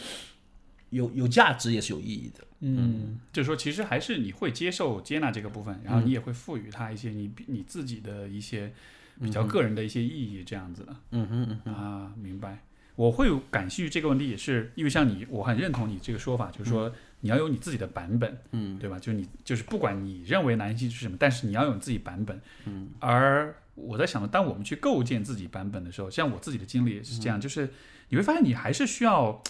[0.89, 2.43] 有有价值，也是有意义的。
[2.61, 8.73] 嗯，就是说，其实还是你会接受、接纳这个部分，然后你也会赋予它一些你你自己的一些
[9.21, 10.95] 比较个人的一些意义，这样子的。
[11.11, 12.63] 嗯哼嗯啊，明白。
[12.95, 18.99] 我会感兴趣这个问题，也是因为像你，我很认同你这个说法，就是说你要有你自己的版本，嗯，对吧？
[18.99, 22.41] 就是你就是不管你认为男性是什么，但是你要有自己版本。
[22.65, 22.89] 嗯。
[22.99, 23.55] 而
[23.87, 27.71] 我在想，当我们去构建自己版本的时候，像我自己的经历也是这样，就是
[28.09, 29.41] 你会发现你还是需要。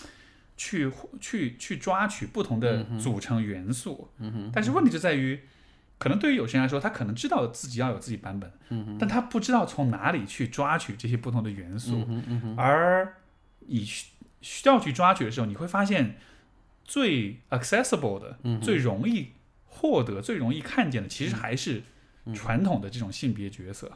[0.61, 4.09] 去去去抓取不同的组成元素，
[4.51, 5.39] 但是问题就在于，
[5.97, 8.51] 可能对于有些人来说，他可能知道自己要有自己版本，
[8.99, 12.05] 但他不知道从哪里去抓取这些不同的元素，
[12.57, 13.15] 而
[13.67, 13.85] 你
[14.41, 16.17] 需要去抓取的时候，你会发现
[16.83, 19.29] 最 accessible 的、最容易
[19.63, 21.83] 获得、最容易看见的，其实还是
[22.33, 23.89] 传统的这种性别角色，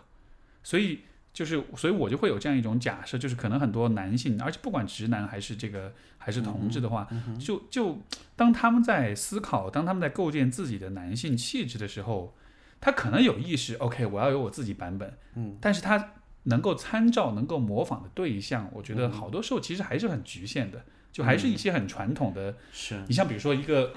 [0.63, 1.01] 所以。
[1.33, 7.07] 就是，所以我就会有这样一种假设，就是可能很多男性，而且不管直男还是这个还是同志的话，
[7.39, 7.99] 就就
[8.35, 12.35] 当他们在思考，当他们在构建自己的男性气质的时候，
[12.79, 16.11] 他可能有意识，OK，我要有我自己版本，嗯，但是他
[16.43, 22.55] 能够参照、能够模仿的对象，我觉得好多时候其实还是很局限的，就还是一些很传统的。
[22.71, 23.91] 是你像比如说一个。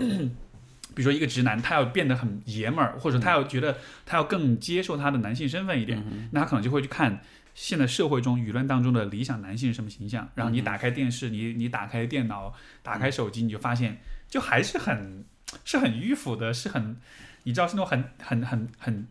[0.97, 3.77] 比如说一个直男，他要变得很爷们儿，或者他要觉得
[4.07, 7.21] 他要更接受他的男性身份一点，那他可能就会去看
[7.55, 10.27] 现在社会中舆论当中的理想男性是什么形象。
[10.35, 15.23] 然后你打开电视，你你打开电脑，打开手机，你就发现就还是很
[15.67, 16.97] 是很迂腐的，是很
[17.43, 19.07] 你知道是那种很很很很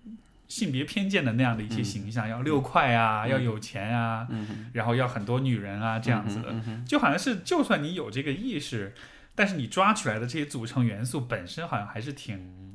[0.47, 4.27] 性别偏见的那样的一些形象，要六块啊，要有钱啊，
[4.73, 6.51] 然后要很多女人啊这样子的，
[6.88, 8.91] 就好像是就算你有这个意识。
[9.36, 12.71] 但是你抓取来的这些组成元素本身好像还是挺，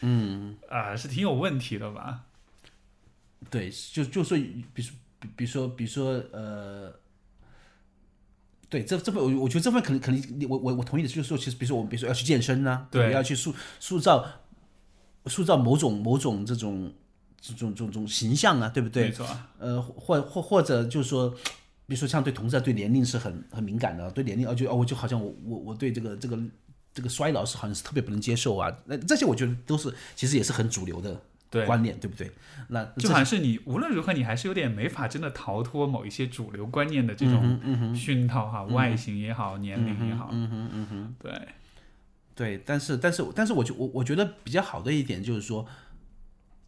[0.00, 2.24] 嗯啊，是挺有问题的吧？
[3.50, 4.38] 对，就就说，
[4.72, 4.88] 比如，
[5.20, 6.94] 比比如说，比如说，呃，
[8.70, 14.26] 对，这这份我我觉得这份可能肯定，我我我同意的，就是说，其实比如说我们比如说要去健身呢，对，要去塑塑造
[15.26, 16.92] 塑造某种某种这种
[17.40, 19.04] 这种这种形象啊，对不对？
[19.04, 19.26] 没错。
[19.58, 21.36] 呃，或或或者就是说。
[21.88, 26.38] 比如说，像对同志对年龄是很很敏感的，对年龄啊，就哦，我就好像我我我对这个这个
[26.92, 28.70] 这个衰老是好像是特别不能接受啊。
[28.84, 31.18] 那这些我觉得都是其实也是很主流的
[31.64, 32.30] 观念，对不对？
[32.68, 41.48] 那就好像是你无论如何你还是有点没法真的逃脱某一些主流观念的这种熏陶哈，外形也好，年龄也好，嗯哼嗯哼，对
[42.34, 45.66] 对，但是但是但是我就我我觉得比较好的一点就是说，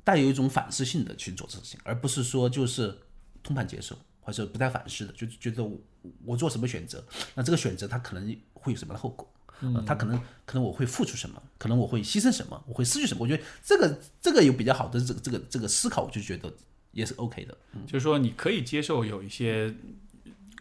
[0.03, 2.97] 带有一种反思性的去做事情，而不是说就是
[3.43, 3.95] 通盘接受。
[4.31, 5.76] 或者不太反思的，就觉得我
[6.24, 7.05] 我做什么选择，
[7.35, 9.28] 那这个选择它可能会有什么后果？
[9.62, 11.43] 嗯，他可能可能我会付出什么？
[11.59, 12.62] 可能我会牺牲什么？
[12.66, 13.20] 我会失去什么？
[13.20, 16.51] 我觉得这个这个有比较好的这个这个这个思考，我就觉得
[16.93, 17.57] 也是 OK 的。
[17.87, 19.74] 就是说你可以接受有一些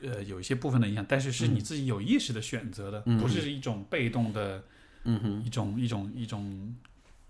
[0.01, 4.63] 呃有一些部分的影响，但是是你自己有意识的选择的，不是一种被动的，
[5.03, 6.75] 嗯哼，一种一种一种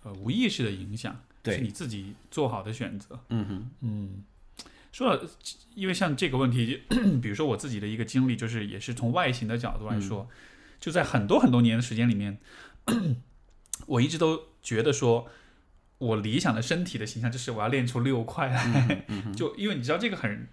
[0.04, 3.20] 呃无意识的影响，对是你自己做好的选择。
[3.30, 4.24] 嗯哼，嗯。
[4.92, 5.30] 说了，
[5.76, 6.84] 因为像这个问题，
[7.22, 10.28] 比如说我自己的一个经历，就是也是从外形的角度来说，
[10.80, 12.40] 就在很多很多年的时间里面，
[13.88, 15.28] 我一直都觉得说，
[16.00, 20.48] 我理想的身体的形象就是我要练出六块来， 就因为你知道这个很，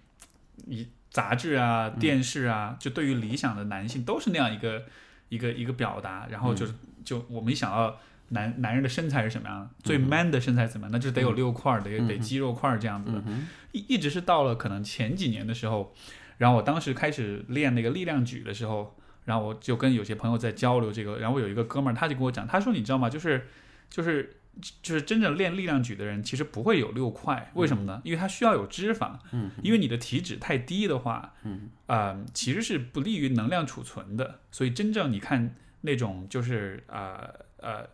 [0.65, 4.85] 你杂志啊、电视啊，就对于理想的男性都是那样一个
[5.29, 6.73] 一个一个表达，然后就是
[7.03, 7.99] 就我们一想到
[8.29, 13.23] 男男人的身材是什么样的，最 man 的身材怎么样，那就是得有六块儿，得得肌肉块儿这样子的。
[13.71, 15.93] 一一直是到了可能前几年的时候，
[16.37, 23.09] 然后我当时开始练那个力量举的时候，然后我就跟有些朋友在交流这个，然后我有一个哥们儿他就跟我讲，他说你知道吗？
[23.09, 23.47] 就是
[23.89, 24.37] 就是
[24.81, 28.01] 就是真正练力量举的人其实不会有六块，为什么呢？
[28.03, 31.69] 因为他需要有脂肪，嗯，因为你的体脂太低的话，嗯。
[31.87, 34.41] 啊、其实是不利于能量储存的。
[34.51, 37.87] 所以真正你看那种就是啊呃呃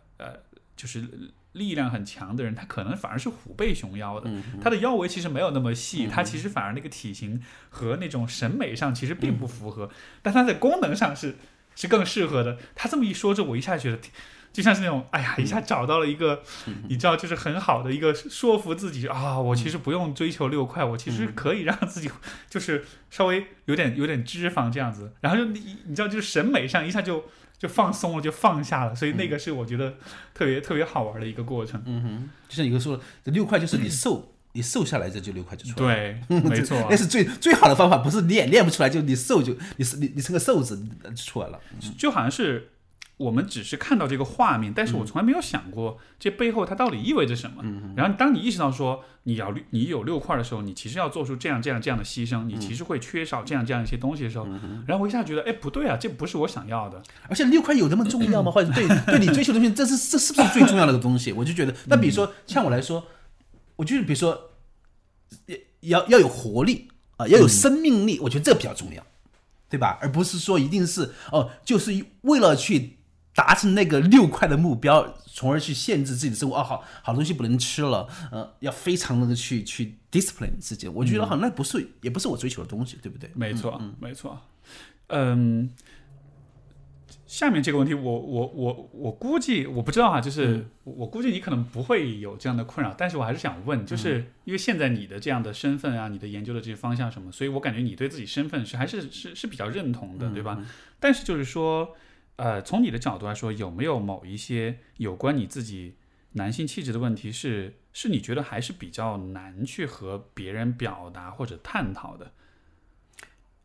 [0.76, 1.08] 就是
[1.52, 9.90] 力量很强的人，他可能反而是虎背熊腰的，嗯他的腰围其实没有那么细，他其实反而那个体型和那种审美上其实并不符合，
[10.22, 11.36] 但他在功能上是
[11.76, 12.58] 是更适合的。
[12.74, 13.98] 他这么一说，这我一下觉得。
[14.54, 16.40] 就像是那种，哎呀，一下找到了一个，
[16.88, 22.08] 你知道，就是很好的一个说服自己啊，我其实不用追求六块，我其实可以让自己
[22.48, 27.24] 就是稍微有点有点脂肪这样子，然后就你你知道，就是审美上一下就
[27.58, 29.94] 就放松了，就放下了，所以那个是我觉得
[30.34, 31.82] 特别特别好玩的一个过程。
[31.86, 36.18] 嗯哼，就像一个说，这六块就是你瘦，你瘦下来这就六块就出来了。
[36.28, 41.58] 对， 没错那，是最最好的方法，不是练练不出来，就你瘦就你你你成个瘦子就出来了。
[41.96, 42.70] 就好像是
[43.16, 47.62] 我们只是看到这个画面，但是我从来没有想过这背后它到底意味着什么。
[47.96, 54.46] 然后当你意识到说你要你有六块的时候，你其实要做出这样这样这样的牺牲，你其实会缺少这样这样一些东西的时候，
[54.86, 57.00] 然后我一下觉得，哎，不对啊，这不是我想要的。
[57.28, 58.50] 而且六块有那么重要吗？
[58.50, 61.32] 或者对对你追求的东西，这是这是不是最重要的一个东西？
[61.32, 63.06] 我就觉得，那比如说像我来说，
[63.76, 64.50] 我就是比如说，
[65.80, 69.00] 要要要有活力啊、要有生命力，我觉得这比较重要，
[69.70, 69.98] 对吧？
[70.02, 72.98] 而不是说一定是哦，就是为了去
[73.34, 76.56] 达成那个六块的目标，从而去限制自己的生活。
[76.56, 80.86] 哦，好好东西不能吃了，呃，要非常的去去 discipline 自己。
[80.88, 83.28] 我觉得好像那不是也不是我追求的东西，对不对？
[83.34, 84.40] 没错，没错。
[85.08, 85.70] 嗯，
[87.26, 100.64] 下面这个问题我，我我我估计我不知道啊，就是、我估计你可能不会有这样的困扰，但是我还是想问，就是因为现在你的这样的身份啊，你的研究的这些方向什么，所以我感觉你对自己身份是还是是是比较认同的，对吧？
[101.00, 101.94] 但是就是说，
[102.36, 105.94] 呃，从你的角度来说，有没有某一些有关你自己
[106.32, 112.32] 男性气质的问题是是你觉得还是比较难去和别人表达或者探讨的？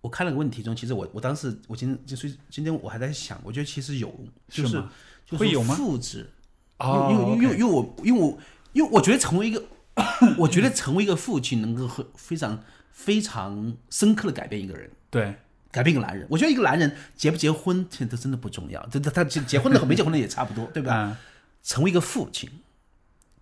[0.01, 4.07] 我看了个问题中，其实我我当时我今天就是今天我还在想，我觉得其实有，
[4.47, 4.91] 就是吗
[5.25, 6.29] 就是会有吗复制，
[6.77, 8.39] 啊因为因为因为因为我因为我
[8.73, 9.65] 因为我觉得成为一个，
[10.37, 14.89] 我觉得成为一个父亲能够很非常非常深刻的改变一个人。
[15.09, 15.35] 对，
[15.71, 21.05] 改变一个男人，我觉得一个男人结不结婚，现在真的不重要，这他他结结婚的和没结婚的也差不多， 对吧？
[21.11, 21.17] 嗯
[21.61, 22.49] 成为一个父亲，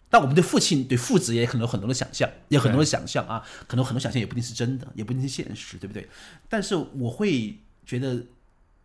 [0.09, 6.09] 但我们对父亲对父子也可能有很多的想象，也有很多的想象啊，可能很多想象也不一定是真的，也不一定是现实，对不对？
[6.49, 7.55] 但是我会
[7.85, 8.19] 觉得，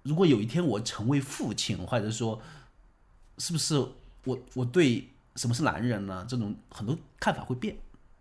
[0.02, 2.40] 如果有一天我成为父亲，或者说，
[3.38, 3.74] 是不是
[4.24, 6.26] 我我对什么是男人呢？
[6.28, 7.74] 这种很多看法会变。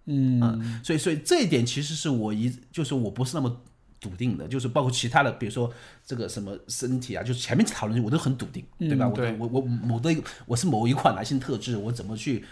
[0.06, 3.62] 嗯所以，所以这一点其实是我一就是我不是那么
[4.02, 5.72] 笃定的，就是包括其他的，比如说
[6.04, 9.08] 这个什么身体啊，就是前面讨论我都很笃定，对吧？
[9.08, 12.44] 我我我某的一个我是某一款男性特质，我怎么去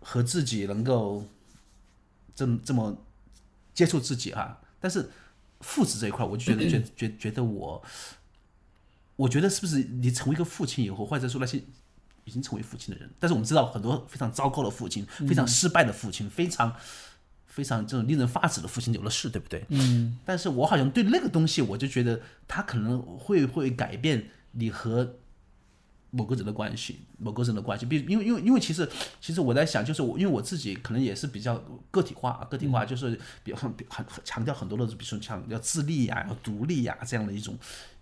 [0.00, 1.26] 和自己能够
[2.36, 2.96] 这么这么
[3.74, 4.60] 接触自己啊？
[4.78, 5.10] 但是
[5.60, 7.82] 父子这一块，我就觉得 觉觉觉得我，
[9.16, 11.60] 我觉得是不是你成为一个父亲以后，或者说那些
[12.24, 16.72] 已经成为父亲的人，但是我们知道很多非常糟糕的父亲，非常失败的父亲，非常
[17.56, 19.64] 非常这种令人发指的父亲有的是，对不对？
[19.70, 25.14] 嗯但是我好像对那个东西，我就觉得他可能会会改变你和
[26.10, 27.86] 某个人的关系，某个人的关系。
[27.86, 28.86] 比如因为因为因为其实
[29.22, 31.56] 其实我在想，就是我因为我自己可能也是比较
[31.90, 37.58] 个体化，个体化就是比较很很很强调很多的，比如说像要自立呀、要独立呀、这样的一种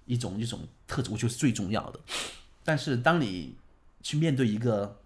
[0.07, 2.01] 一种一种特质，我觉得是最重要的。
[2.65, 3.55] 但是当你
[4.03, 5.01] 去面对一个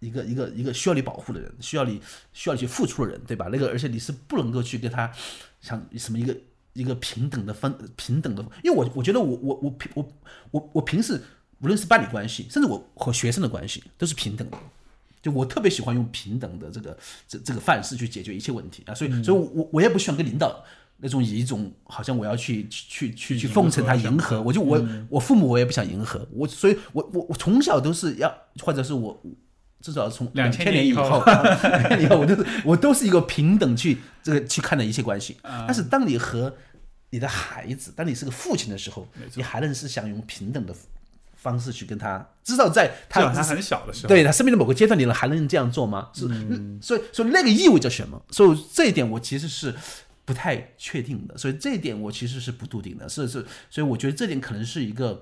[0.00, 2.00] 一个一个一个需要你保护的人，需要你
[2.32, 3.48] 需要你去付出的人，对吧？
[3.52, 5.10] 那个而且你是不能够去跟他
[5.60, 6.36] 像什么一个
[6.72, 10.12] 一个平等的分平等的，因为我我觉得我我我平我
[10.50, 11.20] 我我平时
[11.60, 14.58] 无论是伴侣关系，甚至我和学生的关系都是平等的。
[15.22, 16.96] 就我特别喜欢用平等的这个
[17.28, 20.64] 这这个范式去解决一切问题啊，所以所以我我也不喜欢跟领导
[20.96, 29.22] 那种以一种好像我要去去去去奉承他迎合，我就我我父母我也不想迎合，我所以我我我从小都是要或者是我
[29.80, 31.04] 至少从2000千年以后。
[31.04, 36.54] 以后，两千年以后 我都是我都是一个平等去这个去看的一切关系，但是当你和
[37.10, 40.74] 你的孩子，当你是个父亲的时候，你还能是想用平等的
[41.34, 46.10] 方式去跟他，至少在他他很小的时候，对他生命的某个阶段，你能还能这样做吗？
[46.12, 46.28] 是，
[46.80, 48.22] 所以所以那个意味着什么？
[48.30, 49.74] 所以这一点我其实是
[50.24, 55.20] 不太确定的，所以这一点我其实是不笃定的，是是，所以我觉得这点可能是一个，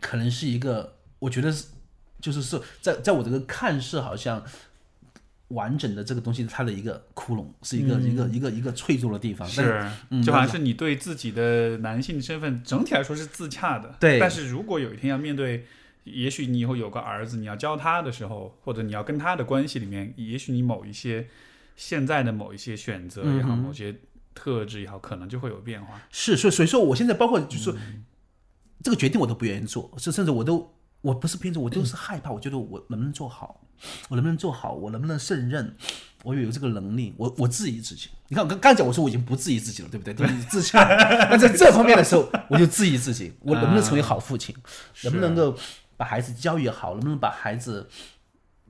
[0.00, 1.64] 可能是一个，我觉得是
[2.26, 4.42] 就是是，在在我这个看似好像
[5.48, 9.46] 完整的这个东西，它的一个窟窿，是一个、一个一个一个脆弱的地方。
[9.48, 13.94] 是，嗯就好像是你对自己的男性身份整体来说是自洽的。
[14.00, 15.64] 对但是如果有一天要面对，
[16.02, 21.28] 也许你以后有个儿子，你要教他的时候，或者你要跟他的关系里面，也许你某一些
[21.76, 23.94] 现在的某一些选择也好，嗯某些
[24.34, 26.02] 特质也好，可能就会有变化。
[26.10, 27.76] 是，所以所以说，我现在包括就是说，
[28.82, 30.75] 这个决定我都不愿意做，甚甚至我都
[31.06, 33.60] 我不是偏执，我就是害怕，我觉得我能不能做好，
[34.08, 35.76] 我能不能做好，我能不能胜任，
[36.24, 38.08] 我有这个能力，我我质疑自己。
[38.26, 40.12] 你看我刚刚讲，我说我已经不质疑自己了，对不对？
[40.12, 40.82] 对，自洽。
[41.30, 44.52] 那在这方面的时候，我就质疑自己，我能不能成为好父亲，
[45.04, 45.56] 能不能够
[45.96, 47.88] 把孩子教育好，能不能把孩子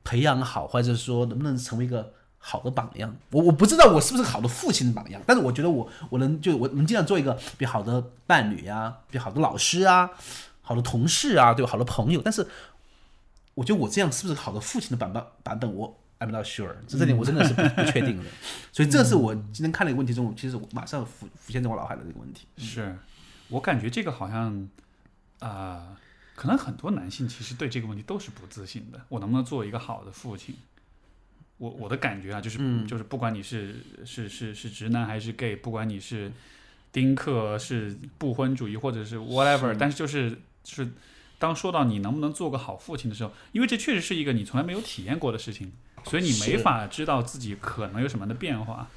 [0.04, 3.16] 培养好，或者说能不能成为一个好的榜样。
[3.30, 10.10] 我我不知道我是不是个好的父亲的榜样，但是我觉得我我能就我能尽量做一个比好的伴侣啊，比好的老师啊，
[10.66, 11.70] 好的同事啊，对吧？
[11.70, 12.20] 好的朋友。
[12.20, 12.46] 但是
[13.54, 18.24] 我觉得我这样是不是好的父亲的版本版本，我 I'm not sure，这这点我真的是不 不确定的。
[18.72, 22.46] 所以这是我今天看的一个问题中，其实我马上浮浮现在我脑海的这个问题。
[22.58, 22.98] 是
[23.48, 24.68] 我感觉这个好像
[25.38, 25.96] 啊、
[26.34, 29.00] 可能很多男性其实对这个问题都是不自信的。
[29.08, 30.54] 我能不能做一个好的父亲？
[31.58, 36.30] 我我的感觉啊，就是、就是不管你是是是是直男还是 gay，不管你是
[36.92, 40.90] 丁克是不婚主义或者是 whatever，但是就是就是
[41.38, 45.72] 当说到你能不能做个好父亲的时候，因为这确实是一个你从来没有体验过的事情，
[46.04, 48.88] 所以你没法知道自己可能有什么样的变化。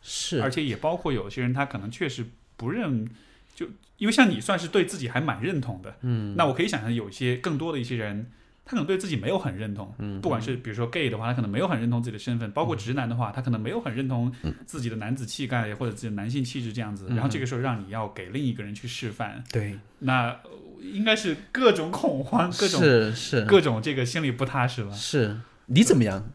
[0.00, 0.42] 是。
[0.42, 2.24] 而且也包括有些人他可能确实
[2.56, 3.08] 不认，
[3.54, 3.66] 就
[3.98, 8.30] 因为像你算是对自己还蛮认同的，嗯，那我可以想象有一些更多的一些人，
[8.64, 14.32] 他可能对自己没有很认同，嗯，不管是比如说 gay 的话，他可能没有很认同自己的身份，包括直男的话，他可能没有很认同
[14.66, 20.50] 自己的男子气概或者自己的男性气质这样子，然后这个时候让你要给另一个人去示范，对，那呃
[20.80, 23.44] 应该是各种恐慌，各种是是。
[23.44, 26.30] 各种这个心里不踏实吧，是，你怎么样？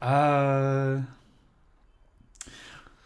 [0.00, 1.06] 呃，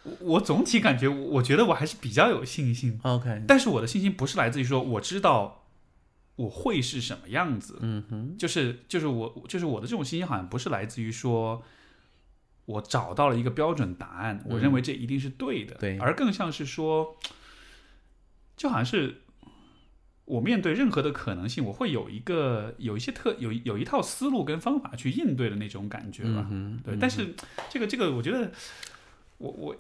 [0.02, 5.66] 我我总体感觉，我觉得我还是比较有信心，OK，但是我的信心不是来自于说我知道
[6.36, 11.62] 我会是什么样子，嗯哼，就是就是我就是我的这种信心好像不是来自于说
[12.64, 15.98] 我找到了一个标准答案，我认为这一定是对的，嗯对。
[15.98, 17.16] 而更像是说，
[18.56, 19.22] 就好像是。
[20.26, 26.46] 我面对任何的可能性，我会有一个有一些特有有一套思路跟方法去应对的那种感觉吧。
[26.50, 27.34] 嗯对，但是
[27.70, 28.50] 这个这个，我觉得
[29.38, 29.76] 我我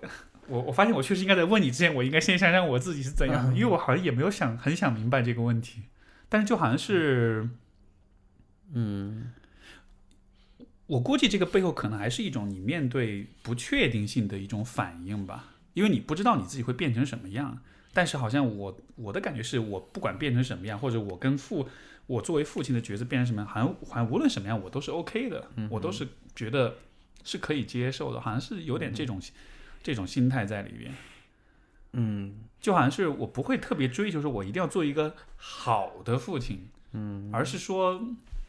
[0.46, 5.82] 我我发现我确实应该在问你之前，我应该先想想我自己是怎样的，因为我好像也没有想很想明白这个问题，
[6.28, 7.50] 但是就好像是，
[8.72, 9.32] 嗯
[10.86, 17.60] 我估计这个背后可能还是一种你面对不确定性的一种反应吧，因为你不知道你自己会变成什么样。
[17.96, 21.66] 但是好像我我的感觉是我不管变成什么样，或者我跟父
[22.06, 26.76] 我作为父亲的角色变成什么样，好像好像无论什么样我都是 OK 的，我都是觉得
[27.24, 29.18] 是可以接受的，好像是有点这种、
[29.82, 30.92] 这种心态在里边。
[31.98, 37.98] 嗯就好像是我不会特别追求说我一定要做一个好的父亲，嗯，而是说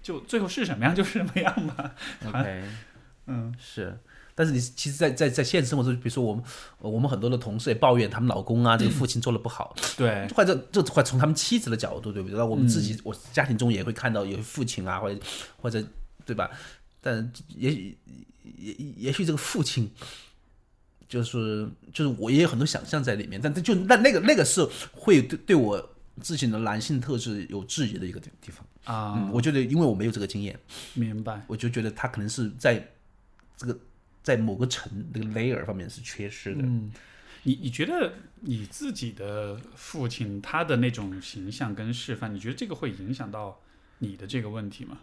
[0.01, 1.95] 就最后是什么样就是什么样吧。
[2.27, 2.63] ，OK，
[3.27, 3.97] 嗯，是。
[4.39, 6.43] 但是你其实在，在在现实生活中，比如说我们
[6.77, 12.37] 呃我们很多的同事也抱怨他们老公啊，这个父亲做的不好，对，或者这或者从他们妻子的角度，对不对？
[12.37, 15.19] 那我们自己，我家庭中也会看到有父亲啊，或者
[15.59, 15.83] 或者
[16.23, 16.51] 对吧？
[17.01, 17.97] 但也许
[18.43, 19.89] 也也也许这个父亲，
[21.09, 25.89] 就是就是我也有很多想象在里面，但就那那个那个是会对对我
[26.21, 28.63] 自己的男性特质有质疑的一个地地方。
[28.83, 30.57] 啊、嗯，我觉得因为我没有这个经验，
[30.93, 31.43] 明白。
[31.47, 32.87] 我就觉得他可能是在
[33.57, 33.77] 这个
[34.27, 36.61] 在某个层那个 layer 方面是缺失的。
[36.61, 36.91] 嗯，
[37.43, 43.61] 你你觉得你自己的父亲他的那种形象跟示范，你觉得这个会影响到
[43.99, 44.97] 你的这个问题吗？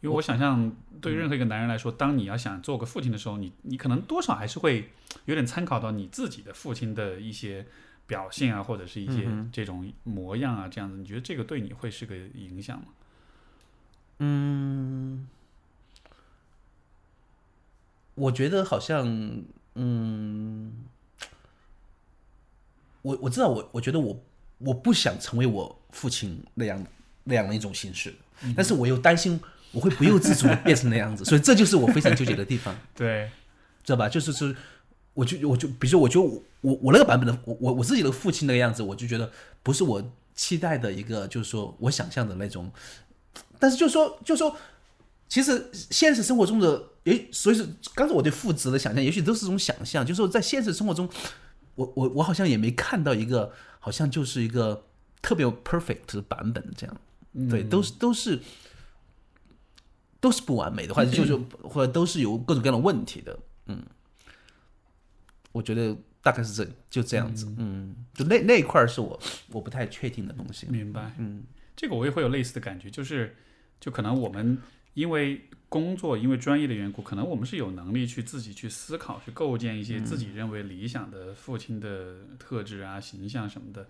[0.00, 4.90] 因为我想象，对于任何一个男人来说，当你要想做个父亲的时候，你你可能多少还是会
[5.26, 7.64] 有点参考到你自己的父亲的一些
[8.08, 12.86] 表现啊，或者是一些这种模样啊，这样子，你觉得这个对你会是个影响吗？
[14.18, 15.28] 嗯，
[18.14, 19.06] 我觉得好像，
[19.74, 20.72] 嗯，
[23.02, 24.22] 我我知道我我觉得我
[24.58, 26.86] 我不想成为我父亲那样
[27.24, 28.14] 那样的一种形式，
[28.56, 29.40] 但是我又担心
[29.72, 32.76] 我会不由自主地变成那样子，所以这就是我非常纠结的地方。
[32.94, 33.30] 对，
[33.82, 34.08] 知道吧？
[34.08, 34.54] 就是是，
[35.14, 39.30] 我就我就比如说，我觉得我我我那个版本的我我我自己的父亲那个样子，我就觉得
[39.62, 42.70] 不是我期待的一个，就是说我想象的那种。
[43.58, 44.56] 但是就说就说，
[45.34, 51.10] 其实现实生活中的，也，所以说刚才我对父子的想象，也许都是这种想象，就是说在现实生活中，
[51.74, 54.86] 我我我好像也没看到一个，好像就是一个
[55.20, 56.96] 特别 perfect 的版本这样。
[57.50, 58.40] 对，都是都是
[60.20, 63.36] 都是不完美的，或者就是或者都是有各种各样的问题的。
[63.66, 63.82] 嗯，
[65.50, 67.52] 我觉得大概是这就这样子。
[67.58, 69.20] 嗯，就那那一块是我
[69.50, 70.68] 我不太确定的东西。
[70.68, 71.12] 明白。
[71.18, 71.42] 嗯，
[71.74, 73.34] 这个我也会有类似的感觉，就是
[73.80, 74.56] 就可能我们
[74.94, 83.88] 因为工作，因为专业的缘故，可能我们是有能力去自己去思考，去构建一些自己认为理想的父亲的特质啊、形象什么的。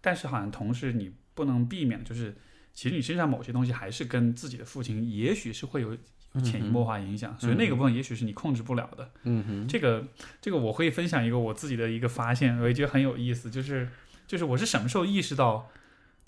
[0.00, 2.34] 但是好像同时你不能避免，就是
[2.72, 5.94] 其实你身上某些东西还是跟自己的父亲，也许是会有
[6.42, 9.10] 潜移默化影响，所以那个部分也许是你控制不了的。
[9.24, 10.06] 嗯哼，这个
[10.40, 13.86] 这个我可以分享一个我自己的一个发现，我也觉得很有意思，就是
[14.26, 15.68] 就是我是什么时候意识到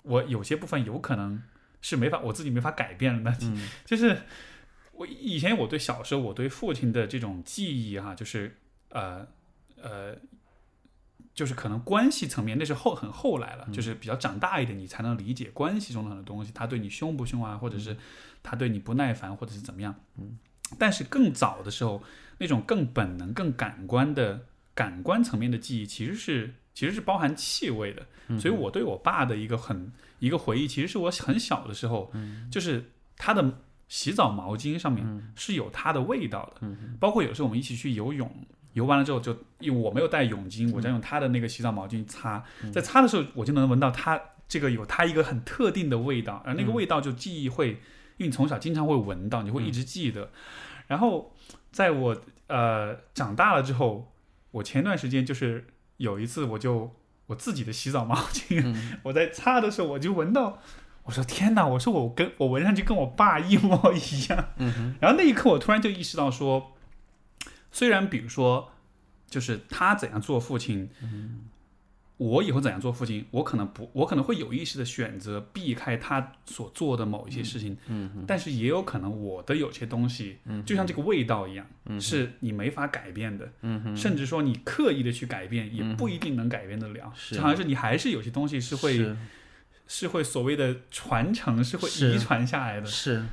[0.03, 1.41] 我有些部分有可能
[1.83, 3.37] 是没法我自己没法改变的呢？
[3.43, 4.17] 嗯 就是
[4.93, 8.57] 我以前我对小时候我对父亲的这种记忆哈、就是
[8.89, 9.27] 呃
[9.79, 10.17] 呃。
[11.35, 16.51] 就是可能关系层面，那是后很后来了，就是比较长大一点，你才能理解关系中的很多东西。
[16.53, 17.97] 他对你凶不凶啊，或者是
[18.43, 19.95] 他对你不耐烦，或者是怎么样。
[20.19, 20.37] 嗯。
[20.77, 22.03] 但是更早的时候，
[22.37, 28.05] 那种更本能、更感官的感官层面的记忆，其实是其实是包含气味的。
[28.39, 32.11] 所以我对我爸的一个很一个回忆，其实是我很小的时候，
[32.51, 36.67] 就是他的洗澡毛巾上面是有他的味道的。
[36.99, 38.29] 包括有时候我们一起去游泳。
[38.73, 47.67] 游完了之后，就因为我没有带泳巾，我在用他的那个洗澡毛巾擦，在擦的时候，我就能闻到他这个有他一个很特定的味道，而那个味道就记忆会，
[48.17, 50.31] 因为你从小经常会闻到，你会一直记得。
[50.87, 51.35] 然后
[51.71, 54.11] 在我呃长大了之后，
[54.49, 55.67] 我前段时间就是
[55.97, 56.93] 有一次，我就
[57.27, 60.59] 我自己的洗澡毛巾， 我在擦的时候，我就闻到，
[61.03, 64.49] 我说天哪，我说我跟我闻上去跟我爸一模一样。
[64.99, 66.71] 然后那一刻，我突然就意识到说。
[67.75, 68.71] 虽然，比如说，
[69.27, 70.91] 就是他怎样做父亲，
[72.17, 81.65] 我以后怎样做父亲，我可能不，我可能会有意识的选择避开他所做的某一些事情，嗯但是也有可能我的有些东西，就像这个味道一样，
[81.99, 89.15] 是你没法改变的，嗯甚至说你刻意的去改变，也不一定能改变得了，好像是你还是有些东西是会，
[89.87, 93.23] 是会所谓的传承，是会遗传下来的，是。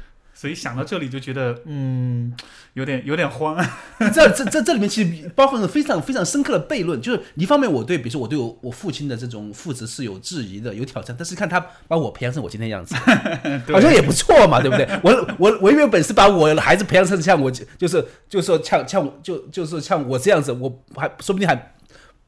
[0.41, 2.33] 所以想到这里就觉得，嗯，
[2.73, 3.63] 有点有点慌。
[3.99, 12.95] 这这这这里面其实包含了非常非常深刻的悖论，就是一方面我对，比如说我对我我父亲的这种父职是有质疑的、有挑战，但是看他把我培养成我今天样子，
[13.71, 14.89] 好像也不错嘛，对不对？
[15.05, 21.75] 我我我有没有本事把我的孩子培养成像我，就是就是说像像就就是像我这样子，我还说不定还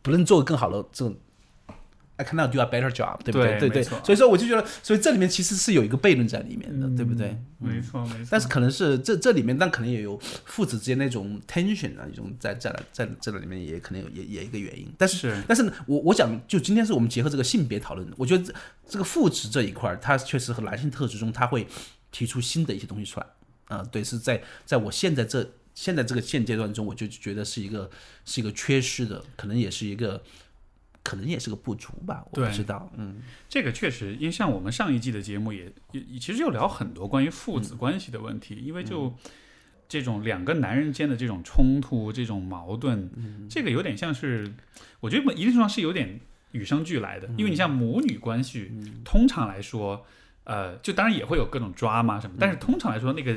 [0.02, 1.16] 不能做更好的这种。
[2.23, 3.59] I cannot do a better job，对不对？
[3.59, 7.37] 对对，所以说我就觉得，所以这里面其实是有一个悖论在里面的，对不对？
[7.59, 8.29] 没错没错。
[8.31, 14.87] 但是可能是这这里面，但可能也有父子之间那种 tension 啊，一种在在在这里面也可能有也也一个原因。
[14.97, 18.55] 但是但是我我想，就今天是我们结合这个性别讨论，我觉得这
[18.89, 21.66] 这个父职这一块，它确实和男性特质中，它会
[22.12, 23.27] 提出新的一些东西出来
[23.66, 23.83] 啊。
[23.91, 27.91] 对，是在在我现在这现在这个现阶段中，我就觉得是一个
[28.25, 30.23] 是一个缺失的，可能也是一个。
[31.03, 32.88] 可能也是个不足吧，我不知道。
[32.96, 33.16] 嗯，
[33.48, 39.12] 这个确实，因为像我们上一季的节目也也其实就聊很多关于父子关系的问题，因为就
[39.88, 43.11] 这种两个男人间的这种冲突、这种矛盾，
[43.50, 44.55] 这个有点像是，
[45.00, 46.20] 我觉得一定程度上是有点
[46.53, 47.26] 与生俱来的。
[47.36, 48.70] 因为你像母女关系，
[49.05, 50.07] 通常来说，
[50.44, 53.36] 呃，就当然也会有各种抓嘛什么，但是通常来说，那个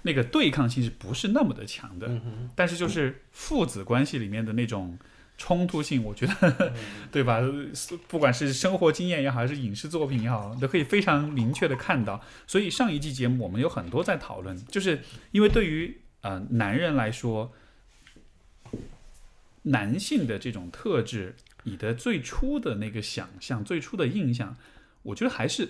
[0.00, 2.20] 那个对抗性是不是那么的强的？
[2.54, 4.98] 但是就是父子关系里面的那种。
[5.38, 6.72] 冲突性，我觉得，
[7.12, 7.42] 对吧？
[8.08, 12.22] 不管是生活经验也好，还是影视作品也好，都可以非常明确的看到。
[12.46, 17.52] 所以上一季节目我们有很多在讨论，就是因为对于呃男人来说，
[19.64, 24.56] 男性的这种特质，你的最初的那个想象、最初的印象，
[25.02, 25.68] 我觉得还是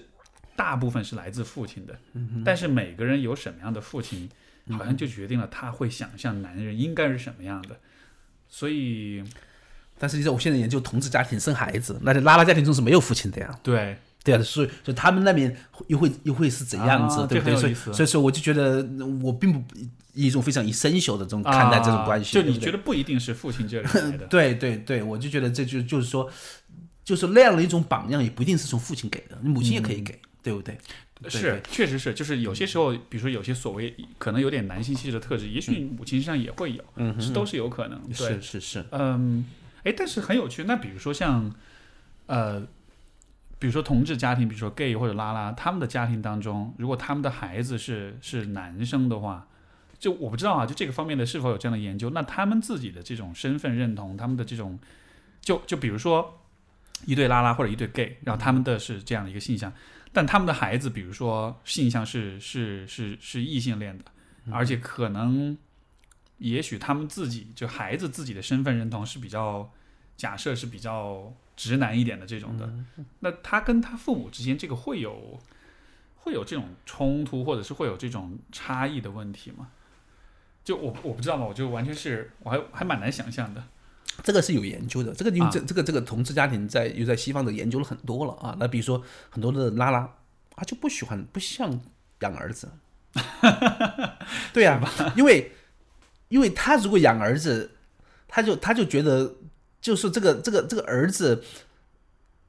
[0.54, 1.98] 大部分是来自父亲的。
[2.44, 4.30] 但是每个人有什么样的父亲，
[4.70, 7.80] 好像就决定了他会想象男人应该是什么样的。
[8.48, 9.24] 所以。
[9.98, 13.58] 但是你知道，我现在研究同志家庭生孩子，那在拉拉家庭中是没有父亲的呀。
[13.62, 15.56] 对，对啊，所以就他们那边
[15.86, 17.56] 又会又会是怎样子，对不对？
[17.56, 18.86] 所以所以说，我就觉得
[19.22, 19.62] 我并不
[20.12, 22.34] 以一种非常以生修的这种看待这种关系。
[22.34, 24.26] 就你觉得不一定是父亲这里来的？
[24.30, 26.30] 对对对，我就觉得这就就是说，
[27.04, 30.76] 就是那样的一种榜样，也不一定是从父亲给的，你母亲也可以给，对不对？
[31.28, 37.98] 是，确实是，就是有些时候，比如说有些所谓可能有点男性气质的特质，也许母亲身上也会有，嗯，是都是有可能。
[38.12, 39.46] 是是是，嗯。
[39.86, 40.64] 哎，但是很有趣。
[40.64, 41.54] 那比如说像，
[42.26, 42.60] 呃，
[43.60, 49.46] 比如说同志家庭，比如说 gay 或者拉拉，他们的家庭当中，如果他们的孩子是是男生的话，
[49.98, 52.10] 就我不知道啊，就这个方面的是否有这样的研究？
[52.10, 54.76] 那他们自己的这种身份认同，他们的这种，
[55.40, 56.40] 就就比如说，
[57.04, 59.72] 一对拉拉或者一对 gay，然后他们的是这样的一个性向，
[60.12, 64.04] 但他们的孩子，比如说性向是是是是异性恋的，
[64.50, 65.56] 而且可能
[66.38, 69.72] 也许他们自己就孩子自己的身份认同是比较
[70.16, 72.70] 假设是比较直男一点的这种的，
[73.20, 75.40] 那他跟他父母之间这个会有
[76.16, 79.68] 会有这种冲突，或者是会有这种差异的问题吗？
[80.64, 83.62] 就我我不知道嘛，我就完全是我还还蛮难想象的。
[84.22, 88.56] 这个是有研究的，这个因为这这个这个同志家庭在又在西方的研究了很多了啊。
[88.58, 90.00] 那比如说很多的拉拉
[90.54, 91.80] 啊就不喜欢不像
[92.20, 92.72] 养儿子，
[94.52, 94.80] 对呀、
[95.16, 95.52] 因为
[96.28, 97.70] 因为他如果养儿子，
[98.26, 99.36] 他就他就觉得
[99.80, 101.42] 就是这个这个这个儿子，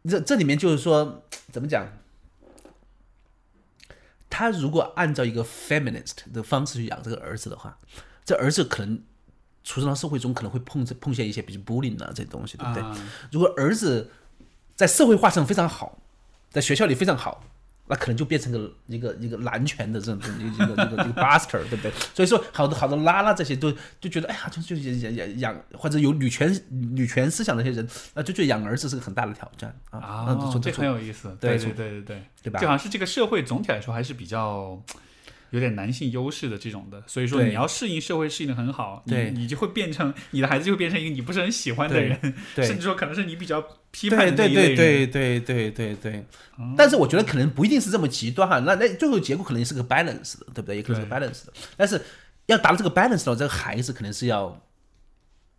[0.03, 1.87] 这这里面就是说怎么讲？
[4.29, 7.77] 他如果按照一个 feminist 的方式去养这个儿子的话，
[8.25, 9.01] 这儿子可能
[9.63, 12.83] 出生到社会中可能会碰碰见一些比如 bullying 啊这些东西，对不对？
[12.83, 14.11] 啊如果儿子
[14.75, 15.99] 在社会化上非常好，
[16.51, 17.43] 在学校里非常好，
[17.87, 21.91] 那可能就变成个一个一个男权的这种一个一个一个一个 buster，对不对？
[22.13, 30.25] 所以说，好多好多拉拉这些都就觉得，哎呀，就就养养养或者有女权女权思想的那些人，那就觉得养儿子是个很大的挑战啊。
[30.27, 31.35] 那啊，这很有意思。
[31.39, 34.81] 对对对对对对，对吧就好像是这个社会总体来说还是比较
[35.51, 43.61] 有点男性优势的这种的，所以说你要适应社会适应的很好，你对你就会变成你的孩子就会变成一个你不是很喜欢的人，对甚至说可能是你比较
[43.91, 45.11] 批判对对的一类对人。
[45.11, 46.25] 对对对对对。
[46.75, 50.77] 但是我觉得可能不一定是这么极端哈，那那最后结果可能是个 balance 的，对不对？
[50.77, 51.53] 也可能是个 balance 的。
[51.75, 52.01] 但是
[52.47, 54.59] 要达到这个 balance 的话，这个孩子可能是要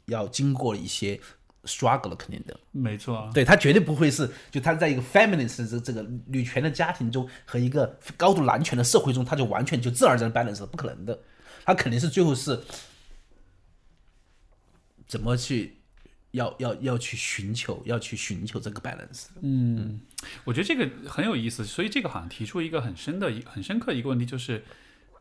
[0.07, 1.21] 要经过一些
[1.69, 2.59] struggle 了，肯定的。
[2.73, 11.19] 没错，对他绝对不会是就他在一个 feminist 这这个女权的家庭中和一个高度男权的社会中，他就完全就自然而然 balance 不可能的。
[11.65, 12.59] 他肯定是最后是
[15.07, 15.77] 怎么去
[16.31, 20.01] 要要要去寻求要去寻求这个 balance 嗯。
[20.45, 24.65] 我觉得这个很有意思，所以这个好像提出一个很深的、一很深刻的一个问题，就是，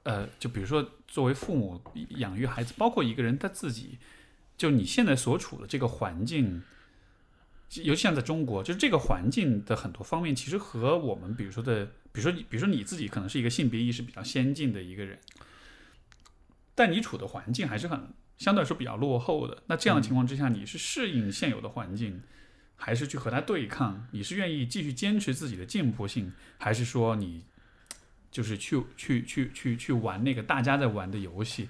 [0.01, 1.79] 呃，就比如说作为父母
[2.17, 3.99] 养育孩子，包括一个人他自己，
[4.57, 6.63] 就你现在所处的这个环境，
[7.83, 15.19] 尤其像在中国，就是这个环境的很多方面，其实和我们比如说的，比如说你，比如说你自己可能是一个性别意识比较先进的一个人，
[16.73, 19.63] 但你处的环境还是很相对来说比较落后的。
[19.67, 22.21] 那这样的情况之下，你是适应现有的环境？
[22.79, 24.07] 还是去和他对抗？
[24.11, 27.43] 你是愿意继续坚持自己的进步性，还是说你
[28.29, 31.69] 就是去去去去去玩那个大家在玩的游戏？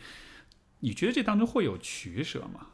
[0.82, 2.68] 你觉得这当中会有取舍吗？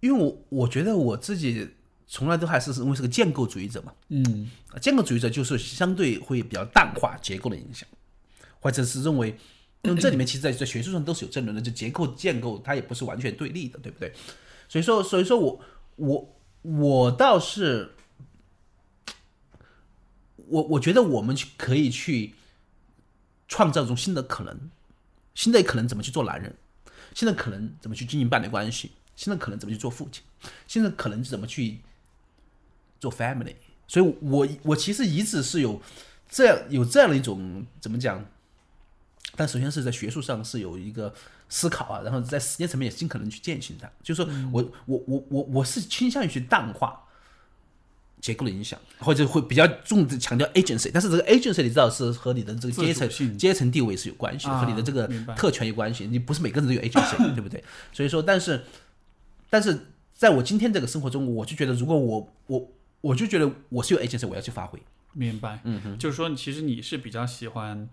[0.00, 1.68] 因为我我觉得我自己
[2.06, 4.50] 从来都还是因为是个建构主义者嘛，嗯
[4.80, 7.88] 建构主义者就是相对会比较淡化结构的影响，
[8.60, 9.36] 或者是认为，
[9.82, 14.12] 因为这里面其实在在学术上都是有争论的，就结构建构它也不是完全对立的，对不对？
[14.68, 15.60] 所以说，所以说我
[15.96, 17.92] 我我倒是，
[20.46, 22.34] 我我觉得我们去可以去
[23.48, 24.70] 创造一种新的可能，
[25.34, 26.54] 新的可能怎么去做男人，
[27.14, 30.22] 新的可能怎么去经营伴侣关系，新的可能怎么去做父亲，
[30.68, 31.80] 现在可能怎么去
[33.00, 33.56] 做 family。
[33.88, 35.82] 所以我我其实一直是有
[36.30, 38.24] 这样有这样的一种怎么讲？
[39.34, 41.12] 但首先是在学术上是有一个
[41.48, 43.90] 思考啊，然后在实践层面也尽可能去践行它。
[44.04, 47.04] 就是说我我我我我是倾向于去淡化
[48.20, 56.06] 结构的影响，或者会比较重的强调 agency，但是这个 agency 你知道是和你的这个阶层阶层地位是有关系的，啊和你的这个特权有关系。
[56.06, 57.64] 你不是每个人都有 agency， 对不对？
[57.92, 58.64] 所以说，但是
[59.50, 59.78] 但是
[60.14, 62.70] 在我今天这个生活中，我就觉得如果我我
[63.00, 64.78] 我就觉得我是有 agency，我要去发挥。
[65.12, 65.60] 明白。
[65.64, 67.88] 嗯哼，就是说，其实你是比较喜欢。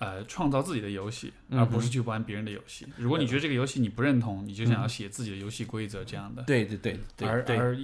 [0.00, 2.86] 呃，创造自己的游戏，而不是去玩别人的游戏。
[2.96, 6.40] 如果你觉得这个游戏你不认同，你就想要写自己的游戏规则这样的。
[6.44, 6.96] 对对对。
[7.26, 7.76] 而而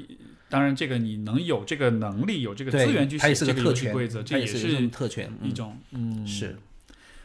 [0.48, 6.56] 当然，这个你能有这个能力，有这个资源去写这个游戏规则，这也是一种特权，一嗯种嗯是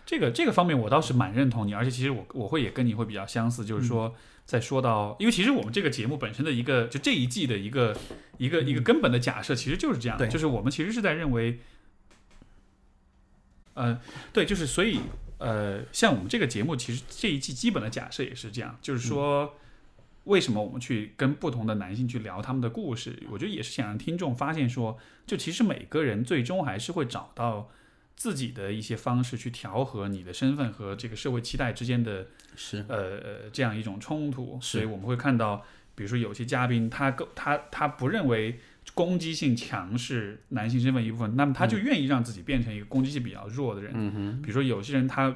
[0.09, 7.95] 这个这个方面我倒是蛮认同你，而且其实我我会也跟你会比较相似，就是说在说到，因为其实我们这个节目本身的一个就这一季的一个
[8.39, 11.59] 一个一个根本的假设，其实就是这样就是我们其实是在认为，
[13.75, 14.01] 呃，
[14.33, 14.99] 对，就是所以
[15.37, 19.53] 呃，像我们这个节目，其实这一季基本的假设也是这样，就是说。
[20.25, 23.23] 为什么我们去跟不同的男性去聊他们的故事？
[23.31, 24.95] 我觉得也是想让听众发现说，
[25.25, 27.71] 就其实每个人最终还是会找到
[28.19, 32.85] 自己的一些方式去调和你的身份和这个社会期待之间的是。
[32.89, 34.59] 呃呃这样一种冲突。
[34.61, 35.63] 所以我们会看到，
[35.95, 38.59] 比如说有些嘉宾他更他他不认为
[38.93, 43.93] 攻击性强是男性身份一部分，那么他就愿意让自己变成一个攻击性比较弱的人。
[43.95, 45.31] 嗯哼，比如说有些人他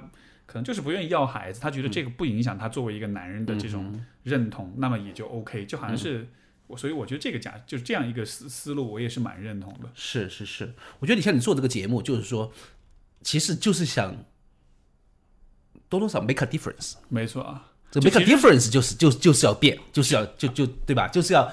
[0.45, 6.27] 可能就是不愿意要孩子，他觉得这个不影响他作为一个男人的这种认同，那么也就 OK，就好像是
[6.68, 9.89] 我所以我觉得这个假就是这样一个思思路，我也是蛮认同的。
[9.93, 12.51] 是是是，我觉得你像你做这个节目，就是说，
[13.24, 14.16] 其实就是想
[15.90, 16.94] 多多少 make a difference。
[17.10, 21.08] 没错啊，这 make a difference 就是就就是要变，就是要就就对吧？
[21.08, 21.52] 就是要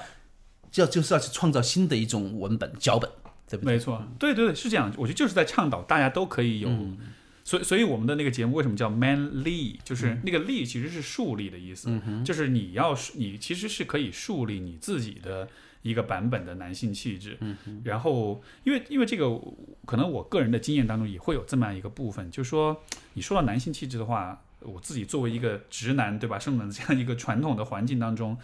[0.69, 3.09] 就就是要去创造新的一种文本脚本，
[3.49, 3.73] 对不对？
[3.73, 4.93] 没错，对对对，是这样。
[4.97, 6.69] 我觉得就是在倡导大家都可以有。
[7.43, 9.77] 所以，所以我们的那个节目为什么叫 Man Lee？
[9.83, 11.89] 就是那个力其实是树立的意思，
[12.23, 15.49] 就是你要你其实是可以树立你自己的
[15.81, 17.37] 一个版本的男性气质。
[17.41, 19.29] 嗯然后，因为因为这个，
[19.85, 22.83] 可能我个人的经验当中也会有这么样一个部分，就是说，
[23.13, 26.39] 你说到男性气质的话，我自己作为一个直男，对吧？
[26.39, 28.37] 生长在这样一个传统的环境当中，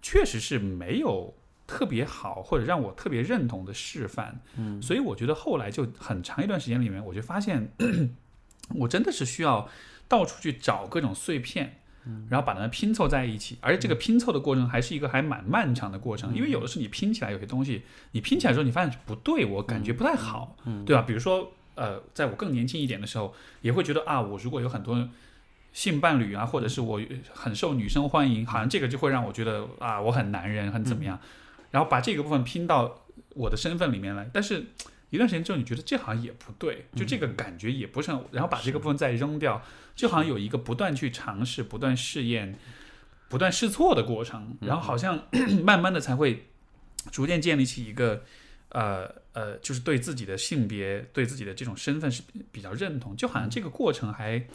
[0.00, 1.34] 确实是没有。
[1.64, 7.72] 特别好，或者让我特别认同的示范，嗯，所以我觉得后来就很长一段时间里面，我就发现，
[8.76, 9.66] 我真的是需要
[10.06, 11.81] 到处去找各种碎片，嗯，
[12.28, 21.02] 然后把它们拼凑在一起，而且这个拼凑的过程还是一个还蛮漫长的过程，因为有的是你拼起来有些东西，你拼起来之后你发现不对，我感觉不太好，嗯，对吧？
[21.02, 25.08] 比如说，呃，在我更年轻一点的时候，也会觉得啊，我如果有很多
[25.72, 27.00] 性伴侣啊，或者是我
[27.32, 31.18] 很受女生欢迎，好像这个就会让我觉得啊，我很男人，很怎么样。
[31.70, 33.02] 然后把这个部分拼到
[33.34, 34.66] 我的身份里面来，但是
[35.08, 39.62] 一段时间之后，你觉得这好像也不对，就这个感觉也不是很，然后把这个部分再扔掉，
[39.94, 42.58] 就好像有一个不断去尝试、不断试验、
[43.28, 45.26] 不断试错的过程，然后好像
[45.64, 46.46] 慢慢的才会
[47.10, 48.24] 逐渐建立起一个
[48.70, 54.46] 呃呃，就是对自己的性别、对自己的这种身份是比较认同，就好像这个过程还。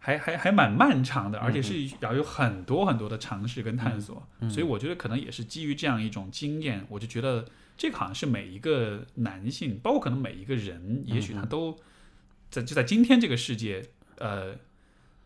[0.00, 7.44] 还还还蛮漫长的，而且是要有很多很多的尝试跟探索，所以我觉得可能也是基于这样一种经验，我就觉得
[7.76, 11.76] 这个好像是每一个男性，包括可能每一个人，也许他都
[12.48, 14.54] 在就在今天这个世界，呃，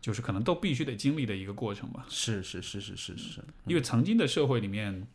[0.01, 2.05] 就是可能都必须得经历的一个过程吧。
[2.09, 5.05] 是是是是是是，因为曾经的社会里面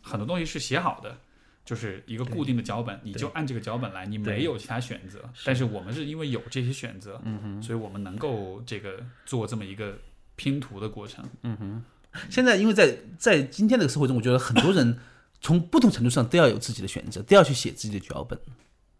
[0.00, 1.16] 很多东西是写好的。
[1.64, 5.22] 就是一个固定的脚本，你就按这个脚本来，你没有其他选择。
[5.44, 9.96] 但是我们是因为有这些选择，嗯哼，所以我们能够这个做这么一个
[10.34, 11.24] 拼图的过程。
[11.42, 11.84] 嗯哼，
[12.28, 14.98] 现在因为在在今天这个社会中，我觉得很多人
[15.40, 18.36] 从不同程度上都要有自己的选择，都要去写自己的脚本，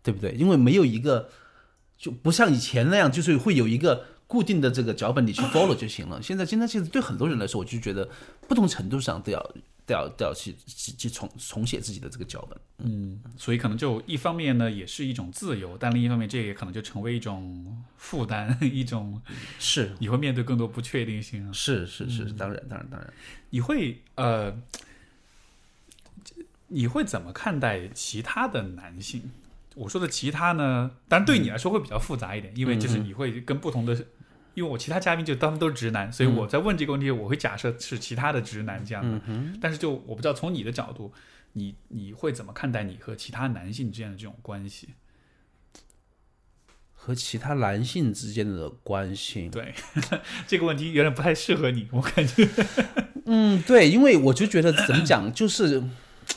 [0.00, 0.30] 对不对？
[0.34, 1.28] 因为没有一个
[1.98, 6.22] 就不像以前那样，就是会有一个固定的这个脚本，你去 follow 就行了。
[6.22, 8.08] 现在，现在其实对很多人来说，我就觉得
[8.48, 9.54] 不同程度上都要。
[9.84, 19.20] 都要都要去去重重写自己的这个脚本，嗯，所以可能就一方面呢，也是一种自由，但另一方面，这也可能就成为一种负担， 一种
[19.58, 21.52] 是你会面对更多不确定性。
[21.52, 23.12] 是是是，当然当然当然，
[23.50, 24.56] 你会呃，
[26.68, 29.32] 你会怎么看待其他的男性？
[29.74, 34.06] 我说的其他呢，当然对你来说会比较复杂一点，因为就是你会跟不同的。
[34.54, 39.20] 因为我其他嘉宾就他们都是直男，所以我在问这个问题，我会假设是其他的直男这样的。
[39.60, 41.12] 但是就我不知道从你的角度，
[41.54, 44.90] 你你会怎么看待你和其他男性之间的这种关系？
[46.92, 49.48] 和其他男性之间的关系？
[49.48, 49.74] 对
[50.46, 52.48] 这个问题有点不太适合你，我感觉。
[53.26, 55.82] 嗯，对，因为我就觉得怎么讲， 就是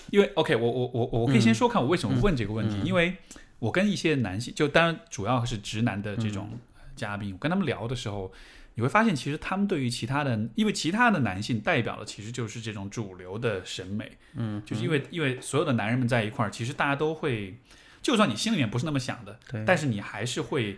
[0.10, 3.18] 因为 OK，我我我我可以先说看我为什么问这个问题，因为
[3.60, 6.50] 我跟一些男性，就当然主要是直男的这种。
[6.96, 8.32] 嘉宾，我跟他们聊的时候，
[8.76, 17.58] 你会发现，其实他们对于其他的，因为其他的男性代表的其实就是这种主流的审美，嗯，就是因为因为所有的男人们在一块儿，其实大家都会，
[18.02, 20.78] 就算你心里面不是那么想的，对，但是你还是会，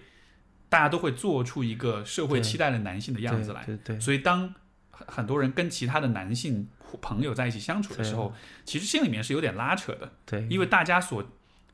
[0.70, 4.00] 大家都会做出一个社会期待的男性的样子来，对对。
[4.00, 4.54] 所以当
[4.92, 6.68] 很多人跟其他的男性
[7.02, 8.34] 朋友在一起相处的时候，
[8.64, 11.24] 其实心里面是有点拉扯的，对，因为大家所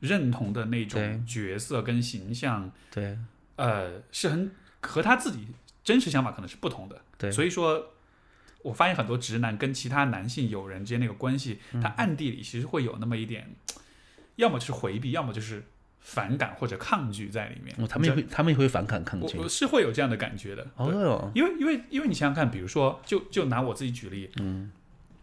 [0.00, 3.18] 认同的那种角色跟形象，对。
[3.56, 4.50] 呃，是很
[4.80, 5.46] 和他自己
[5.82, 7.92] 真实想法可能是不同的，对，所以说，
[8.62, 13.54] 我发现很多直男跟其他男性友人之间那个关系，他暗地里其实会有那么一点，
[14.36, 15.64] 要么就是回避，要么就是
[16.00, 17.74] 反感或者抗拒在里面。
[17.88, 20.66] 他们也会，他们也会反感抗拒，是会有这样的感觉的。
[20.76, 24.72] 哦，因为因为因为你想想看，比如说，就就拿我自己举例，嗯。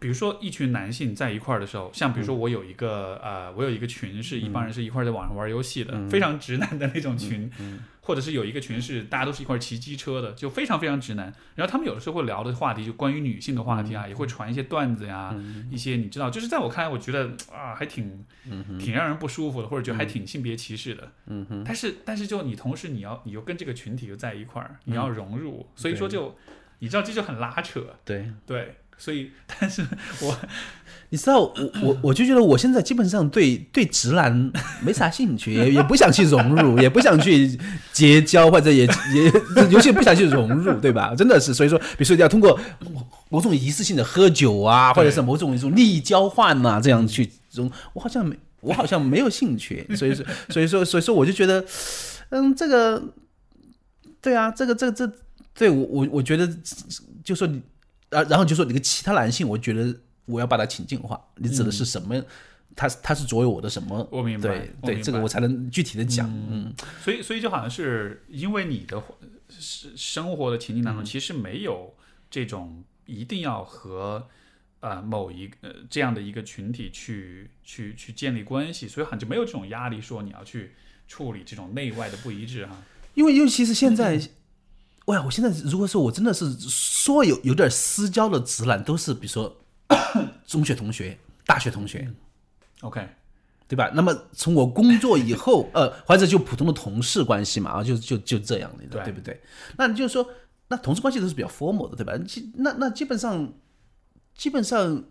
[0.01, 7.47] 比如说，一群男性在一块儿的时候，像比如说我有一个呃，我有一个群是一帮人是一块在网上玩游戏的，非常直男的那种群，
[8.01, 11.31] 或者是有一个群是大家都是一块骑机车的，就非常非常直男。
[11.53, 15.35] 然后他们有的时候会聊的话题就关于女性的话题啊，也会传一些段子呀，
[15.69, 18.25] 一些你知道，就是在我看来，我觉得啊，还挺
[18.79, 21.11] 挺让人不舒服的，或者觉得还挺性别歧视的。
[21.27, 21.63] 嗯哼。
[21.63, 26.35] 但是但是就你同时你要你又跟这个群体又在一块儿，你要融入，所以说就
[26.79, 27.85] 你知道这就很拉扯。
[28.03, 28.31] 对。
[28.47, 28.77] 对。
[29.01, 29.83] 所以，但是
[30.21, 30.37] 我，
[31.09, 34.51] 你知道，我我我就觉得我现在基本上对对直男
[34.85, 37.57] 没啥兴趣，也也不想去融入，也不想去
[37.91, 39.31] 结交，或者也也
[39.71, 41.15] 尤其不想去融入，对吧？
[41.15, 42.59] 真的是，所以说，比如说要通过
[43.29, 51.65] 某种仪式性的喝酒啊，或者是某种一种利益交换呐，这样去融，我好像没，我好像没有兴趣，所以说，所以说，所以说，我就觉得，
[52.29, 53.01] 嗯，这个，
[54.21, 55.11] 对啊，这个，这个，这，
[55.55, 56.47] 对我，我，我觉得，
[57.23, 57.59] 就说你，
[58.11, 59.93] 啊，然后就说你个其他男性，我觉得
[60.25, 62.23] 我要把他情境化，你指的是什么？
[62.73, 64.07] 他他是左右我的什么？
[64.09, 66.29] 我明白，对对，这个我才能具体的讲。
[66.49, 66.73] 嗯，
[67.03, 69.03] 所以所以就好像是因为你的
[69.49, 71.93] 生生活的情境当中，其实没有
[72.29, 74.25] 这种一定要和
[74.79, 80.71] 呃某一呃这样的一个群体去去去建立关系，所以好像就没有这种压力，说你要去
[81.09, 82.81] 处理这种内外的不一致哈。
[83.15, 84.17] 因为尤其是现在，
[85.11, 89.53] 哇，我现在如果说我真的是说有有点私交的直男，都是比如说
[90.47, 92.09] 中学同学、大学同学。
[92.79, 93.05] OK，
[93.67, 93.91] 对吧？
[93.93, 99.41] 那么从我工作以后，呃，或者就普通的同事关系嘛，啊，就就就这样的，对不对？
[99.77, 100.27] 那你就是说，
[100.69, 102.17] 那同事关系都是比较 formal 的，对吧？
[102.25, 103.53] 基那那基本上，
[104.35, 105.03] 基本上，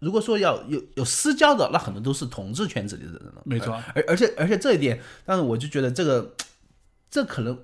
[0.00, 3.72] 如果说要有有私交的，那很多都是同志圈子里的人了，没错。
[3.94, 6.34] 而而且而且这一点，但是我就觉得这个，
[7.10, 7.56] 这可能，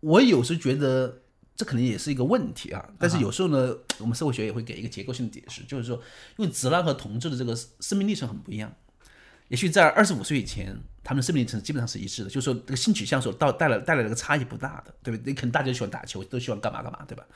[0.00, 1.22] 我有时觉得
[1.56, 2.88] 这可能也是一个问题啊。
[2.98, 5.96] 但是有时候呢，我们社会学也会给一个结构性的解释，就是说，
[6.36, 8.72] 因为直男和同志的这个生命历程很不一样。
[9.48, 15.32] 也许在二十五岁以前，他们的生命历程基本上是一致的，就是说这个性取向所到带来带来这个差异不大的，对不对？
[15.32, 17.26] 你可能大家喜欢打球，都喜欢干嘛干嘛，对吧？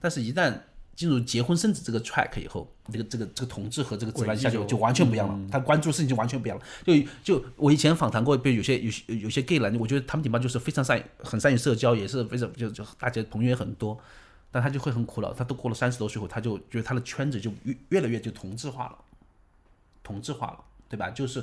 [0.00, 0.52] 但是，一旦
[1.00, 6.64] 进入结婚生子这个 track 以后，这个这个这个同志和这个直男一下就就完全不一样了，他关注的事情就完全不一样了。
[6.84, 6.92] 就
[7.24, 13.98] 就我以前访谈过，比如有些有些有些 gay 男，我觉得他们顶方就是非常善很善于社交，也是非常就就大家朋友也很多，
[14.50, 18.98] 但他就会很苦恼，他都过了三十多岁后，他就觉得他的圈子就越越来越就同质化了，
[20.02, 21.08] 同质化了，对吧？
[21.08, 21.42] 就是。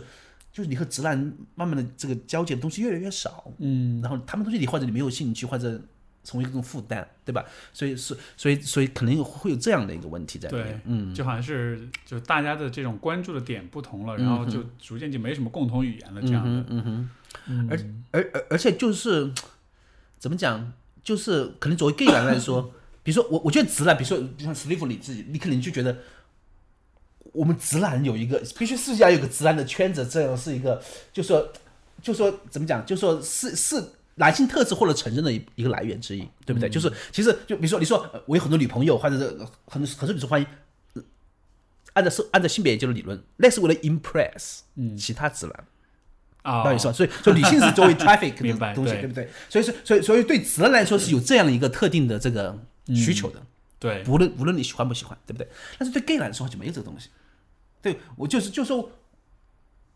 [0.50, 1.16] 就是你和直男
[1.54, 5.80] 慢慢的这个交集的东西越来越少，嗯，然后他们东西你或者你没有兴趣，或者
[6.28, 7.46] 成为一种负担，对吧？
[7.72, 17.10] 所以是所以所以可能会有这样的一个问题在里面，嗯，就好像是就大家的这种关注的点不同了，然后就逐渐就没什么共同语言了，这样的，嗯
[17.48, 17.80] 哼，而
[18.12, 19.32] 而而而且就是
[20.20, 22.74] 怎么讲，就是可能作为 gay 男来说，
[23.04, 25.98] 比如说我我觉得直男，比如说像史蒂夫你自己，你可能就觉得。
[27.34, 30.82] 我们直男有一个必须是要有个直男的圈子，这样是一个，
[31.14, 31.48] 就说，
[32.02, 33.84] 就说怎么讲，就说是是
[34.18, 36.70] 男性特质或者承认的一一个来源之一，对不对？
[36.70, 39.28] 就是其实就比如说，你说我有很多女朋友，或者是
[39.68, 40.48] 很多很多女生欢迎，
[41.94, 44.60] 按照是按照性别研究的理论，那是为了 impress
[44.98, 45.64] 其他直男
[46.42, 49.30] 啊，不好意思，所以说女性是作为 traffic 的东西，对不对？
[49.50, 52.58] 所以是所以所以对直男来说是有这样的一个特定的这个
[52.88, 53.42] 需求的，
[53.80, 55.48] 对，无论无论你喜欢不喜欢，对不对？
[55.78, 57.10] 但是对 gay 来说就没有这个东西。
[57.80, 58.92] 对我就是就说，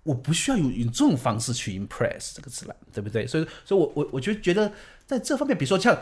[0.03, 3.27] 我不需要用用这种方式去 impress 这个直男，对不对？
[3.27, 4.71] 所以，所以我我我就觉得
[5.05, 5.95] 在这方面，比如说像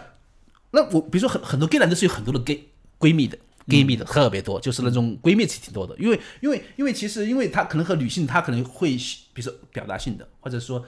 [0.72, 8.92] 那我比如说很很多 gay 男都是有很多的 gay 闺蜜的闺蜜的特别多，就是那种闺蜜其实挺多的，因为因为因为其实因为他可能和女性她可能会
[9.34, 10.86] 比如说表达性的，或者说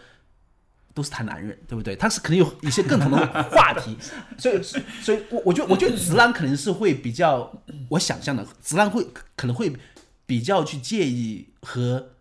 [0.93, 1.95] 都是谈男人，对不对？
[1.97, 3.17] 他是可能有一些共同的
[3.51, 3.97] 话题，
[4.37, 7.51] 所 以所以，我我觉得我觉得直男可能是会比较
[7.89, 9.05] 我想象的直男会
[9.35, 9.73] 可能会。
[10.27, 12.11] 比较去介意和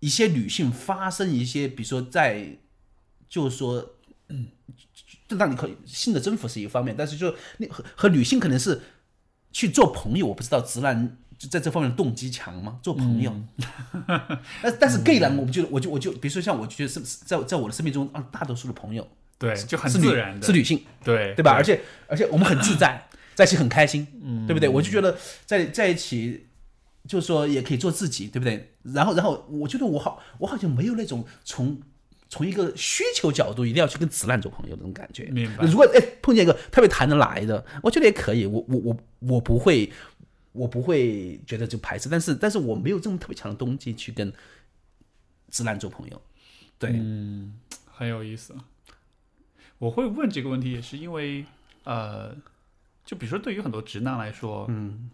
[0.00, 2.56] 一些女性发生一些，比如说在，
[3.28, 3.94] 就是说，
[4.28, 4.48] 嗯，
[5.28, 8.80] 就让你可以性的征服是一个方面，但是就你和和女性可能是
[9.52, 11.16] 去做朋友，我不知道直男
[11.50, 12.78] 在这方面动机强吗？
[12.82, 13.34] 做朋友，
[14.62, 19.06] 但但是 gay 男，我们就我就我就比如说像我觉得是在在我的生命中啊，大多数的朋友
[19.38, 21.52] 对就很自然的是女性，对对吧？
[21.52, 24.68] 而且而且我们很自在，在一起很开心，嗯，对不对？
[24.68, 26.46] 我就觉得在在一起。
[27.08, 28.74] 就是说，也可以做自己，对不对？
[28.82, 31.80] 然后，然后，我觉得我好，我好像没有那种从
[32.28, 35.24] 从一个需求角度一定要去跟直男做朋友那种感觉。
[35.24, 35.64] 明白。
[35.64, 38.46] 如果哎碰见一个特别谈得来的，我觉得也可以。
[38.46, 39.90] 我我我我不会，
[40.52, 42.08] 我不会觉得就排斥。
[42.08, 44.32] 但是，但是我没有这么特别强的动机去跟
[45.50, 46.22] 直男做朋友。
[46.78, 47.54] 对，嗯，
[47.86, 48.54] 很有意思。
[49.78, 51.44] 我会问这个问题，也是因为
[51.84, 52.36] 呃，
[53.04, 55.10] 就比如说对于很多直男来说，嗯。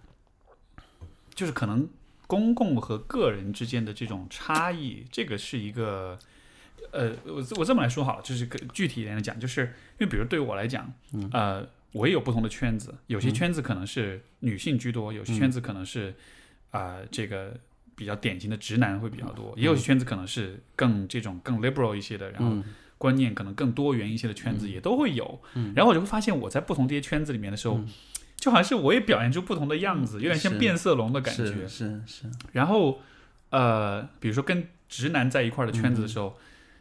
[1.36, 1.88] 就是可能
[2.26, 6.18] 公共和个人之间的这种差异，这个是一个，
[6.90, 9.60] 呃，我我这么来说好了，就是具体一点的讲，就是
[9.98, 10.92] 因为比如对于我来讲，
[11.30, 16.14] 呃，我也有不同的圈子，有些圈子可能是女性居多，有些圈子可能是
[16.70, 17.54] 啊这个
[17.94, 22.56] 比较典型的直男会比较多，也有些圈子可能是更这种更 liberal 一些的，然后
[22.98, 25.38] 观念可能更多元一些的圈子也都会有，
[25.74, 27.78] 然后我就会发现我在不同这些圈子里面的时候。
[28.36, 31.66] 就好像是我也表现出不同的样子，有点像变色龙的感觉。
[31.66, 32.30] 是是。
[32.52, 33.00] 然后，
[33.50, 36.38] 呃，比如说跟直男在一块的圈子的时候，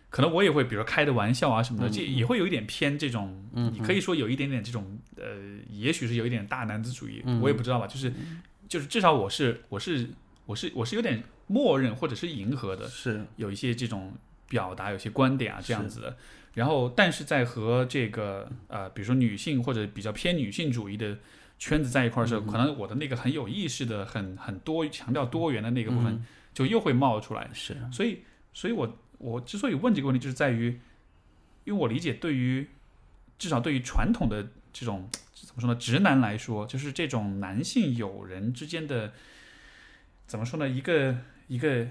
[0.10, 5.24] 可能我也会，比如开的玩笑啊什么的，这也会有一点偏这种，你可以说有一点点这种，呃，
[5.70, 8.14] 也许是有一点大男子主义，我也不知道吧，就是
[8.68, 10.10] 就是至少我是我是
[10.46, 14.14] 我是我是有点默认或者是迎合的，是有一些这种
[14.48, 16.16] 表达，有些观点啊这样子的。
[16.54, 21.18] 然后，但是在和这个呃，比如说女性或者比较偏女性主义的
[21.58, 27.50] 圈子在一块儿的时候，可能我的那个很有意识的、很很多强调多元的那个部分，就又会冒出来。
[27.54, 28.20] 是，所以，
[28.54, 30.80] 所以我我之所以问这个问题，就是在于，
[31.64, 32.68] 因为我理解，对于
[33.38, 39.14] 至少对于传统的这种怎么说呢，直男来说，就是这种男性友人之间的
[40.28, 41.18] 怎么说呢，一个
[41.48, 41.88] 一个。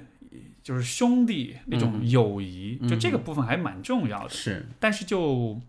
[0.65, 4.29] 就是兄弟那种友谊，就这个部分还蛮重要的。
[4.29, 5.61] 是，但是就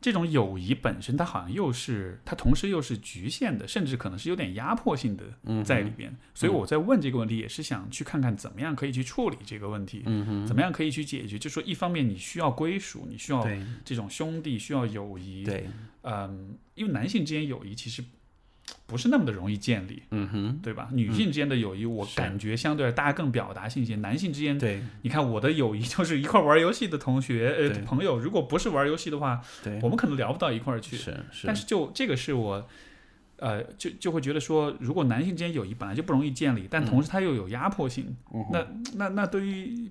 [0.00, 6.16] 这种友谊本身，它好像又是它同时又是局限的，甚至可能是有点压迫性的在里边。
[6.34, 10.02] 所以我在问这个问题，也是想去看看怎么样可以去处理这个问题，
[10.46, 11.38] 怎么样可以去解决。
[11.38, 13.46] 就说一方面你需要归属，你需要
[13.84, 15.44] 这种兄弟，需要友谊。
[15.44, 15.68] 对，
[16.02, 18.02] 嗯，因为男性之间友谊其实。
[18.86, 20.88] 不是那么的容易建立，嗯哼，对吧？
[20.92, 23.94] 女性之间的友谊，我感觉相对大家更表达性一些。
[23.96, 28.18] 男性之间，对，你看我的友谊就是一块玩游戏的同学，呃，朋友。
[28.18, 30.96] 如果不是玩游戏的话，对，我们可能聊不到一块儿去。
[30.96, 31.46] 是是。
[31.46, 32.68] 但是就这个是我，
[33.36, 38.16] 呃，就就会觉得说，如果男性之间友谊本来就不容易建立，但同时它又有压迫性，
[38.52, 38.66] 那
[38.96, 39.90] 那那对于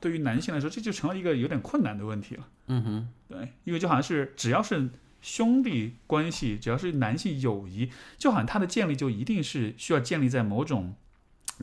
[0.00, 2.46] 对于男性来说，这就成了一个有点困难的问题了。
[2.66, 4.90] 嗯哼，对，因为就好像是只要是。
[5.24, 10.94] 兄弟关系，只要是男性友谊，就好像它的建立就一定是需要建立在某种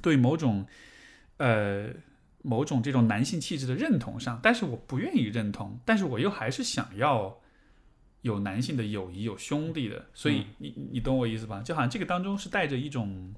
[0.01, 0.65] 对某种
[1.37, 1.89] 呃
[2.41, 4.39] 某种这种男性气质的认同上。
[4.41, 7.37] 但是我不愿意认同，但是我又还是想要
[8.21, 10.07] 有男性的友谊，有兄弟的。
[10.15, 11.61] 所以你你懂我意思吧？
[11.61, 13.35] 就好像这个当中是带着一种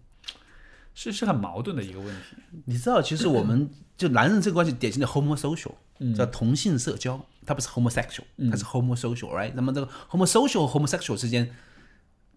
[0.93, 2.37] 是是很矛盾的一个问题。
[2.63, 5.73] 你知道，其实我们就男人这个关系典型的 homosocial，
[6.15, 7.25] 叫同性社交。
[7.45, 9.51] 它不是 homosexual，它是 homosocial，right？
[9.55, 11.53] 那么这个 homosocial 和 homosexual 之间，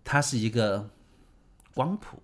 [0.05, 0.91] 它是一个
[1.74, 2.23] 光谱，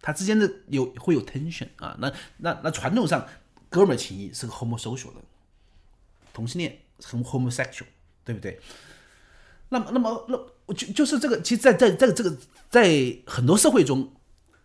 [0.00, 1.96] 它之间的有会有 tension 啊。
[1.98, 3.26] 那那那传统上
[3.68, 5.20] 哥们情谊是个 homosocial 的，
[6.32, 7.86] 同性恋很 homosexual，
[8.24, 8.60] 对不对？
[9.68, 12.36] 那么那么那我就就是这个，其实，在在在这个
[12.68, 14.12] 在很多社会中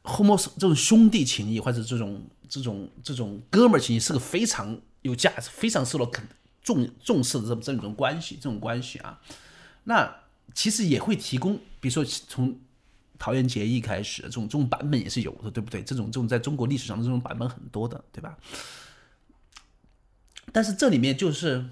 [0.03, 6.27] ，homo 这种兄弟情谊或者这种这种这种哥们情谊是个非常有价值、非常受到肯。
[6.67, 9.21] 重重视的这这种关系，这种关系啊，
[9.85, 10.13] 那
[10.53, 12.59] 其实也会提供，比如说从
[13.17, 15.81] 桃园结义开始，这种这种版本也是有的，对不对？
[15.81, 18.37] 这种这种在中国历史上的这种版本很多的，对吧？
[20.51, 21.65] 但是这里面就是，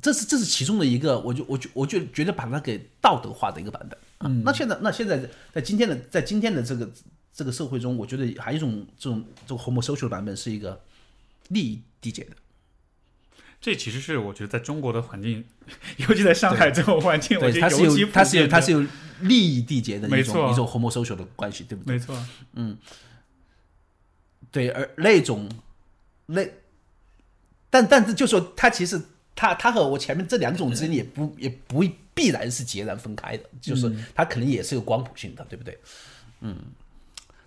[0.00, 3.98] 这是这是其中的一个，我就我就我就觉得把它给道德化的一个版本。
[4.20, 6.90] 嗯，那现在那现在在今天的在今天的这个
[7.30, 10.82] 这个社会中，我觉得还有一种这种这种 homosocial 版本是一个
[11.48, 12.30] 利益缔结的。
[13.66, 15.44] 这其实是我觉得在中国的环境，
[15.98, 18.86] 尤其在上海这种环境，我觉得它是有它是有它是有
[19.22, 21.94] 利益缔结的一种一种 homosocial 的关系，对不对？
[21.94, 22.16] 没错，
[22.52, 22.78] 嗯，
[24.52, 25.50] 对，而那种
[26.26, 26.46] 那，
[27.68, 29.02] 但但是就说它其实
[29.34, 31.82] 它它和我前面这两种之间也不也不
[32.14, 35.76] 必然是截然分开的，就是它可能也是有光谱性的，对不对？
[36.40, 36.56] 嗯。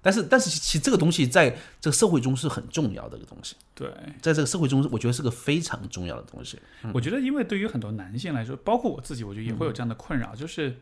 [0.02, 3.56] 但是，但是，其实这个东西在这个社会中是很重要的一个东西。
[3.76, 3.90] 对，
[4.22, 6.58] 在这个社会中，我觉得是个非常重要的东西。
[6.94, 10.78] 我觉得，因为对于很多男性来说，包括我自己，我觉得也会有这样的困扰，就是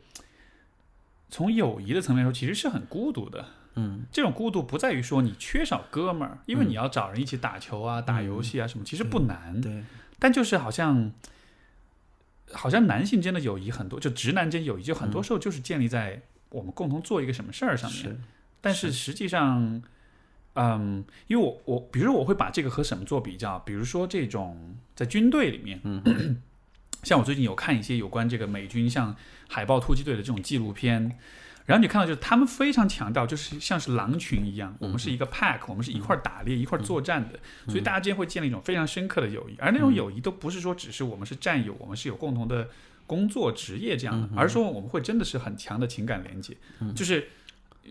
[1.29, 3.45] 从友谊的层面说，其实是很孤独的。
[3.73, 9.59] 嗯，这种孤独不在于说你缺少哥们儿，因为你要找人一起打球啊、打游戏啊什么，其实不难。
[9.61, 9.83] 对，
[10.19, 11.11] 但就是好像，
[12.51, 18.19] 好像男性间的友谊很多，就直男间友谊，就很多时候就是建立在我们共同做一个什么事儿上面。
[18.59, 19.81] 但是实际上，
[20.55, 26.41] 嗯，因为我我比如说我会把这个和什么做比较，比如说这种在军队里面，嗯，
[27.03, 29.15] 像我最近有看一些有关这个美军像
[29.47, 31.17] 海豹突击队的这种纪录片，
[31.65, 42.67] 然后你看到就是他们非常强调，就是像是狼群一样，我们是一个 pack，我们是一块打猎、一块作战的，所以大家之间会建立一种非常深刻的友谊，而那种友谊都不是说只是我们是战友，我们是有共同的
[43.05, 46.57] 工作职业这样的，而是说我们会真的是很强的情感连接，
[46.95, 47.29] 就是。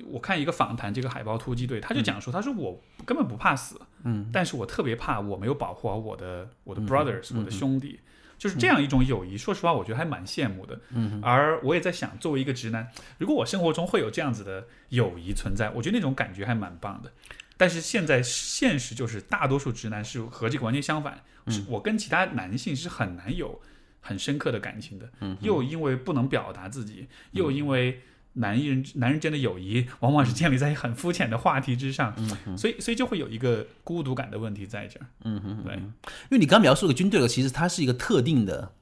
[0.05, 8.01] 我看一个访谈，这个海豹突击队，他就讲说，他说我根本不怕死，嗯，但是我特别怕我没有保护好我的我的 brothers，我的兄弟，
[8.37, 9.37] 就是这样一种友谊。
[9.37, 10.81] 说实话，我觉得还蛮羡慕的。
[10.91, 17.11] 嗯，而我也在想，作为一个直男，如果我生活中会有这样子的友谊存在，我觉得那种感觉还蛮棒的。
[17.57, 23.61] 但是现在现实就是，大多数直男是和这个完全相反，是我跟其他男性是很难有
[24.01, 25.11] 很深刻的感情的。
[25.21, 28.03] 嗯，又因为不能表达自己，又因为。
[28.37, 32.15] 男人男人间的友谊往往是建立在很肤浅的话题之上，
[32.57, 35.07] 所以所以就会有一个孤独感的问题在这儿。
[35.25, 38.73] 嗯哼，对，因为你刚描述的军队了，其实它是一个特定的、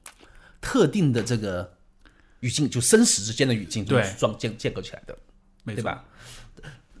[0.61, 1.77] 特定的这个
[2.41, 4.03] 语境，就生死之间的语境，对。
[4.17, 5.17] 装建建构起来的，
[5.63, 5.81] 没错。
[5.81, 6.03] 对吧？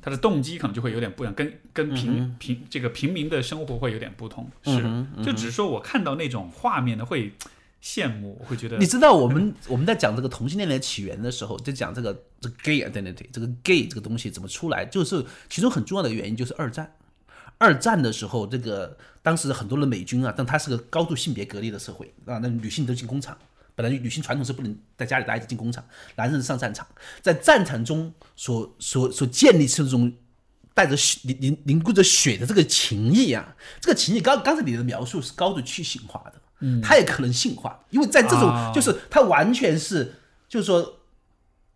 [0.01, 4.47] 他的动机可能就会有点不一样，跟跟平、嗯平这个平民的生活会有点不同。
[4.63, 7.33] 是，就只是说我看到那种画面呢，会
[7.85, 16.91] 羡慕，我会觉得你知道我们我们在讲这个同性恋的起源的时候，就讲这个这 gay identity，这个 gay 这个东西怎么出来，就是其中很重要的原因就是二战。
[17.59, 23.37] 二战的时候，这个当时很多的美军啊，但它是个高度性别隔离的社会啊，那女性都进工厂，
[23.75, 26.87] 本来女性传统是不能在家里待着进工厂，男人上战场，
[27.21, 30.11] 在战场中所所所建立出这种
[30.73, 40.15] 带着血凝凝凝固着血的这个情谊啊，这个情谊刚刚才你的描述是高度去性化的，嗯，它也可能性化，因为在这种、啊就是它完全是
[40.49, 40.99] 就是说。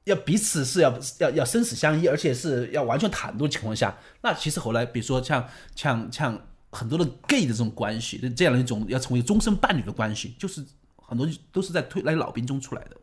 [0.05, 6.41] 要彼此是要要要生死相依，而且是要完全坦度的情况下，那其实后来比如说像像像
[6.71, 12.97] 很多的 gay 的这种关系，这样的一种要成为终身伴侣的关系，就是很多都是在推来老兵中出来的。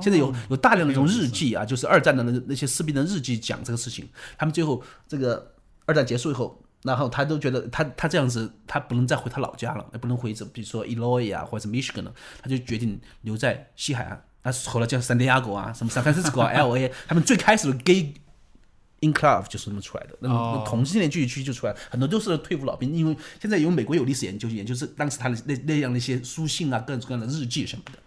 [0.00, 14.24] 现在有有大量的这种日记啊，就是二战的那那些士兵的日记讲这个事情，他们最后这个二战结束以后，然后他都觉得他他这样子，他不能再回他老家了，也不能回这比如说 Illinois 啊或者是 Michigan 了，他就决定留在西海岸。
[14.44, 18.14] 那后来叫三迪亚哥啊，什么 San Francisco 啊、 L A，他们最开始的 gay
[19.00, 27.98] enclave 就是那么出来的，那哦种同性恋聚集区就出来了，很多都是退伍老兵，因为现在有美国有历史研究，研究是当时他的那那样的一些书信啊，各种各样的日记什么的，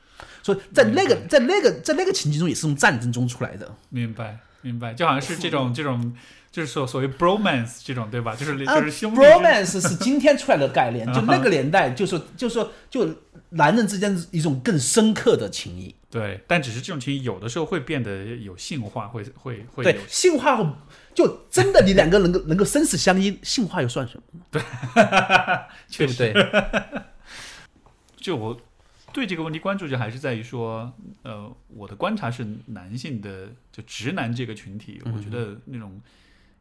[0.41, 3.73] 所以在那个在那个在那个情境中也是从战争中出来的。
[3.89, 6.15] 明白明白，就好像是这种这种，
[6.51, 8.35] 就是所所谓 bromance 这种对吧？
[8.35, 13.07] 就是啊就是兄弟 bromance 是今天出来的概念， 就那个年代，就是就说就
[13.49, 15.95] 男人之间一种更深刻的情谊。
[16.09, 20.77] 对，但只是这种情谊有的时候会变得有性化，会会会对，性化
[21.13, 24.41] 就真的你两个能够能够生死相依，性化又算什么 呢？
[24.51, 24.61] 对
[25.87, 26.33] 确实对？
[28.17, 28.59] 就我
[29.13, 30.91] 对这个问题关注就还是在于说，
[31.23, 35.99] 呃，我的观察是男性的就直男这个群体，我觉得那种，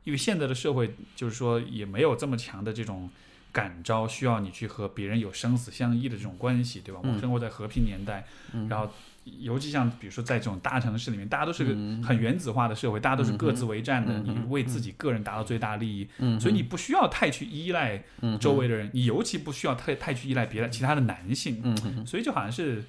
[0.04, 3.10] 因为现在的社会就是说也没有这么强的这种
[3.52, 7.00] 感召，需要你去和别人有生死相依的这种关系，对吧？
[7.02, 8.26] 我们生活在和平年代，
[8.68, 8.90] 然后。
[9.38, 11.70] 尤其像比如说在这种大城市里面，大家都是个
[12.02, 16.08] 很原子化的社会，大家都是各自为战的，你为自己个人达到最大利益，
[16.40, 18.02] 所以你不需要太去依赖
[18.40, 21.62] 周围的人，你尤其不需要太太去依赖别的其他的男性，
[22.06, 22.82] 所以就好像是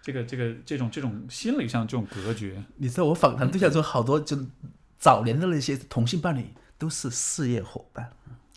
[0.00, 4.38] 这个这个这种这种心理上这种隔绝，你知道我访谈对象中好多就
[5.00, 6.46] 早年的那些同性伴侣
[6.78, 8.08] 都是事业伙伴，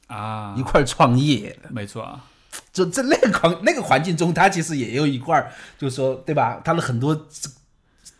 [0.08, 1.70] 啊一，块儿创业的。
[1.72, 2.26] 没错啊，
[2.74, 6.62] 就在那个环那个环境中，他其实也有一块儿，就是说，对吧？
[6.64, 7.16] 他的很多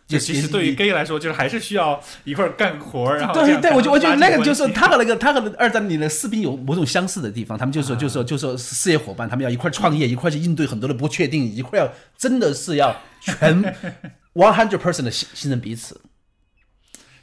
[0.06, 13.62] 就其实对于 gay 来说，就是还是需要一块儿干活儿，然后对对，我就我觉得那个就是他和那个他和二战里的士兵有某种相似的地方，他们就说就说就说事业伙伴，他们要一块儿创业，一块儿去应对很多的不确定，一块儿要真的是要全
[14.34, 16.00] one hundred percent 的信信任彼此。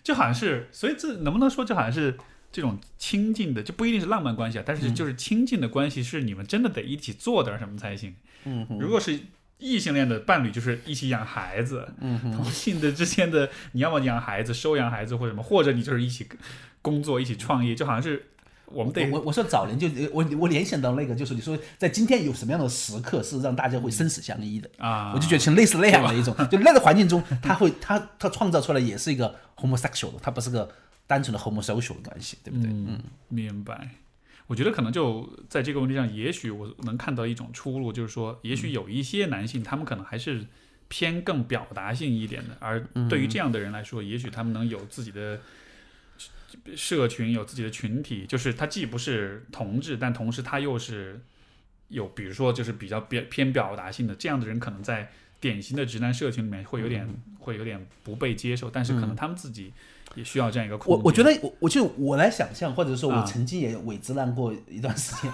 [0.03, 2.17] 就好像是，所以这能不能说就好像是
[2.51, 8.15] 这种亲近的，就不一定是浪漫关系啊，但是就是亲近的关系是你们真的得一起做点什么才行。
[8.45, 9.19] 嗯如果是
[9.59, 16.27] 异性恋的伴侣，就是一起养孩子；嗯同性的之间的，你要么养孩子、收养孩子或者什么，或者你就是一起
[16.81, 18.30] 工作、一起创业，就好像是
[18.73, 24.69] 我们得我我说早年就我我联想到那个，就是你说在今天有什么样的时刻是让大家会生死相依的？
[24.77, 30.69] 啊，我就觉得像类似那样的一种，就那个环境中，他会他他创造出来也是一个 homosexual 的，他不是个
[31.07, 32.69] 单纯的 homosexual 的关系，对不对？
[32.69, 32.99] 嗯，
[33.29, 33.89] 明白。
[34.47, 40.45] 我觉得可能就在这个问题上，也许我能看到一种出路，就是说，也许有一些男性，他们可能还是
[40.89, 45.39] 偏更表达性一点的，而对于这样的人来说，也许他们能有自己的
[46.75, 51.21] 社群，有自己的群体，就是他既不是同志，但同时他又是
[51.87, 55.09] 有，比如说就是比较偏偏表达性的这样的人，可能在
[55.39, 57.07] 典型的直男社群里面会有点、
[57.39, 59.73] 会有点不被接受，但是可能他们自己
[60.15, 60.97] 也需要这样一个空间。
[60.97, 65.31] 我我觉得我我就我来想象，或者说我啊曾经也伪直男过一段时间，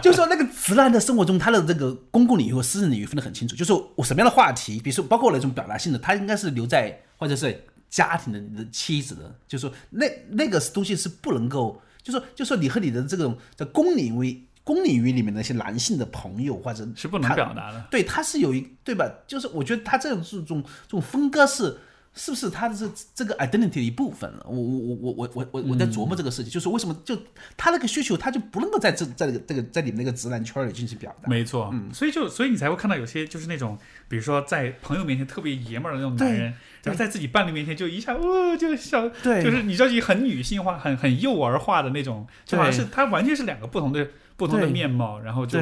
[0.00, 17.86] 就是说那个直男的生活中，他的这个公共领域和私人领域分得很清楚，就是我什么样的话题，比如说包括那种表达性的，他应该是留在或者是家庭的你的妻子的，就是说那那个东西是不能够，就说就说你和你的这种在公领域公领域里面那些男性的朋友或者是不能表达的。
[17.90, 19.10] 对，他是有一对吧？
[19.26, 21.78] 就是我觉得他这种这种这种分割是
[22.18, 24.44] 是不是他的这这个 identity 的一部分了？
[24.48, 27.16] 我我我我我我我在琢磨这个事情就是为什么就
[27.56, 31.28] 他那个需求他就不能够在这在这个在你们那个直男圈里进行表达。
[31.28, 31.70] 没错。
[31.72, 31.88] 嗯。
[31.94, 33.78] 所以就所以你才会看到有些就是那种
[34.08, 45.58] 比如说在朋友面前特别爷们儿的那种男人然后在自己伴侣面前就一下哦就像就是你知道自己很女性化很很幼儿化的那种就好像是他完全是两个不同的不同的面貌然后就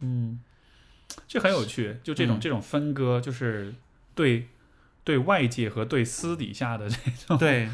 [0.00, 0.40] 嗯
[1.26, 3.74] 就很有趣就这种这种分割就是
[4.14, 4.46] 对
[5.08, 7.66] 对外界和对私底下的这种对，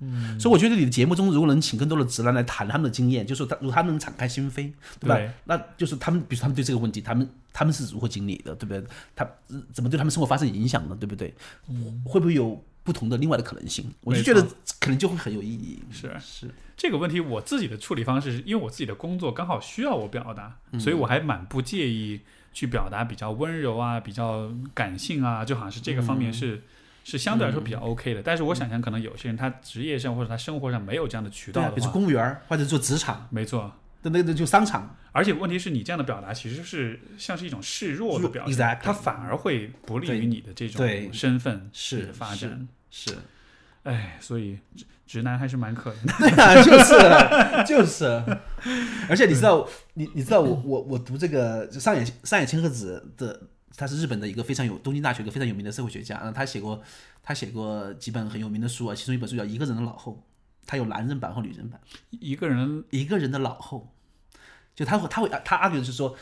[0.00, 5.32] 嗯，所以我觉得你的节目中如果能请更多的直男来谈他们的经验，就是他如果他们能敞开心扉，对吧？
[5.44, 8.84] 那就是他们，比如他们对这个问题，他们他们是如何经历的，对不对？
[9.14, 9.24] 他
[9.72, 10.96] 怎么对他们生活发生影响呢？
[10.98, 11.32] 对不对？
[12.04, 13.88] 会不会有不同的另外的可能性？
[14.00, 14.44] 我就觉得
[14.80, 15.80] 可能就会很有意义。
[15.92, 22.22] 是是，这个问题我自己的处理方式是因为我自己的工作刚好需要我表达，所以我还蛮不介意。
[22.52, 26.62] 去表达比较温柔啊，比较感性啊，就好像是这个方面是
[27.04, 28.22] 是相对来说比较 OK 的。
[28.22, 33.72] 但是我想象，可能有些人他职业上或者他生活上没有这样的渠道，比如公务员或者做职场，没错，
[34.02, 34.96] 那那那就商场。
[35.12, 43.16] 而且问题是你这样的表达其实是像是一种示弱的表现，它反而会不利于你的这种身份是发展是。
[43.82, 44.58] 哎，所以
[45.12, 46.14] 直男还是蛮可怜的。
[46.18, 48.04] 对啊，就是就是，
[49.10, 53.38] 而且你知道，你你知道我我我读这个上野上野千鹤子的，
[53.76, 56.82] 他是日本的一个非常有东京大学一个非常有名的社会学家，他写过
[57.22, 60.12] 他写过几本很有名的书啊，其中一本书叫《一个人的老后》，
[60.66, 61.78] 他有男人版和女人版。
[62.08, 63.92] 一个人一个人的老后，
[64.74, 66.16] 就他会他会他 argue 的是说，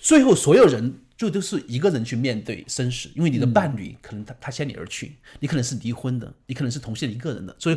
[0.00, 1.00] 最后所有人。
[1.14, 7.76] 就都是一个人去面对生死，因为你的伴侣可能他他先你而去，你可能是离婚的，你可能是同性一个人的，所以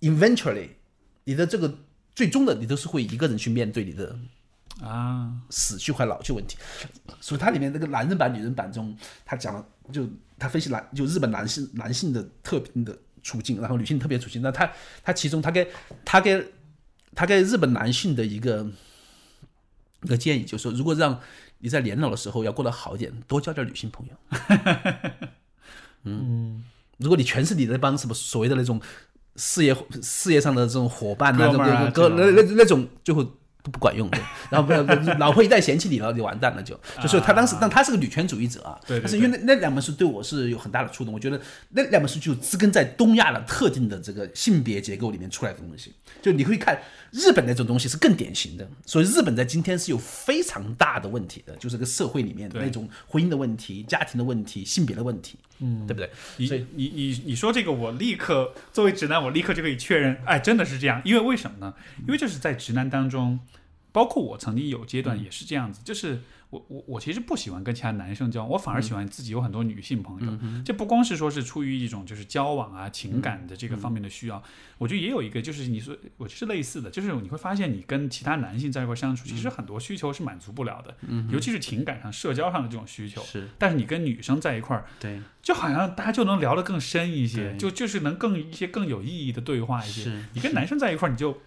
[0.00, 0.68] eventually
[1.24, 1.78] 你的这个
[2.14, 4.18] 最终的你都是会一个人去面对你的
[4.82, 6.56] 啊死去或老去问题。
[7.20, 10.08] 所以它里面那个男人版、女人版中，他讲了，就
[10.38, 14.40] 他分析男就日本男性男性的特别的处境，然后女性特别处境。
[14.42, 14.70] 那他
[15.02, 15.68] 他其中他给
[16.04, 16.52] 他给
[17.14, 18.66] 他给日本男性的一个
[20.02, 21.20] 一个建议，就是说如果让
[21.58, 24.16] 你在年老的时候要过得好一点，多交点女性朋友。
[26.04, 26.64] 嗯，
[26.96, 28.80] 如果你全是你那帮什么所谓的那种
[29.40, 31.56] 事业事业上的这种伙伴那种
[31.92, 33.26] 哥那那那种，最后。
[33.62, 34.18] 都不管用的，
[34.48, 34.82] 然后不要
[35.18, 41.38] 老婆一旦嫌弃你了，就完蛋了，就就是他当时，但他是个女权主义者啊，但是因为那那两本书对我是有很大的触动，我觉得
[41.68, 45.92] 那两本书就植根在东亚的特定的这个性别结构里面出来的东西，
[46.22, 46.80] 就你可以看
[47.10, 56.10] 日本那种东西是更典型的，所以日本在今天是有非常大的问题的，就是个社会里面那种婚姻的问题、家庭的问题、性别的问题，嗯，对不对？
[56.38, 61.74] 你你你你说这个，我立刻作为直男，我立刻就可以确认，哎，真的是这样，因为为什么呢？
[62.00, 63.38] 因为就是在直男当中。
[63.92, 66.20] 包括我曾经有阶段也是这样子，就是
[66.50, 70.38] 我我我其实不喜欢跟其他男生交往，我反而喜欢自己有很多女性朋友。
[70.64, 74.42] 这不光是说是出于一种就是交往啊情感的这个方面的需要，
[74.78, 80.96] 我觉得也有一个就是你说我是类似的，就是你会发现你跟其他男性在一块相处，其实很多需求是满足不了的，
[81.30, 83.22] 尤其是情感上、社交上的这种需求。
[83.22, 90.24] 是，但是你跟女生在一块儿，对，就好像大家就能聊得更深一些，就就是能更一些更有意义的对话一些。
[90.32, 91.40] 你跟男生在一块儿，你就。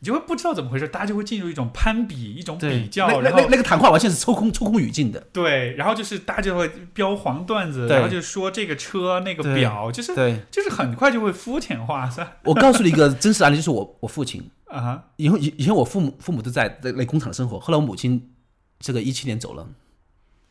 [0.00, 5.20] 你就会不知道怎么回事，大家就会进入一种攀比、一种比较，然后那个谈话完全是抽空、抽空语境的。
[5.32, 12.10] 对，然后就是大家就会标黄段子，然后就说这个车、那个表，就是对，就是很快就会肤浅化。
[12.44, 18.30] 我告诉你一个真实案例，就是我我父亲啊，以后以以前我父母父母都在在那工厂生活，后来我母亲
[18.78, 19.66] 这个一七年走了，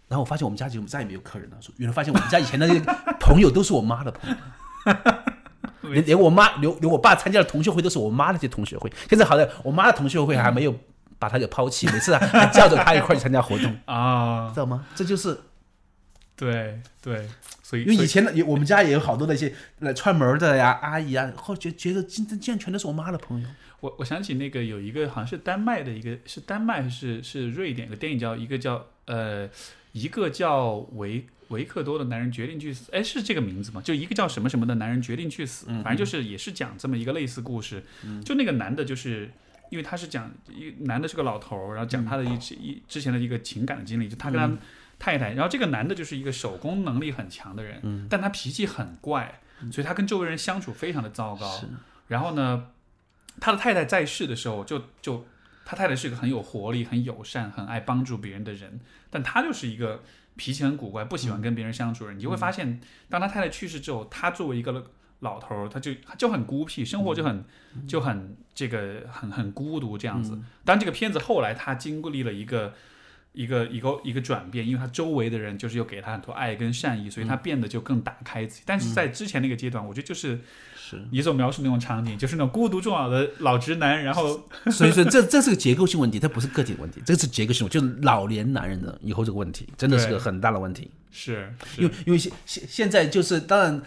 [0.07, 2.79] 然后我发现我们家就再也没有客人了，说原来发现我们家以前那些
[3.19, 4.35] 朋友都是我妈的朋友。
[5.93, 8.91] 连连我妈，连连我爸参加的同学会都是我妈那些同学会。
[9.09, 10.75] 现在好在我妈的同学会还没有
[11.17, 14.85] 把他给抛弃，每次还叫着他一块去参加活动啊， 知道吗？
[14.95, 15.39] 这就是
[16.35, 17.27] 对对，
[17.61, 23.47] 所以因为以前的我们家也有好多那些来串门的呀，阿姨啊，后觉觉得今天竟然全都是我妈的朋友。
[23.81, 29.49] 我我想起那个有一个好像是丹麦的一个，是丹麦是是瑞典的电影叫一个叫呃
[29.91, 31.25] 一个叫维。
[31.49, 33.81] 维克多的男人决定去死，哎，是这个名字吗？
[33.81, 37.83] 就一个叫什么什么的男人决定去死，反正就是也是讲这么一个类似故事。
[38.23, 39.31] 就那个男的，就是
[39.69, 44.57] 因为他是讲一男的是个老头，然后讲他的一一之前的一个情感的经历，就他跟他
[44.99, 51.61] 太太，然后这个男的就是一个手工能力很强的人，但他脾气很怪，所以他跟周围人相处非常的糟糕。
[52.09, 52.67] 然后呢，
[53.39, 55.25] 他的太太在世的时候，就就
[55.65, 60.03] 他太太是一个很有活力、很友善、很爱帮助别人的人，但他就是一个。
[60.39, 62.79] 脾气很古怪，不喜欢跟别人相处的人，你就会发现，
[63.09, 64.85] 当他太太去世之后，他作为一个
[65.19, 67.43] 老头儿，他就就很孤僻，生活就很
[67.85, 70.39] 就很这个很很孤独这样子。
[70.63, 72.73] 当这个片子后来他经历了一个
[73.33, 78.63] 一个一个一个转变，因为他周围的人就是又给他很多爱跟善意，所以他变得就更打开自己。
[78.65, 80.39] 但是在之前那个阶段，我觉得就是
[80.89, 84.41] 是，你所描述那种场景，就是那种孤独终老的老直男，然后
[84.71, 90.89] 所以说这这是个结构性问题，它不是个体问题，这是结构性，就是老年男人的以后这个问题，真的是个很大的问题。
[91.11, 93.81] 是因为因为现现现在就是当然。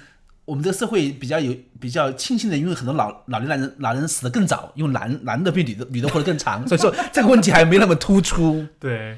[0.44, 8.66] 我们这个社会比较有比较庆幸的，因为很多老老年男人老人死的更早，因为男男的比女的女的活得更长， 所以说这个问题还没那么突出。
[8.80, 9.16] 对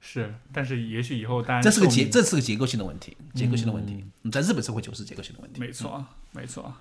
[0.00, 4.04] 是，但是也许以后大家这是个结，这是个结构性的问题，结构性的问题。
[4.24, 5.60] 嗯，在日本社会就是结构性的问题。
[5.60, 6.74] 没错，没错。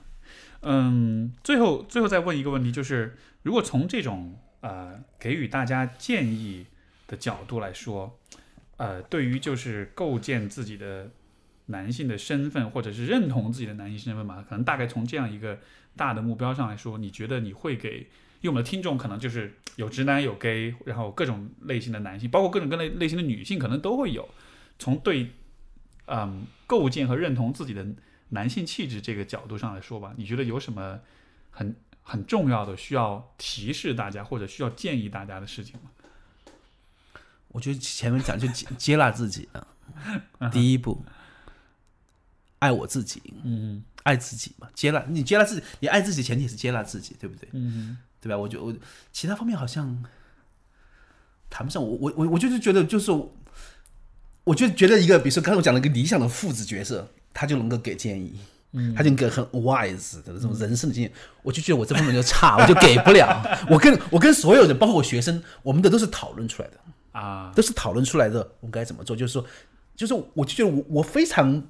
[0.64, 6.65] 嗯，最后最后再问一个问题，就是如果从这种呃给予大家建议
[7.07, 8.18] 的角度来说，
[8.77, 11.11] 呃，对于就是构建自己的
[11.68, 15.60] 男性的身份，或者是认同自己的男性身份嘛，可能大概从这样一个
[15.95, 18.07] 大的目标上来说，你觉得你会给，
[18.41, 24.27] 因为我们的听众可能就是有直男有 gay，然后各种类型的男性，包括各种各类类型的女性，可能都会有。
[24.80, 25.27] 从对
[26.06, 27.85] 嗯构建和认同自己的
[28.34, 30.99] 男性气质这个角度上来说吧，你觉得有什么
[31.51, 35.91] 很很重要的需要提示大家或者需要建议大家的事情吗？
[37.49, 39.47] 我觉得前面讲就接 接纳自己
[40.39, 41.05] 啊，第一步，
[42.60, 47.47] 爱我自己，嗯爱自己嘛，接纳你接纳自己，你爱自己前提是接纳自己，对不对？
[47.53, 48.38] 嗯对吧？
[48.38, 48.73] 我觉得我
[49.11, 50.03] 其他方面好像
[51.49, 53.11] 谈不上，我我我我就是觉得就是，
[54.45, 58.34] 我就觉得一个，比如说刚才我讲了一个理想的父子角色，他就能够给建议。
[58.76, 61.11] 嗯他就给很 wise 的这种人生的经验，
[61.43, 63.60] 我就觉得我这方面就差，我就给不了。
[63.69, 66.77] 我跟我跟所有人，包括我学生，我们的都是讨论出来的。
[67.11, 69.15] 啊，都是讨论出来的，我们该怎么做？
[69.15, 69.45] 就是说，
[69.95, 71.64] 就是我就觉得我我非常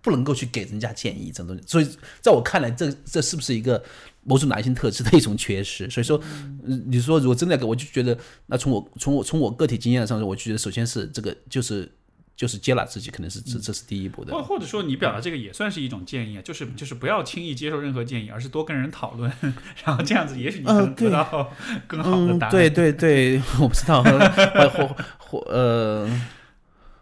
[0.00, 1.88] 不能够去给人家建议这种东西，所以
[2.20, 3.82] 在我看来，这这是不是一个
[4.22, 5.90] 某种男性特质的一种缺失？
[5.90, 6.20] 所以说，
[6.62, 8.16] 嗯你说如果真的要给，我就觉得，
[8.46, 11.90] 那从我从我从我个体经验上说，我就觉得首先是这个就是
[12.36, 14.42] 就是接纳自己，可能是这这是第一步的或。
[14.42, 19.32] 或者说你表达这个也算是一种建议啊，就是就是不要轻易接受任何建议，而是多跟人讨论，
[19.84, 21.50] 然后这样子也许你可能得到
[21.86, 22.50] 更好的嗯答，案。
[22.50, 26.06] 对对对， 我不知道， 或或或呃，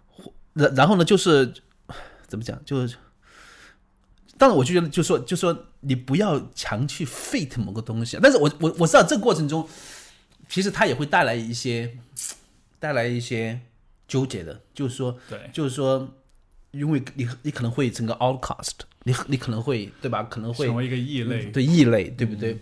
[0.06, 1.52] 或然然后呢，就是
[2.28, 2.96] 怎么讲，就是，
[4.38, 9.68] 当然我就觉得，就说就说你不要强去 fit 某个东西，但是我我我知道这个过程中，
[10.48, 11.96] 其实它也会带来一些
[12.78, 13.60] 带来一些
[14.06, 16.14] 纠结的，就是说对就是说，
[16.72, 18.72] 因为你你可能会整个 outcast，
[19.04, 20.22] 你你可能会对吧？
[20.24, 21.50] 可能会成为一个异类。
[21.50, 22.58] 对异类，对不对？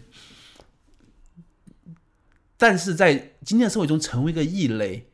[2.56, 3.14] 但是在
[3.44, 5.10] 今天的社会中，成为一个异类，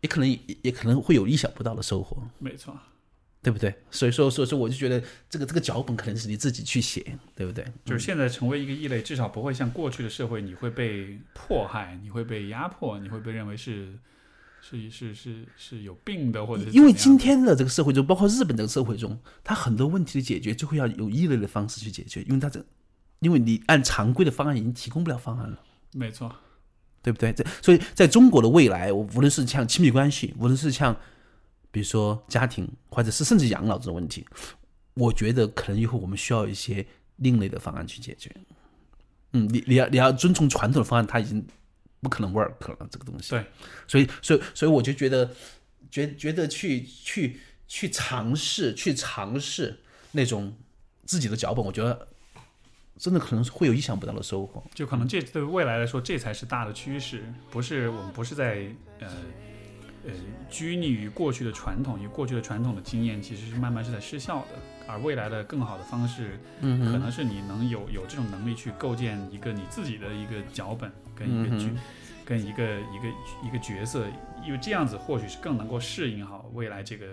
[0.00, 2.76] 也可能也也可能会有意想不到的收获，没错，
[3.40, 3.72] 对不对？
[3.90, 7.64] 所以说，所以说，我就觉得这个这个脚本可能是你自己去写，对不对？
[7.84, 13.96] 就是现在成为一个异类，至少不会像过去的社会，你会被迫害，你会被压迫，你会被认为是
[14.62, 22.64] 是是是是有病的，或者是因为今天的这个社会中，包括日本这个社会中，它很多问题的解决就会要有异类的方式去解决，因为它这，
[23.20, 25.58] 因为你按常规的方案已经提供不了方案了。
[25.92, 26.30] 没错，
[27.02, 27.32] 对不对？
[27.32, 30.94] 这所以在中国的未来，我无论是像亲密关系，无论是像
[31.70, 34.24] 比如说家庭，或者是甚至养老这种问题，
[34.94, 38.30] 我觉得可能以后我们需要一些另类的方案去解决。
[39.32, 41.44] 嗯，你你要你要遵从传统的方案，它已经
[42.00, 43.30] 不可能 work 了，这个东西。
[43.30, 43.44] 对，
[43.86, 45.30] 所以所以所以我就觉得
[45.90, 49.78] 觉觉得去去去尝试去尝试
[50.12, 50.56] 那种
[51.04, 52.08] 自己的脚本，我觉得
[52.96, 54.62] 真的可能会有意想不到的收获。
[54.74, 58.66] 就可能这对未来来说，这才是大的趋势，不是我们不是在
[59.00, 59.08] 呃
[60.04, 60.12] 呃
[60.48, 70.90] 拘泥于过去的传统，因为过去的传统的经验其实是慢慢是在失效的，而未来的更好的方式，嗯可能是你能有有这种能力去构建一个你自己的一个脚本
[71.20, 71.66] 跟一个剧。
[71.66, 71.78] 嗯
[72.22, 73.08] 跟一个一个
[73.48, 74.06] 一个角色，
[74.46, 77.06] 因为这样子或许是更能够适应好未来这个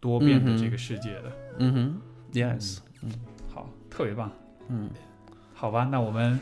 [0.00, 1.32] 多变的这个世界的。
[1.60, 2.00] 嗯哼
[2.34, 3.10] ，yes 嗯。
[3.48, 4.30] 好，特别棒。
[4.68, 4.90] 嗯，
[5.54, 6.38] 好吧，那我们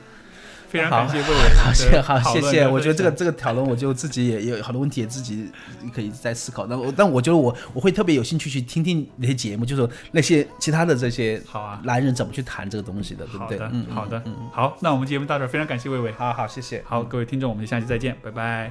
[0.69, 2.69] 非常感谢魏伟好，谢好，谢谢。
[2.69, 5.51] 我觉得这个这个讨论，我就自己也也有好多问题，也自己
[5.95, 6.67] 可以在思考。
[6.67, 11.81] 那我但我觉得我我会特别有兴趣去听听那些节目，就是那些其他的这些好啊。
[11.85, 13.59] 男人怎么去谈这个东西的，对不对？
[13.59, 16.13] 好的，嗯，好的嗯，嗯好，那我们节目到这儿，非常感谢魏伟。
[16.13, 16.83] 好好，谢谢。
[16.87, 18.71] 好，各位听众，我们下期再见，拜拜。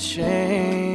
[0.00, 0.87] shame.